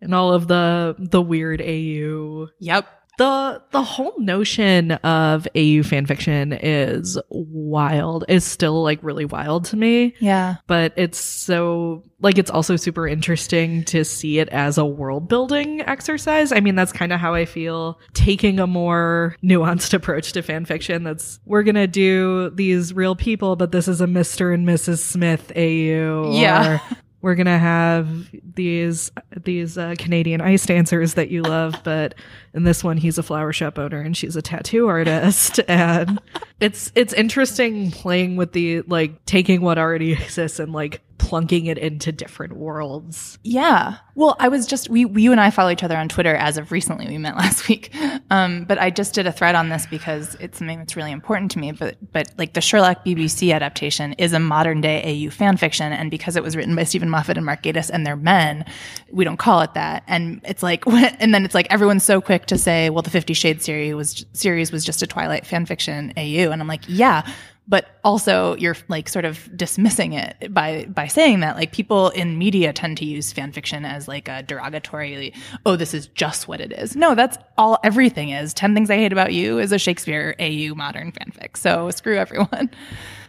And 0.00 0.14
all 0.14 0.32
of 0.32 0.48
the 0.48 0.96
the 0.98 1.20
weird 1.20 1.60
AU 1.60 2.48
yep. 2.58 2.88
The 3.20 3.62
the 3.70 3.82
whole 3.82 4.14
notion 4.16 4.92
of 4.92 5.46
AU 5.48 5.84
fanfiction 5.84 6.58
is 6.62 7.18
wild. 7.28 8.24
Is 8.28 8.44
still 8.44 8.82
like 8.82 8.98
really 9.02 9.26
wild 9.26 9.66
to 9.66 9.76
me. 9.76 10.14
Yeah. 10.20 10.56
But 10.66 10.94
it's 10.96 11.18
so 11.18 12.02
like 12.20 12.38
it's 12.38 12.50
also 12.50 12.76
super 12.76 13.06
interesting 13.06 13.84
to 13.84 14.06
see 14.06 14.38
it 14.38 14.48
as 14.48 14.78
a 14.78 14.86
world 14.86 15.28
building 15.28 15.82
exercise. 15.82 16.50
I 16.50 16.60
mean, 16.60 16.76
that's 16.76 16.92
kind 16.92 17.12
of 17.12 17.20
how 17.20 17.34
I 17.34 17.44
feel 17.44 18.00
taking 18.14 18.58
a 18.58 18.66
more 18.66 19.36
nuanced 19.44 19.92
approach 19.92 20.32
to 20.32 20.42
fanfiction. 20.42 21.04
That's 21.04 21.40
we're 21.44 21.62
gonna 21.62 21.86
do 21.86 22.48
these 22.48 22.94
real 22.94 23.16
people, 23.16 23.54
but 23.54 23.70
this 23.70 23.86
is 23.86 24.00
a 24.00 24.06
Mr. 24.06 24.54
and 24.54 24.66
Mrs. 24.66 24.98
Smith 25.00 25.52
AU. 25.54 26.32
Yeah. 26.32 26.76
Or 26.76 26.96
we're 27.22 27.34
gonna 27.34 27.58
have 27.58 28.30
these 28.54 29.10
these 29.44 29.76
uh, 29.76 29.94
Canadian 29.98 30.40
ice 30.40 30.64
dancers 30.66 31.14
that 31.14 31.30
you 31.30 31.42
love, 31.42 31.74
but 31.84 32.14
in 32.54 32.64
this 32.64 32.82
one 32.82 32.96
he's 32.96 33.18
a 33.18 33.22
flower 33.22 33.52
shop 33.52 33.78
owner 33.78 34.00
and 34.00 34.16
she's 34.16 34.36
a 34.36 34.42
tattoo 34.42 34.88
artist, 34.88 35.60
and 35.68 36.20
it's 36.60 36.92
it's 36.94 37.12
interesting 37.12 37.90
playing 37.90 38.36
with 38.36 38.52
the 38.52 38.82
like 38.82 39.24
taking 39.26 39.60
what 39.60 39.78
already 39.78 40.12
exists 40.12 40.58
and 40.58 40.72
like 40.72 41.02
plunking 41.20 41.66
it 41.66 41.76
into 41.76 42.10
different 42.10 42.54
worlds. 42.54 43.38
Yeah. 43.44 43.98
Well, 44.14 44.36
I 44.40 44.48
was 44.48 44.66
just 44.66 44.88
we, 44.88 45.04
we 45.04 45.22
you 45.22 45.32
and 45.32 45.40
I 45.40 45.50
follow 45.50 45.70
each 45.70 45.82
other 45.82 45.96
on 45.96 46.08
Twitter 46.08 46.34
as 46.34 46.56
of 46.56 46.72
recently. 46.72 47.06
We 47.06 47.18
met 47.18 47.36
last 47.36 47.68
week, 47.68 47.94
um, 48.30 48.64
but 48.64 48.78
I 48.78 48.88
just 48.88 49.12
did 49.12 49.26
a 49.26 49.32
thread 49.32 49.54
on 49.54 49.68
this 49.68 49.86
because 49.86 50.34
it's 50.40 50.58
something 50.58 50.78
that's 50.78 50.96
really 50.96 51.12
important 51.12 51.50
to 51.52 51.58
me. 51.58 51.72
But 51.72 51.98
but 52.10 52.32
like 52.38 52.54
the 52.54 52.62
Sherlock 52.62 53.04
BBC 53.04 53.54
adaptation 53.54 54.14
is 54.14 54.32
a 54.32 54.40
modern 54.40 54.80
day 54.80 55.26
AU 55.26 55.30
fan 55.30 55.58
fiction, 55.58 55.92
and 55.92 56.10
because 56.10 56.36
it 56.36 56.42
was 56.42 56.56
written 56.56 56.74
by 56.74 56.84
Steven 56.84 57.10
Moffat 57.10 57.36
and 57.36 57.44
Mark 57.44 57.62
Gatiss 57.62 57.90
and 57.90 58.06
they're 58.06 58.16
men, 58.16 58.64
we 59.12 59.24
don't 59.24 59.36
call 59.36 59.60
it 59.60 59.74
that. 59.74 60.02
And 60.06 60.40
it's 60.44 60.62
like, 60.62 60.86
and 60.86 61.34
then 61.34 61.44
it's 61.44 61.54
like 61.54 61.70
everyone's 61.70 62.04
so 62.04 62.22
quick 62.22 62.46
to 62.46 62.56
say, 62.56 62.88
well, 62.88 63.02
the 63.02 63.10
Fifty 63.10 63.34
Shades 63.34 63.64
series 63.64 63.94
was 63.94 64.24
series 64.32 64.72
was 64.72 64.86
just 64.86 65.02
a 65.02 65.06
Twilight 65.06 65.46
fan 65.46 65.66
fiction 65.66 66.14
AU, 66.16 66.50
and 66.50 66.62
I'm 66.62 66.68
like, 66.68 66.84
yeah 66.88 67.30
but 67.70 67.98
also 68.04 68.56
you're 68.56 68.76
like 68.88 69.08
sort 69.08 69.24
of 69.24 69.48
dismissing 69.56 70.12
it 70.12 70.52
by 70.52 70.84
by 70.86 71.06
saying 71.06 71.40
that 71.40 71.56
like 71.56 71.72
people 71.72 72.10
in 72.10 72.36
media 72.36 72.72
tend 72.72 72.98
to 72.98 73.06
use 73.06 73.32
fan 73.32 73.52
fiction 73.52 73.84
as 73.84 74.08
like 74.08 74.28
a 74.28 74.42
derogatory 74.42 75.32
oh 75.64 75.76
this 75.76 75.94
is 75.94 76.08
just 76.08 76.48
what 76.48 76.60
it 76.60 76.72
is. 76.72 76.96
No 76.96 77.14
that's 77.14 77.38
all 77.56 77.78
everything 77.82 78.30
is. 78.30 78.52
10 78.52 78.74
things 78.74 78.90
i 78.90 78.96
hate 78.96 79.12
about 79.12 79.32
you 79.32 79.58
is 79.58 79.72
a 79.72 79.78
shakespeare 79.78 80.34
au 80.38 80.74
modern 80.74 81.12
fanfic. 81.12 81.56
So 81.56 81.90
screw 81.92 82.18
everyone 82.18 82.70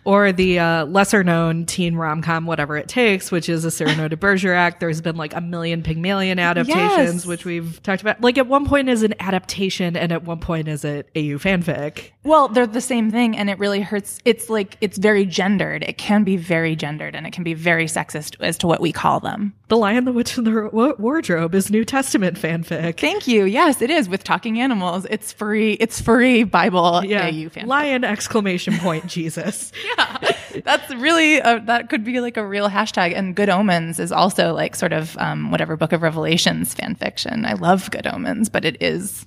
or 0.03 0.31
the 0.31 0.57
uh, 0.59 0.85
lesser 0.85 1.23
known 1.23 1.65
teen 1.65 1.95
rom 1.95 2.21
com, 2.21 2.45
whatever 2.45 2.77
it 2.77 2.87
takes, 2.87 3.31
which 3.31 3.47
is 3.49 3.65
a 3.65 3.71
Cyrano 3.71 4.07
de 4.07 4.17
Bergerac. 4.17 4.79
There's 4.79 5.01
been 5.01 5.15
like 5.15 5.35
a 5.35 5.41
million 5.41 5.83
Pygmalion 5.83 6.39
adaptations, 6.39 7.15
Yes. 7.23 7.25
which 7.25 7.45
we've 7.45 7.81
talked 7.83 8.01
about. 8.01 8.19
Like 8.21 8.37
at 8.37 8.47
one 8.47 8.65
point 8.65 8.89
is 8.89 9.03
an 9.03 9.13
adaptation, 9.19 9.95
and 9.95 10.11
at 10.11 10.23
one 10.23 10.39
point 10.39 10.67
is 10.67 10.83
it 10.83 11.07
AU 11.15 11.37
fanfic. 11.37 12.11
Well, 12.23 12.47
they're 12.47 12.67
the 12.67 12.81
same 12.81 13.11
thing, 13.11 13.35
and 13.37 13.49
it 13.49 13.57
really 13.59 13.81
hurts. 13.81 14.19
It's 14.25 14.49
like 14.49 14.77
it's 14.81 14.97
very 14.97 15.25
gendered. 15.25 15.83
It 15.83 15.97
can 15.97 16.23
be 16.23 16.37
very 16.37 16.75
gendered, 16.75 17.15
and 17.15 17.25
it 17.27 17.31
can 17.33 17.43
be 17.43 17.53
very 17.53 17.85
sexist 17.85 18.35
as 18.39 18.57
to 18.59 18.67
what 18.67 18.79
we 18.81 18.91
call 18.91 19.19
them. 19.19 19.53
The 19.69 19.77
Lion, 19.77 20.05
the 20.05 20.11
Witch, 20.11 20.37
and 20.37 20.45
the 20.45 20.69
Wa- 20.71 20.93
Wardrobe 20.97 21.55
is 21.55 21.69
New 21.71 21.85
Testament 21.85 22.37
fanfic. 22.37 22.99
Thank 22.99 23.27
you. 23.27 23.45
Yes, 23.45 23.81
it 23.81 23.89
is 23.89 24.09
with 24.09 24.23
talking 24.23 24.59
animals. 24.59 25.05
It's 25.09 25.31
free. 25.31 25.73
It's 25.73 26.01
free 26.01 26.43
Bible 26.43 27.03
yeah, 27.05 27.27
AU 27.27 27.49
fan. 27.49 27.67
Lion 27.67 28.03
exclamation 28.03 28.77
point 28.77 29.07
Jesus. 29.07 29.71
That's 30.63 30.93
really 30.95 31.37
a, 31.37 31.59
that 31.61 31.89
could 31.89 32.03
be 32.03 32.19
like 32.19 32.37
a 32.37 32.45
real 32.45 32.69
hashtag. 32.69 33.15
And 33.15 33.35
Good 33.35 33.49
Omens 33.49 33.99
is 33.99 34.11
also 34.11 34.53
like 34.53 34.75
sort 34.75 34.93
of 34.93 35.17
um, 35.17 35.51
whatever 35.51 35.77
Book 35.77 35.93
of 35.93 36.01
Revelations 36.01 36.73
fan 36.73 36.95
fiction. 36.95 37.45
I 37.45 37.53
love 37.53 37.89
Good 37.91 38.07
Omens, 38.07 38.49
but 38.49 38.65
it 38.65 38.81
is 38.81 39.25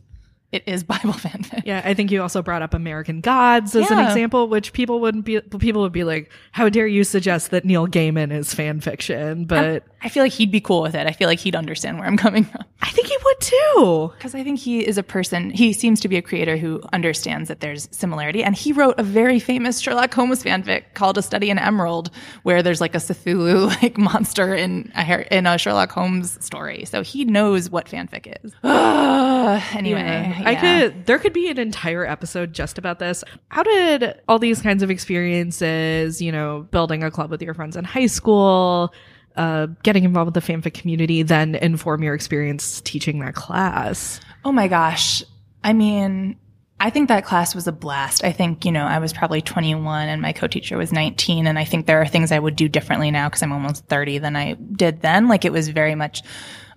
it 0.54 0.62
is 0.66 0.84
Bible 0.94 1.12
fanfic. 1.12 1.62
Yeah, 1.64 1.82
I 1.84 1.94
think 1.94 2.10
you 2.10 2.22
also 2.22 2.42
brought 2.42 2.62
up 2.62 2.74
American 2.74 3.20
Gods 3.20 3.74
as 3.74 3.90
an 3.90 3.98
example, 3.98 4.48
which 4.48 4.72
people 4.72 5.00
wouldn't 5.00 5.24
be 5.24 5.40
people 5.40 5.82
would 5.82 5.92
be 5.92 6.04
like, 6.04 6.30
"How 6.52 6.68
dare 6.68 6.86
you 6.86 7.04
suggest 7.04 7.50
that 7.50 7.64
Neil 7.64 7.86
Gaiman 7.86 8.32
is 8.32 8.54
fan 8.54 8.80
fiction?" 8.80 9.44
But 9.44 9.84
I 10.02 10.08
feel 10.08 10.22
like 10.22 10.32
he'd 10.32 10.52
be 10.52 10.60
cool 10.60 10.82
with 10.82 10.94
it. 10.94 11.06
I 11.06 11.12
feel 11.12 11.28
like 11.28 11.40
he'd 11.40 11.56
understand 11.56 11.98
where 11.98 12.06
I'm 12.06 12.16
coming 12.16 12.44
from. 12.44 12.62
I 12.82 12.90
think 12.90 13.08
he 13.08 13.16
would 13.24 13.40
too. 13.40 14.12
Because 14.16 14.34
I 14.34 14.44
think 14.44 14.60
he 14.60 14.86
is 14.86 14.98
a 14.98 15.02
person, 15.02 15.50
he 15.50 15.72
seems 15.72 16.00
to 16.00 16.08
be 16.08 16.16
a 16.16 16.22
creator 16.22 16.56
who 16.56 16.82
understands 16.92 17.48
that 17.48 17.60
there's 17.60 17.88
similarity. 17.90 18.44
And 18.44 18.54
he 18.54 18.72
wrote 18.72 18.96
a 18.98 19.02
very 19.02 19.40
famous 19.40 19.80
Sherlock 19.80 20.12
Holmes 20.12 20.44
fanfic 20.44 20.94
called 20.94 21.16
A 21.18 21.22
Study 21.22 21.50
in 21.50 21.58
Emerald, 21.58 22.10
where 22.42 22.62
there's 22.62 22.80
like 22.80 22.94
a 22.94 22.98
Cthulhu 22.98 23.68
like 23.82 23.96
monster 23.96 24.54
in 24.54 24.92
a, 24.94 25.36
in 25.36 25.46
a 25.46 25.56
Sherlock 25.56 25.90
Holmes 25.90 26.44
story. 26.44 26.84
So 26.84 27.02
he 27.02 27.24
knows 27.24 27.70
what 27.70 27.86
fanfic 27.86 28.36
is. 28.44 28.52
anyway, 29.72 30.00
Yeah. 30.38 30.42
I 30.44 30.54
could 30.54 31.06
there 31.06 31.18
could 31.18 31.32
be 31.32 31.48
an 31.48 31.58
entire 31.58 32.04
episode 32.06 32.52
just 32.52 32.78
about 32.78 32.98
this. 32.98 33.24
How 33.48 33.62
did 33.62 34.20
all 34.28 34.38
these 34.38 34.60
kinds 34.62 34.82
of 34.82 34.90
experiences, 34.90 36.20
you 36.22 36.32
know, 36.32 36.66
building 36.70 37.02
a 37.02 37.10
club 37.10 37.30
with 37.30 37.42
your 37.42 37.54
friends 37.54 37.76
in 37.76 37.84
high 37.84 38.06
school, 38.06 38.92
uh, 39.36 39.66
getting 39.82 40.04
involved 40.04 40.34
with 40.34 40.44
the 40.44 40.52
fanfic 40.52 40.74
community 40.74 41.22
then 41.22 41.54
inform 41.56 42.02
your 42.02 42.14
experience 42.14 42.80
teaching 42.82 43.18
that 43.20 43.34
class? 43.34 44.20
Oh 44.44 44.52
my 44.52 44.68
gosh. 44.68 45.22
I 45.62 45.72
mean, 45.72 46.36
I 46.80 46.90
think 46.90 47.08
that 47.08 47.24
class 47.24 47.54
was 47.54 47.66
a 47.66 47.72
blast. 47.72 48.24
I 48.24 48.32
think, 48.32 48.64
you 48.64 48.72
know, 48.72 48.84
I 48.84 48.98
was 48.98 49.12
probably 49.12 49.40
21 49.40 50.08
and 50.08 50.20
my 50.20 50.32
co-teacher 50.32 50.76
was 50.76 50.92
19. 50.92 51.46
And 51.46 51.58
I 51.58 51.64
think 51.64 51.86
there 51.86 52.00
are 52.02 52.06
things 52.06 52.30
I 52.30 52.38
would 52.38 52.56
do 52.56 52.68
differently 52.68 53.10
now 53.10 53.28
because 53.28 53.42
I'm 53.42 53.52
almost 53.52 53.86
30 53.86 54.18
than 54.18 54.36
I 54.36 54.54
did 54.54 55.00
then. 55.00 55.28
Like 55.28 55.44
it 55.44 55.52
was 55.52 55.68
very 55.68 55.94
much, 55.94 56.22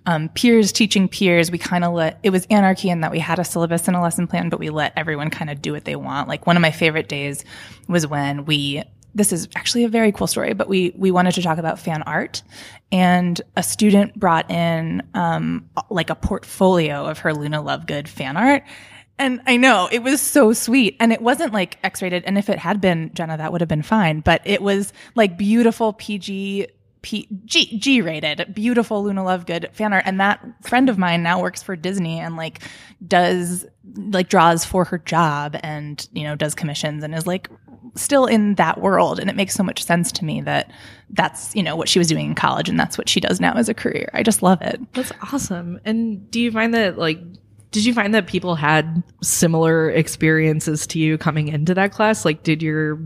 um, 0.06 0.28
peers 0.30 0.72
teaching 0.72 1.08
peers. 1.08 1.50
We 1.50 1.58
kind 1.58 1.84
of 1.84 1.92
let, 1.92 2.18
it 2.22 2.30
was 2.30 2.46
anarchy 2.50 2.90
in 2.90 3.00
that 3.02 3.10
we 3.10 3.18
had 3.18 3.38
a 3.38 3.44
syllabus 3.44 3.88
and 3.88 3.96
a 3.96 4.00
lesson 4.00 4.26
plan, 4.26 4.48
but 4.48 4.58
we 4.58 4.70
let 4.70 4.92
everyone 4.96 5.30
kind 5.30 5.50
of 5.50 5.60
do 5.62 5.72
what 5.72 5.84
they 5.84 5.96
want. 5.96 6.28
Like 6.28 6.46
one 6.46 6.56
of 6.56 6.60
my 6.60 6.70
favorite 6.70 7.08
days 7.08 7.44
was 7.88 8.06
when 8.06 8.44
we, 8.44 8.82
this 9.14 9.32
is 9.32 9.48
actually 9.56 9.84
a 9.84 9.88
very 9.88 10.12
cool 10.12 10.26
story, 10.26 10.52
but 10.52 10.68
we 10.68 10.92
we 10.96 11.10
wanted 11.10 11.32
to 11.32 11.42
talk 11.42 11.58
about 11.58 11.78
fan 11.78 12.02
art, 12.02 12.42
and 12.92 13.40
a 13.56 13.62
student 13.62 14.18
brought 14.18 14.50
in 14.50 15.02
um, 15.14 15.68
like 15.90 16.10
a 16.10 16.14
portfolio 16.14 17.06
of 17.06 17.18
her 17.20 17.34
Luna 17.34 17.62
Lovegood 17.62 18.06
fan 18.06 18.36
art. 18.36 18.64
And 19.18 19.40
I 19.46 19.56
know 19.56 19.88
it 19.90 20.02
was 20.02 20.20
so 20.20 20.52
sweet. 20.52 20.96
And 21.00 21.12
it 21.12 21.20
wasn't 21.20 21.52
like 21.52 21.78
X 21.82 22.02
rated. 22.02 22.24
And 22.24 22.38
if 22.38 22.48
it 22.48 22.58
had 22.58 22.80
been, 22.80 23.10
Jenna, 23.14 23.36
that 23.36 23.50
would 23.50 23.60
have 23.60 23.68
been 23.68 23.82
fine. 23.82 24.20
But 24.20 24.42
it 24.44 24.62
was 24.62 24.92
like 25.16 25.36
beautiful 25.36 25.92
PG, 25.94 26.68
P, 27.08 27.26
G, 27.46 27.78
G 27.78 28.02
rated, 28.02 28.54
beautiful 28.54 29.02
Luna 29.02 29.22
Lovegood 29.22 29.72
fan 29.72 29.94
art. 29.94 30.02
And 30.04 30.20
that 30.20 30.44
friend 30.62 30.90
of 30.90 30.98
mine 30.98 31.22
now 31.22 31.40
works 31.40 31.62
for 31.62 31.74
Disney 31.74 32.20
and 32.20 32.36
like 32.36 32.60
does, 33.06 33.64
like 33.96 34.28
draws 34.28 34.66
for 34.66 34.84
her 34.84 34.98
job 34.98 35.56
and, 35.62 36.06
you 36.12 36.24
know, 36.24 36.34
does 36.34 36.54
commissions 36.54 37.02
and 37.02 37.14
is 37.14 37.26
like 37.26 37.48
still 37.94 38.26
in 38.26 38.56
that 38.56 38.82
world. 38.82 39.18
And 39.18 39.30
it 39.30 39.36
makes 39.36 39.54
so 39.54 39.62
much 39.62 39.82
sense 39.82 40.12
to 40.12 40.24
me 40.26 40.42
that 40.42 40.70
that's, 41.08 41.56
you 41.56 41.62
know, 41.62 41.76
what 41.76 41.88
she 41.88 41.98
was 41.98 42.08
doing 42.08 42.26
in 42.26 42.34
college 42.34 42.68
and 42.68 42.78
that's 42.78 42.98
what 42.98 43.08
she 43.08 43.20
does 43.20 43.40
now 43.40 43.54
as 43.54 43.70
a 43.70 43.74
career. 43.74 44.10
I 44.12 44.22
just 44.22 44.42
love 44.42 44.60
it. 44.60 44.78
That's 44.92 45.12
awesome. 45.32 45.80
And 45.86 46.30
do 46.30 46.38
you 46.38 46.52
find 46.52 46.74
that 46.74 46.98
like 46.98 47.20
did 47.70 47.86
you 47.86 47.94
find 47.94 48.14
that 48.14 48.26
people 48.26 48.54
had 48.54 49.02
similar 49.22 49.90
experiences 49.90 50.86
to 50.88 50.98
you 50.98 51.16
coming 51.16 51.48
into 51.48 51.72
that 51.72 51.90
class? 51.92 52.26
Like 52.26 52.42
did 52.42 52.62
your 52.62 53.00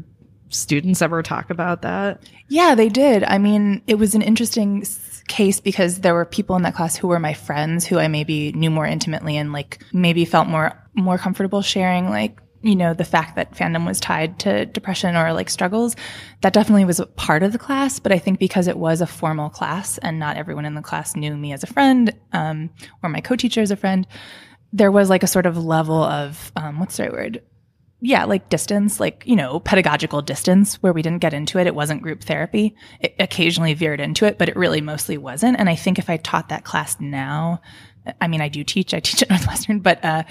students 0.53 1.03
ever 1.03 1.22
talk 1.22 1.50
about 1.50 1.82
that? 1.82 2.22
Yeah, 2.48 2.74
they 2.74 2.88
did. 2.88 3.24
I 3.24 3.38
mean, 3.38 3.82
it 3.86 3.96
was 3.96 4.14
an 4.14 4.22
interesting 4.22 4.84
case 5.28 5.61
because 5.61 6.00
there 6.00 6.14
were 6.14 6.24
people 6.24 6.57
in 6.57 6.62
that 6.62 6.74
class 6.74 6.96
who 6.96 7.09
were 7.09 7.18
my 7.18 7.34
friends 7.34 7.86
who 7.86 7.98
I 7.98 8.09
maybe 8.09 8.53
knew 8.53 8.70
more 8.70 8.86
intimately 8.86 9.36
and 9.36 9.53
like 9.53 9.82
maybe 9.92 10.24
felt 10.24 10.48
more 10.48 10.78
more 10.94 11.16
comfortable 11.16 11.62
sharing 11.62 12.11
like 12.11 12.38
you 12.62 12.76
know 12.76 12.94
the 12.94 13.05
fact 13.05 13.36
that 13.36 13.55
fandom 13.55 13.86
was 13.86 14.00
tied 14.00 14.38
to 14.40 14.66
depression 14.66 15.16
or 15.16 15.32
like 15.32 15.50
struggles 15.50 15.96
that 16.42 16.53
definitely 16.53 16.84
was 16.84 17.00
a 17.00 17.07
part 17.07 17.42
of 17.42 17.53
the 17.53 17.59
class 17.59 17.98
but 17.98 18.12
i 18.12 18.18
think 18.18 18.38
because 18.38 18.68
it 18.68 18.76
was 18.76 19.00
a 19.00 19.07
formal 19.07 19.48
class 19.48 19.98
and 19.98 20.18
not 20.18 20.36
everyone 20.36 20.64
in 20.64 20.74
the 20.74 20.82
class 20.82 21.16
knew 21.16 21.36
me 21.36 21.53
as 21.53 21.62
a 21.62 21.66
friend 21.66 22.14
um, 22.32 22.70
or 23.03 23.09
my 23.09 23.20
co-teacher 23.20 23.61
as 23.61 23.70
a 23.70 23.76
friend 23.76 24.07
there 24.72 24.92
was 24.92 25.11
like 25.11 25.22
a 25.22 25.26
sort 25.26 25.46
of 25.46 25.62
level 25.62 26.03
of 26.03 26.53
um, 26.57 26.78
what's 26.78 26.96
the 26.96 27.05
right 27.05 27.12
word 27.12 27.42
yeah, 28.05 28.24
like 28.24 28.48
distance, 28.48 28.98
like, 28.98 29.22
you 29.24 29.36
know, 29.36 29.61
pedagogical 29.61 30.22
distance 30.22 30.74
where 30.82 30.92
we 30.92 31.03
didn't 31.03 31.20
get 31.20 31.32
into 31.32 31.61
it. 31.61 31.68
It 31.68 31.74
wasn't 31.76 32.03
group 32.03 32.24
therapy. 32.24 32.74
It 32.98 33.14
occasionally 33.20 33.74
veered 33.74 34.00
into 34.00 34.26
it, 34.26 34.38
but 34.38 34.48
it 34.48 34.57
really 34.57 34.80
mostly 34.80 35.16
wasn't. 35.16 35.61
And 35.61 35.70
I 35.70 35.76
think 35.76 36.00
if 36.00 36.11
I 36.11 36.16
taught 36.16 36.48
that 36.48 36.64
class 36.64 36.98
now, 36.98 37.61
I 38.20 38.26
mean, 38.26 38.40
I 38.40 38.48
do 38.48 38.64
teach, 38.64 38.92
I 38.92 38.98
teach 38.98 39.22
at 39.22 39.30
Northwestern, 39.30 39.78
but, 39.78 40.05
uh, 40.05 40.24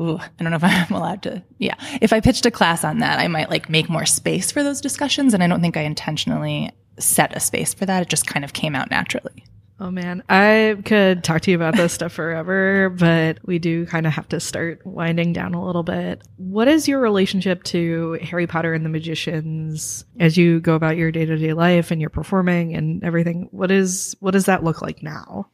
ooh, 0.00 0.16
I 0.16 0.28
don't 0.38 0.50
know 0.50 0.56
if 0.56 0.64
I'm 0.90 0.96
allowed 0.96 1.22
to. 1.24 1.42
Yeah. 1.58 1.74
If 2.00 2.14
I 2.14 2.20
pitched 2.20 2.46
a 2.46 2.50
class 2.50 2.84
on 2.84 3.00
that, 3.00 3.18
I 3.18 3.28
might 3.28 3.50
like 3.50 3.68
make 3.68 3.90
more 3.90 4.06
space 4.06 4.50
for 4.50 4.62
those 4.62 4.80
discussions. 4.80 5.34
And 5.34 5.42
I 5.42 5.46
don't 5.46 5.60
think 5.60 5.76
I 5.76 5.82
intentionally 5.82 6.70
set 6.98 7.36
a 7.36 7.40
space 7.40 7.74
for 7.74 7.84
that. 7.84 8.00
It 8.00 8.08
just 8.08 8.26
kind 8.26 8.46
of 8.46 8.54
came 8.54 8.74
out 8.74 8.90
naturally. 8.90 9.44
Oh 9.82 9.90
man, 9.90 10.22
I 10.28 10.76
could 10.84 11.24
talk 11.24 11.40
to 11.42 11.50
you 11.50 11.56
about 11.56 11.74
this 11.74 11.94
stuff 11.94 12.12
forever, 12.12 12.90
but 12.90 13.38
we 13.46 13.58
do 13.58 13.86
kind 13.86 14.06
of 14.06 14.12
have 14.12 14.28
to 14.28 14.38
start 14.38 14.84
winding 14.84 15.32
down 15.32 15.54
a 15.54 15.64
little 15.64 15.82
bit. 15.82 16.20
What 16.36 16.68
is 16.68 16.86
your 16.86 17.00
relationship 17.00 17.62
to 17.64 18.18
Harry 18.20 18.46
Potter 18.46 18.74
and 18.74 18.84
the 18.84 18.90
Magicians 18.90 20.04
as 20.18 20.36
you 20.36 20.60
go 20.60 20.74
about 20.74 20.98
your 20.98 21.10
day-to-day 21.10 21.54
life 21.54 21.90
and 21.90 21.98
you're 21.98 22.10
performing 22.10 22.74
and 22.74 23.02
everything? 23.02 23.48
What 23.52 23.70
is 23.70 24.14
what 24.20 24.32
does 24.32 24.44
that 24.44 24.62
look 24.62 24.82
like 24.82 25.02
now? 25.02 25.48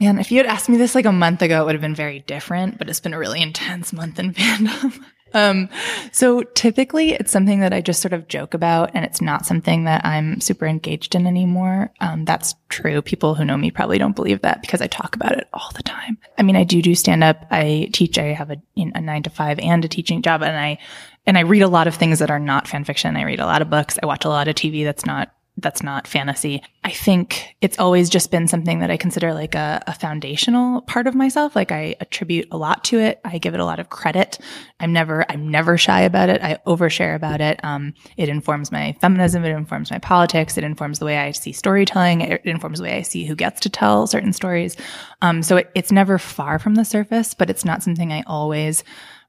Man, 0.00 0.18
if 0.18 0.32
you 0.32 0.38
had 0.38 0.46
asked 0.46 0.70
me 0.70 0.78
this 0.78 0.94
like 0.94 1.04
a 1.04 1.12
month 1.12 1.42
ago, 1.42 1.60
it 1.60 1.66
would 1.66 1.74
have 1.74 1.82
been 1.82 1.94
very 1.94 2.20
different, 2.20 2.78
but 2.78 2.88
it's 2.88 3.00
been 3.00 3.12
a 3.12 3.18
really 3.18 3.42
intense 3.42 3.92
month 3.92 4.18
in 4.18 4.32
fandom. 4.32 4.98
um, 5.34 5.68
so 6.12 6.42
typically 6.42 7.12
it's 7.12 7.32
something 7.32 7.60
that 7.60 7.72
I 7.72 7.80
just 7.80 8.00
sort 8.00 8.12
of 8.12 8.28
joke 8.28 8.54
about 8.54 8.90
and 8.94 9.04
it's 9.04 9.20
not 9.20 9.46
something 9.46 9.84
that 9.84 10.04
I'm 10.04 10.40
super 10.40 10.66
engaged 10.66 11.14
in 11.14 11.26
anymore. 11.26 11.92
Um, 12.00 12.24
that's 12.24 12.54
true. 12.68 13.02
People 13.02 13.34
who 13.34 13.44
know 13.44 13.56
me 13.56 13.70
probably 13.70 13.98
don't 13.98 14.16
believe 14.16 14.42
that 14.42 14.60
because 14.60 14.80
I 14.80 14.86
talk 14.86 15.14
about 15.14 15.32
it 15.32 15.48
all 15.52 15.70
the 15.74 15.82
time. 15.82 16.18
I 16.38 16.42
mean, 16.42 16.56
I 16.56 16.64
do 16.64 16.82
do 16.82 16.94
stand 16.94 17.24
up. 17.24 17.46
I 17.50 17.88
teach. 17.92 18.18
I 18.18 18.32
have 18.32 18.50
a, 18.50 18.56
you 18.74 18.86
know, 18.86 18.92
a 18.94 19.00
nine 19.00 19.22
to 19.24 19.30
five 19.30 19.58
and 19.58 19.84
a 19.84 19.88
teaching 19.88 20.22
job 20.22 20.42
and 20.42 20.56
I, 20.56 20.78
and 21.26 21.36
I 21.36 21.42
read 21.42 21.62
a 21.62 21.68
lot 21.68 21.86
of 21.86 21.94
things 21.94 22.18
that 22.18 22.30
are 22.30 22.38
not 22.38 22.66
fan 22.66 22.84
fiction. 22.84 23.16
I 23.16 23.22
read 23.22 23.40
a 23.40 23.46
lot 23.46 23.62
of 23.62 23.70
books. 23.70 23.98
I 24.02 24.06
watch 24.06 24.24
a 24.24 24.28
lot 24.28 24.48
of 24.48 24.54
TV 24.54 24.84
that's 24.84 25.06
not 25.06 25.32
that's 25.56 25.82
not 25.82 26.06
fantasy. 26.06 26.62
I 26.84 26.90
think 26.90 27.54
it's 27.60 27.78
always 27.78 28.08
just 28.08 28.30
been 28.30 28.48
something 28.48 28.80
that 28.80 28.90
I 28.90 28.96
consider 28.96 29.34
like 29.34 29.54
a, 29.54 29.82
a, 29.86 29.94
foundational 29.94 30.80
part 30.82 31.06
of 31.06 31.14
myself. 31.14 31.54
Like 31.54 31.72
I 31.72 31.96
attribute 32.00 32.48
a 32.50 32.56
lot 32.56 32.84
to 32.84 32.98
it. 32.98 33.20
I 33.24 33.38
give 33.38 33.52
it 33.52 33.60
a 33.60 33.64
lot 33.64 33.78
of 33.78 33.90
credit. 33.90 34.38
I'm 34.78 34.92
never, 34.92 35.30
I'm 35.30 35.48
never 35.48 35.76
shy 35.76 36.00
about 36.00 36.30
it. 36.30 36.42
I 36.42 36.58
overshare 36.66 37.14
about 37.14 37.40
it. 37.40 37.60
Um, 37.62 37.92
it 38.16 38.28
informs 38.28 38.72
my 38.72 38.92
feminism. 39.00 39.44
It 39.44 39.50
informs 39.50 39.90
my 39.90 39.98
politics. 39.98 40.56
It 40.56 40.64
informs 40.64 40.98
the 40.98 41.04
way 41.04 41.18
I 41.18 41.32
see 41.32 41.52
storytelling. 41.52 42.22
It 42.22 42.40
informs 42.44 42.78
the 42.78 42.84
way 42.84 42.96
I 42.96 43.02
see 43.02 43.26
who 43.26 43.34
gets 43.34 43.60
to 43.60 43.68
tell 43.68 44.06
certain 44.06 44.32
stories. 44.32 44.76
Um, 45.20 45.42
so 45.42 45.58
it, 45.58 45.70
it's 45.74 45.92
never 45.92 46.16
far 46.16 46.58
from 46.58 46.76
the 46.76 46.84
surface, 46.84 47.34
but 47.34 47.50
it's 47.50 47.64
not 47.64 47.82
something 47.82 48.12
I 48.12 48.22
always 48.26 48.82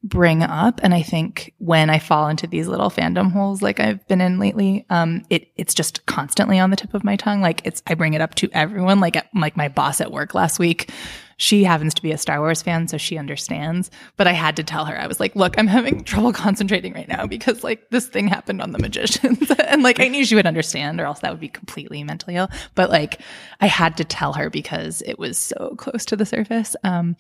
bring 0.04 0.42
up. 0.42 0.80
And 0.84 0.94
I 0.94 1.02
think 1.02 1.54
when 1.60 1.90
I 1.90 2.00
fall 2.00 2.28
into 2.28 2.48
these 2.48 2.68
little 2.68 2.90
fandom 2.90 3.32
holes 3.32 3.62
like 3.62 3.80
I've 3.80 4.06
been 4.08 4.22
in 4.22 4.40
lately, 4.40 4.86
um, 4.90 5.24
it 5.30 5.52
it's 5.56 5.74
just 5.74 6.06
constantly 6.06 6.60
on 6.60 6.70
the 6.70 6.76
tip 6.76 6.94
of 6.94 7.04
my 7.04 7.16
tongue. 7.16 7.42
Like 7.42 7.62
it's 7.66 7.84
I 7.88 7.94
bring 7.94 8.14
it 8.14 8.22
up 8.22 8.36
to 8.36 8.50
everyone. 8.52 9.00
Like 9.00 9.16
at, 9.16 9.28
like 9.36 9.56
my 9.56 9.68
boss 9.68 10.02
at 10.02 10.12
work 10.12 10.34
last 10.34 10.60
week 10.60 10.92
she 11.38 11.64
happens 11.64 11.94
to 11.96 12.02
be 12.02 12.12
a 12.12 12.18
Star 12.18 12.40
Wars 12.40 12.62
fan, 12.62 12.88
so 12.88 12.98
she 12.98 13.18
understands. 13.18 13.90
But 14.18 14.28
I 14.28 14.34
had 14.34 14.56
to 14.58 14.64
tell 14.64 14.86
her, 14.86 15.00
I 15.00 15.08
was 15.08 15.20
like, 15.20 15.36
look, 15.36 15.58
I'm 15.58 15.68
having 15.68 16.04
trouble 16.04 16.34
concentrating 16.34 16.94
right 16.94 17.08
now 17.08 17.26
because 17.26 17.64
like 17.64 17.90
this 17.90 18.08
thing 18.08 18.28
happened 18.28 18.62
on 18.62 18.72
the 18.72 18.80
magicians. 18.80 19.52
and 19.68 19.84
like 19.84 20.00
I 20.00 20.08
knew 20.08 20.26
she 20.26 20.36
would 20.36 20.46
understand 20.46 21.00
or 21.00 21.06
else 21.06 21.20
that 21.20 21.32
would 21.32 21.40
be 21.40 21.48
completely 21.48 22.04
mentally 22.04 22.36
ill. 22.36 22.50
But 22.76 22.90
like 22.90 23.22
I 23.60 23.68
had 23.68 23.98
to 23.98 24.04
tell 24.04 24.34
her 24.34 24.50
because 24.50 25.02
it 25.04 25.18
was 25.18 25.38
so 25.38 25.76
close 25.78 26.06
to 26.06 26.16
the 26.16 26.26
surface. 26.26 26.76
Um, 26.84 27.16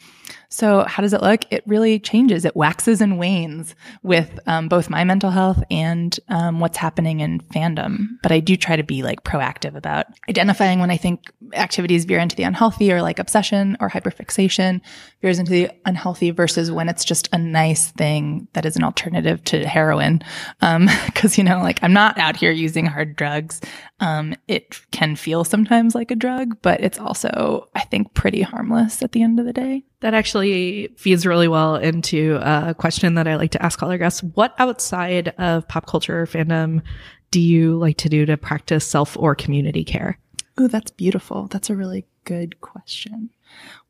so 0.50 0.84
how 0.84 1.02
does 1.02 1.14
it 1.14 1.22
look? 1.22 1.42
It 1.50 1.64
really 1.66 2.00
changes. 2.00 2.46
It 2.46 2.56
waxes 2.56 3.02
and 3.02 3.18
wanes 3.18 3.76
with 4.04 4.40
um, 4.48 4.68
both 4.68 4.90
my 4.90 5.04
mental 5.04 5.30
health 5.30 5.64
and 5.72 6.18
um, 6.30 6.60
what's 6.60 6.78
happening 6.78 7.22
in 7.22 7.40
fandom. 7.40 8.08
But 8.22 8.32
I 8.32 8.40
do 8.40 8.56
try 8.56 8.76
to 8.76 8.84
be 8.84 9.04
like 9.04 9.24
proactive 9.24 9.76
about 9.76 10.08
identifying 10.30 10.80
when 10.80 10.92
I 10.92 10.98
think 10.98 11.32
activities 11.54 12.06
veer 12.06 12.20
into 12.20 12.36
the 12.36 12.44
unhealthy 12.44 12.92
or 12.92 13.02
like 13.02 13.20
obsession 13.20 13.78
or 13.80 13.90
hyperfixation 14.12 14.82
veers 15.22 15.40
into 15.40 15.52
the 15.52 15.70
unhealthy 15.86 16.32
versus 16.32 16.72
when 16.72 16.90
it's 16.90 17.06
just 17.06 17.30
a 17.32 17.38
nice 17.38 17.92
thing 17.92 18.48
that 18.54 18.66
is 18.66 18.76
an 18.76 18.84
alternative 18.84 19.44
to 19.46 19.66
heroin. 19.66 20.22
Um, 20.62 20.88
cause 21.16 21.38
you 21.38 21.44
know, 21.44 21.60
like 21.62 21.80
I'm 21.82 21.94
not 21.94 22.18
out 22.18 22.36
here 22.36 22.52
using 22.52 22.86
hard 22.86 23.16
drugs. 23.16 23.62
Um, 24.00 24.36
it 24.48 24.80
can 24.92 25.16
feel 25.16 25.44
sometimes 25.44 25.94
like 25.96 26.12
a 26.12 26.16
drug, 26.16 26.58
but 26.62 26.82
it's 26.82 27.00
also, 27.00 27.70
I 27.76 27.82
think, 27.82 28.14
pretty 28.14 28.42
harmless 28.42 29.04
at 29.04 29.12
the 29.12 29.22
end 29.22 29.40
of 29.40 29.46
the 29.46 29.54
day. 29.54 29.86
That 30.00 30.16
actually 30.16 30.90
feeds 30.98 31.28
really 31.28 31.48
well 31.48 31.76
into 31.76 32.40
a 32.42 32.74
question 32.74 33.14
that 33.16 33.28
I 33.28 33.36
like 33.36 33.52
to 33.52 33.64
ask 33.64 33.82
all 33.84 33.92
our 33.92 34.00
guests. 34.00 34.24
What 34.24 34.56
outside 34.58 35.30
of 35.38 35.68
pop 35.68 35.86
culture 35.86 36.20
or 36.20 36.26
fandom 36.26 36.82
do 37.30 37.40
you 37.40 37.78
like 37.78 37.98
to 37.98 38.10
do 38.10 38.26
to 38.26 38.38
practice 38.38 38.86
self 38.86 39.16
or 39.18 39.36
community 39.36 39.84
care? 39.84 40.18
Oh, 40.58 40.68
that's 40.68 40.92
beautiful. 40.92 41.48
That's 41.48 41.70
a 41.70 41.76
really 41.76 42.06
good 42.26 42.60
question. 42.62 43.30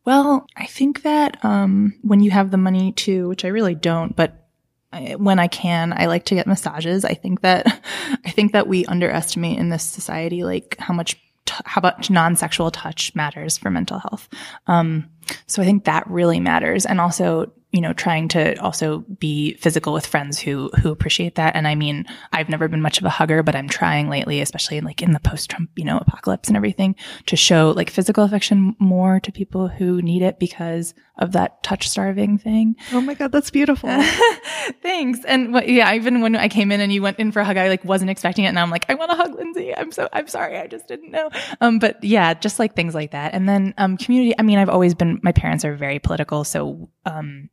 Well, 0.06 0.48
I 0.56 0.66
think 0.66 1.04
that 1.04 1.44
um, 1.46 1.94
when 2.02 2.22
you 2.22 2.32
have 2.32 2.52
the 2.52 2.58
money 2.58 2.92
to, 2.94 3.28
which 3.30 3.46
I 3.46 3.50
really 3.50 3.76
don't, 3.76 4.16
but 4.16 4.48
I, 4.92 5.16
when 5.16 5.40
I 5.40 5.48
can, 5.48 5.94
I 5.96 6.08
like 6.08 6.26
to 6.26 6.36
get 6.36 6.48
massages. 6.48 7.06
I 7.06 7.14
think 7.14 7.42
that 7.42 7.66
I 8.26 8.32
think 8.32 8.54
that 8.54 8.68
we 8.68 8.86
underestimate 8.86 9.60
in 9.60 9.70
this 9.70 9.84
society 9.84 10.44
like 10.44 10.76
how 10.80 10.94
much 10.94 11.16
t- 11.46 11.56
how 11.66 11.82
much 11.82 12.10
non-sexual 12.10 12.72
touch 12.72 13.14
matters 13.16 13.58
for 13.58 13.70
mental 13.70 14.00
health. 14.00 14.28
Um, 14.68 15.10
so 15.48 15.62
I 15.62 15.66
think 15.66 15.86
that 15.86 16.10
really 16.10 16.40
matters, 16.40 16.86
and 16.86 17.00
also 17.00 17.52
you 17.72 17.80
know, 17.80 17.94
trying 17.94 18.28
to 18.30 18.56
also 18.62 19.00
be 19.20 19.54
physical 19.56 19.94
with 19.94 20.06
friends 20.06 20.40
who 20.40 20.70
who 20.82 20.92
appreciate 20.92 21.36
that. 21.36 21.56
And 21.56 21.68
I 21.68 21.76
mean, 21.76 22.06
I've 22.34 22.50
never 22.50 22.68
been 22.68 22.82
much 22.82 23.00
of 23.00 23.06
a 23.06 23.10
hugger, 23.10 23.44
but 23.44 23.56
I'm 23.56 23.70
trying 23.70 24.10
lately, 24.10 24.42
especially 24.42 24.82
like 24.82 25.02
in 25.02 25.14
the 25.14 25.20
post-Trump, 25.20 25.70
you 25.76 25.86
know, 25.86 25.98
apocalypse 25.98 26.50
and 26.50 26.58
everything, 26.58 26.96
to 27.28 27.36
show 27.36 27.72
like 27.72 27.90
physical 27.90 28.24
affection 28.24 28.76
more 28.80 29.20
to 29.22 29.32
people 29.32 29.70
who 29.70 30.02
need 30.02 30.22
it 30.22 30.38
because 30.38 30.94
of 31.22 31.32
that 31.34 31.64
touch 31.64 31.88
starving 31.88 32.38
thing. 32.38 32.76
Oh 32.92 33.00
my 33.00 33.14
god, 33.14 33.32
that's 33.32 33.52
beautiful. 33.52 33.90
Thanks. 34.82 35.24
And 35.26 35.54
what, 35.54 35.70
yeah, 35.70 35.94
even 35.94 36.22
when 36.22 36.36
I 36.36 36.50
came 36.50 36.72
in 36.72 36.82
and 36.82 36.92
you 36.92 37.02
went 37.02 37.20
in 37.20 37.32
for 37.32 37.40
a 37.40 37.46
hug, 37.46 37.58
I 37.58 37.70
like 37.70 37.86
wasn't 37.86 38.10
expecting 38.10 38.46
it, 38.46 38.50
and 38.50 38.60
I'm 38.60 38.72
like, 38.72 38.86
I 38.90 38.96
want 38.96 39.12
to 39.12 39.18
hug 39.18 39.36
Lindsay. 39.36 39.76
I'm 39.76 39.92
so 39.92 40.10
I'm 40.12 40.28
sorry, 40.28 40.58
I 40.58 40.68
just 40.68 40.88
didn't 40.88 41.12
know. 41.12 41.30
Um, 41.62 41.80
but 41.80 42.04
yeah, 42.04 42.34
just 42.34 42.60
like 42.60 42.76
things 42.76 42.96
like 42.96 43.12
that. 43.12 43.34
And 43.34 43.48
then 43.48 43.74
um, 43.78 43.98
community. 43.98 44.34
I 44.38 44.42
mean, 44.42 44.58
I've 44.58 44.70
always 44.70 44.96
been. 44.96 45.20
My 45.24 45.32
parents 45.32 45.64
are 45.64 45.76
very 45.76 46.00
political, 46.00 46.44
so 46.44 46.90
um 47.06 47.50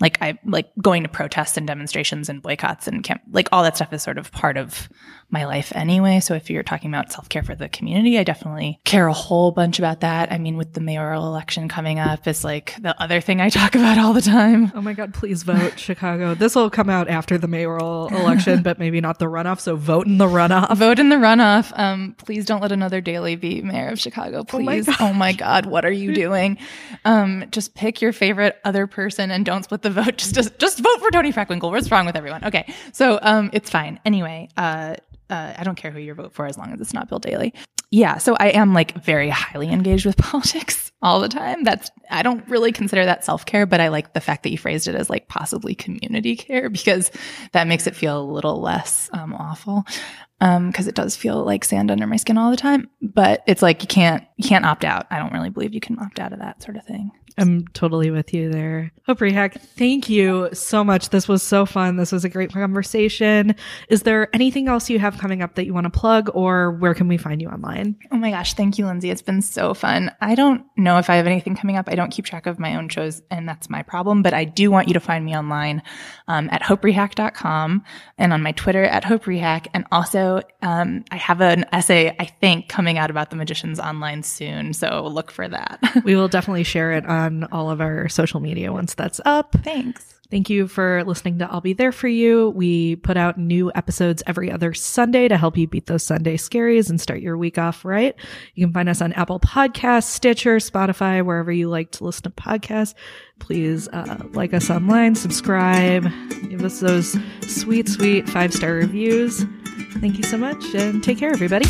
like 0.00 0.18
I 0.22 0.38
like 0.44 0.70
going 0.80 1.02
to 1.02 1.08
protests 1.08 1.56
and 1.56 1.66
demonstrations 1.66 2.28
and 2.28 2.42
boycotts 2.42 2.86
and 2.86 3.02
camp, 3.02 3.22
like 3.32 3.48
all 3.50 3.64
that 3.64 3.76
stuff 3.76 3.92
is 3.92 4.02
sort 4.02 4.18
of 4.18 4.30
part 4.30 4.56
of 4.56 4.88
my 5.30 5.44
life 5.44 5.72
anyway. 5.74 6.20
So 6.20 6.34
if 6.34 6.48
you're 6.48 6.62
talking 6.62 6.90
about 6.90 7.12
self 7.12 7.28
care 7.28 7.42
for 7.42 7.54
the 7.54 7.68
community, 7.68 8.18
I 8.18 8.24
definitely 8.24 8.80
care 8.84 9.06
a 9.06 9.12
whole 9.12 9.50
bunch 9.50 9.78
about 9.78 10.00
that. 10.00 10.32
I 10.32 10.38
mean, 10.38 10.56
with 10.56 10.72
the 10.72 10.80
mayoral 10.80 11.26
election 11.26 11.68
coming 11.68 11.98
up, 11.98 12.26
is 12.26 12.44
like 12.44 12.74
the 12.80 13.00
other 13.00 13.20
thing 13.20 13.40
I 13.40 13.48
talk 13.50 13.74
about 13.74 13.98
all 13.98 14.12
the 14.12 14.22
time. 14.22 14.72
Oh 14.74 14.80
my 14.80 14.94
God, 14.94 15.12
please 15.12 15.42
vote 15.42 15.78
Chicago. 15.78 16.34
This 16.34 16.54
will 16.54 16.70
come 16.70 16.88
out 16.88 17.08
after 17.08 17.36
the 17.36 17.48
mayoral 17.48 18.08
election, 18.08 18.62
but 18.62 18.78
maybe 18.78 19.00
not 19.00 19.18
the 19.18 19.26
runoff. 19.26 19.60
So 19.60 19.76
vote 19.76 20.06
in 20.06 20.18
the 20.18 20.26
runoff. 20.26 20.76
Vote 20.76 20.98
in 20.98 21.08
the 21.10 21.16
runoff. 21.16 21.78
Um, 21.78 22.14
please 22.18 22.46
don't 22.46 22.62
let 22.62 22.72
another 22.72 23.00
Daley 23.00 23.36
be 23.36 23.60
mayor 23.60 23.88
of 23.88 24.00
Chicago. 24.00 24.44
Please. 24.44 24.88
Oh 24.88 24.92
my, 24.92 25.10
oh 25.10 25.12
my 25.12 25.32
God, 25.32 25.66
what 25.66 25.84
are 25.84 25.92
you 25.92 26.14
doing? 26.14 26.58
Um, 27.04 27.44
just 27.50 27.74
pick 27.74 28.00
your 28.00 28.12
favorite 28.12 28.58
other 28.64 28.86
person 28.86 29.30
and 29.30 29.44
don't 29.44 29.64
split 29.64 29.82
the 29.82 29.90
vote. 29.90 30.16
Just, 30.16 30.34
just, 30.34 30.58
just 30.58 30.78
vote 30.78 31.00
for 31.00 31.10
Toni 31.10 31.32
Preckwinkle. 31.32 31.70
What's 31.70 31.90
wrong 31.90 32.06
with 32.06 32.16
everyone? 32.16 32.44
Okay. 32.44 32.72
So, 32.92 33.18
um, 33.22 33.50
it's 33.52 33.70
fine. 33.70 34.00
Anyway, 34.04 34.48
uh, 34.56 34.96
uh, 35.30 35.54
I 35.56 35.64
don't 35.64 35.76
care 35.76 35.90
who 35.90 35.98
you 35.98 36.14
vote 36.14 36.32
for 36.32 36.46
as 36.46 36.58
long 36.58 36.72
as 36.72 36.80
it's 36.80 36.94
not 36.94 37.08
Bill 37.08 37.18
Daley. 37.18 37.54
Yeah, 37.90 38.18
so 38.18 38.36
I 38.38 38.48
am 38.48 38.74
like 38.74 39.02
very 39.02 39.30
highly 39.30 39.70
engaged 39.70 40.04
with 40.04 40.16
politics 40.18 40.92
all 41.00 41.20
the 41.20 41.28
time. 41.28 41.64
That's 41.64 41.90
I 42.10 42.22
don't 42.22 42.46
really 42.48 42.72
consider 42.72 43.04
that 43.04 43.24
self 43.24 43.46
care, 43.46 43.66
but 43.66 43.80
I 43.80 43.88
like 43.88 44.12
the 44.12 44.20
fact 44.20 44.42
that 44.42 44.50
you 44.50 44.58
phrased 44.58 44.88
it 44.88 44.94
as 44.94 45.08
like 45.08 45.28
possibly 45.28 45.74
community 45.74 46.36
care 46.36 46.68
because 46.70 47.10
that 47.52 47.66
makes 47.66 47.86
it 47.86 47.96
feel 47.96 48.20
a 48.20 48.30
little 48.32 48.60
less 48.60 49.08
um, 49.12 49.34
awful. 49.34 49.84
Because 50.40 50.86
um, 50.86 50.88
it 50.88 50.94
does 50.94 51.16
feel 51.16 51.44
like 51.44 51.64
sand 51.64 51.90
under 51.90 52.06
my 52.06 52.14
skin 52.14 52.38
all 52.38 52.52
the 52.52 52.56
time, 52.56 52.88
but 53.02 53.42
it's 53.48 53.60
like 53.60 53.82
you 53.82 53.88
can't 53.88 54.24
you 54.36 54.48
can't 54.48 54.64
opt 54.64 54.84
out. 54.84 55.06
I 55.10 55.18
don't 55.18 55.32
really 55.32 55.50
believe 55.50 55.74
you 55.74 55.80
can 55.80 55.98
opt 55.98 56.20
out 56.20 56.32
of 56.32 56.38
that 56.38 56.62
sort 56.62 56.76
of 56.76 56.84
thing. 56.84 57.10
I'm 57.38 57.66
totally 57.68 58.10
with 58.10 58.34
you 58.34 58.50
there. 58.50 58.92
Hope 59.06 59.20
Rehak, 59.20 59.60
thank 59.60 60.10
you 60.10 60.50
so 60.52 60.82
much. 60.82 61.10
This 61.10 61.28
was 61.28 61.42
so 61.42 61.64
fun. 61.64 61.96
This 61.96 62.12
was 62.12 62.24
a 62.24 62.28
great 62.28 62.52
conversation. 62.52 63.54
Is 63.88 64.02
there 64.02 64.28
anything 64.34 64.68
else 64.68 64.90
you 64.90 64.98
have 64.98 65.16
coming 65.18 65.40
up 65.40 65.54
that 65.54 65.64
you 65.64 65.72
want 65.72 65.84
to 65.84 65.90
plug 65.90 66.30
or 66.34 66.72
where 66.72 66.94
can 66.94 67.08
we 67.08 67.16
find 67.16 67.40
you 67.40 67.48
online? 67.48 67.96
Oh 68.10 68.16
my 68.16 68.30
gosh, 68.30 68.54
thank 68.54 68.76
you, 68.76 68.86
Lindsay. 68.86 69.10
It's 69.10 69.22
been 69.22 69.40
so 69.40 69.72
fun. 69.72 70.10
I 70.20 70.34
don't 70.34 70.64
know 70.76 70.98
if 70.98 71.08
I 71.08 71.16
have 71.16 71.26
anything 71.26 71.54
coming 71.54 71.76
up. 71.76 71.88
I 71.88 71.94
don't 71.94 72.10
keep 72.10 72.24
track 72.24 72.46
of 72.46 72.58
my 72.58 72.74
own 72.74 72.88
shows 72.88 73.22
and 73.30 73.48
that's 73.48 73.70
my 73.70 73.82
problem, 73.82 74.22
but 74.22 74.34
I 74.34 74.44
do 74.44 74.70
want 74.70 74.88
you 74.88 74.94
to 74.94 75.00
find 75.00 75.24
me 75.24 75.36
online 75.36 75.82
um, 76.26 76.48
at 76.50 76.62
hoperehak.com 76.62 77.84
and 78.18 78.32
on 78.32 78.42
my 78.42 78.52
Twitter 78.52 78.82
at 78.82 79.04
hoperehak. 79.04 79.68
And 79.72 79.86
also, 79.92 80.42
um, 80.60 81.04
I 81.12 81.16
have 81.16 81.40
an 81.40 81.66
essay, 81.72 82.14
I 82.18 82.24
think, 82.24 82.68
coming 82.68 82.98
out 82.98 83.10
about 83.10 83.30
the 83.30 83.36
magicians 83.36 83.78
online 83.78 84.24
soon. 84.24 84.74
So 84.74 85.06
look 85.06 85.30
for 85.30 85.48
that. 85.48 85.80
we 86.04 86.16
will 86.16 86.28
definitely 86.28 86.64
share 86.64 86.92
it 86.92 87.06
on 87.06 87.27
on 87.28 87.44
all 87.52 87.70
of 87.70 87.80
our 87.80 88.08
social 88.08 88.40
media 88.40 88.72
once 88.72 88.94
that's 88.94 89.20
up. 89.24 89.54
Thanks. 89.62 90.18
Thank 90.30 90.50
you 90.50 90.68
for 90.68 91.02
listening 91.04 91.38
to 91.38 91.50
I'll 91.50 91.62
Be 91.62 91.72
There 91.72 91.90
For 91.90 92.06
You. 92.06 92.50
We 92.50 92.96
put 92.96 93.16
out 93.16 93.38
new 93.38 93.72
episodes 93.74 94.22
every 94.26 94.50
other 94.50 94.74
Sunday 94.74 95.26
to 95.26 95.38
help 95.38 95.56
you 95.56 95.66
beat 95.66 95.86
those 95.86 96.02
Sunday 96.02 96.36
scaries 96.36 96.90
and 96.90 97.00
start 97.00 97.20
your 97.20 97.38
week 97.38 97.56
off 97.56 97.82
right. 97.82 98.14
You 98.54 98.66
can 98.66 98.74
find 98.74 98.90
us 98.90 99.00
on 99.00 99.14
Apple 99.14 99.40
Podcasts, 99.40 100.04
Stitcher, 100.04 100.56
Spotify, 100.56 101.24
wherever 101.24 101.50
you 101.50 101.70
like 101.70 101.92
to 101.92 102.04
listen 102.04 102.24
to 102.24 102.30
podcasts. 102.30 102.92
Please 103.38 103.88
uh, 103.88 104.18
like 104.32 104.52
us 104.52 104.68
online, 104.68 105.14
subscribe, 105.14 106.02
give 106.50 106.62
us 106.62 106.80
those 106.80 107.16
sweet, 107.46 107.88
sweet 107.88 108.28
five 108.28 108.52
star 108.52 108.74
reviews. 108.74 109.46
Thank 110.00 110.18
you 110.18 110.24
so 110.24 110.36
much 110.36 110.62
and 110.74 111.02
take 111.02 111.18
care, 111.18 111.30
everybody. 111.30 111.66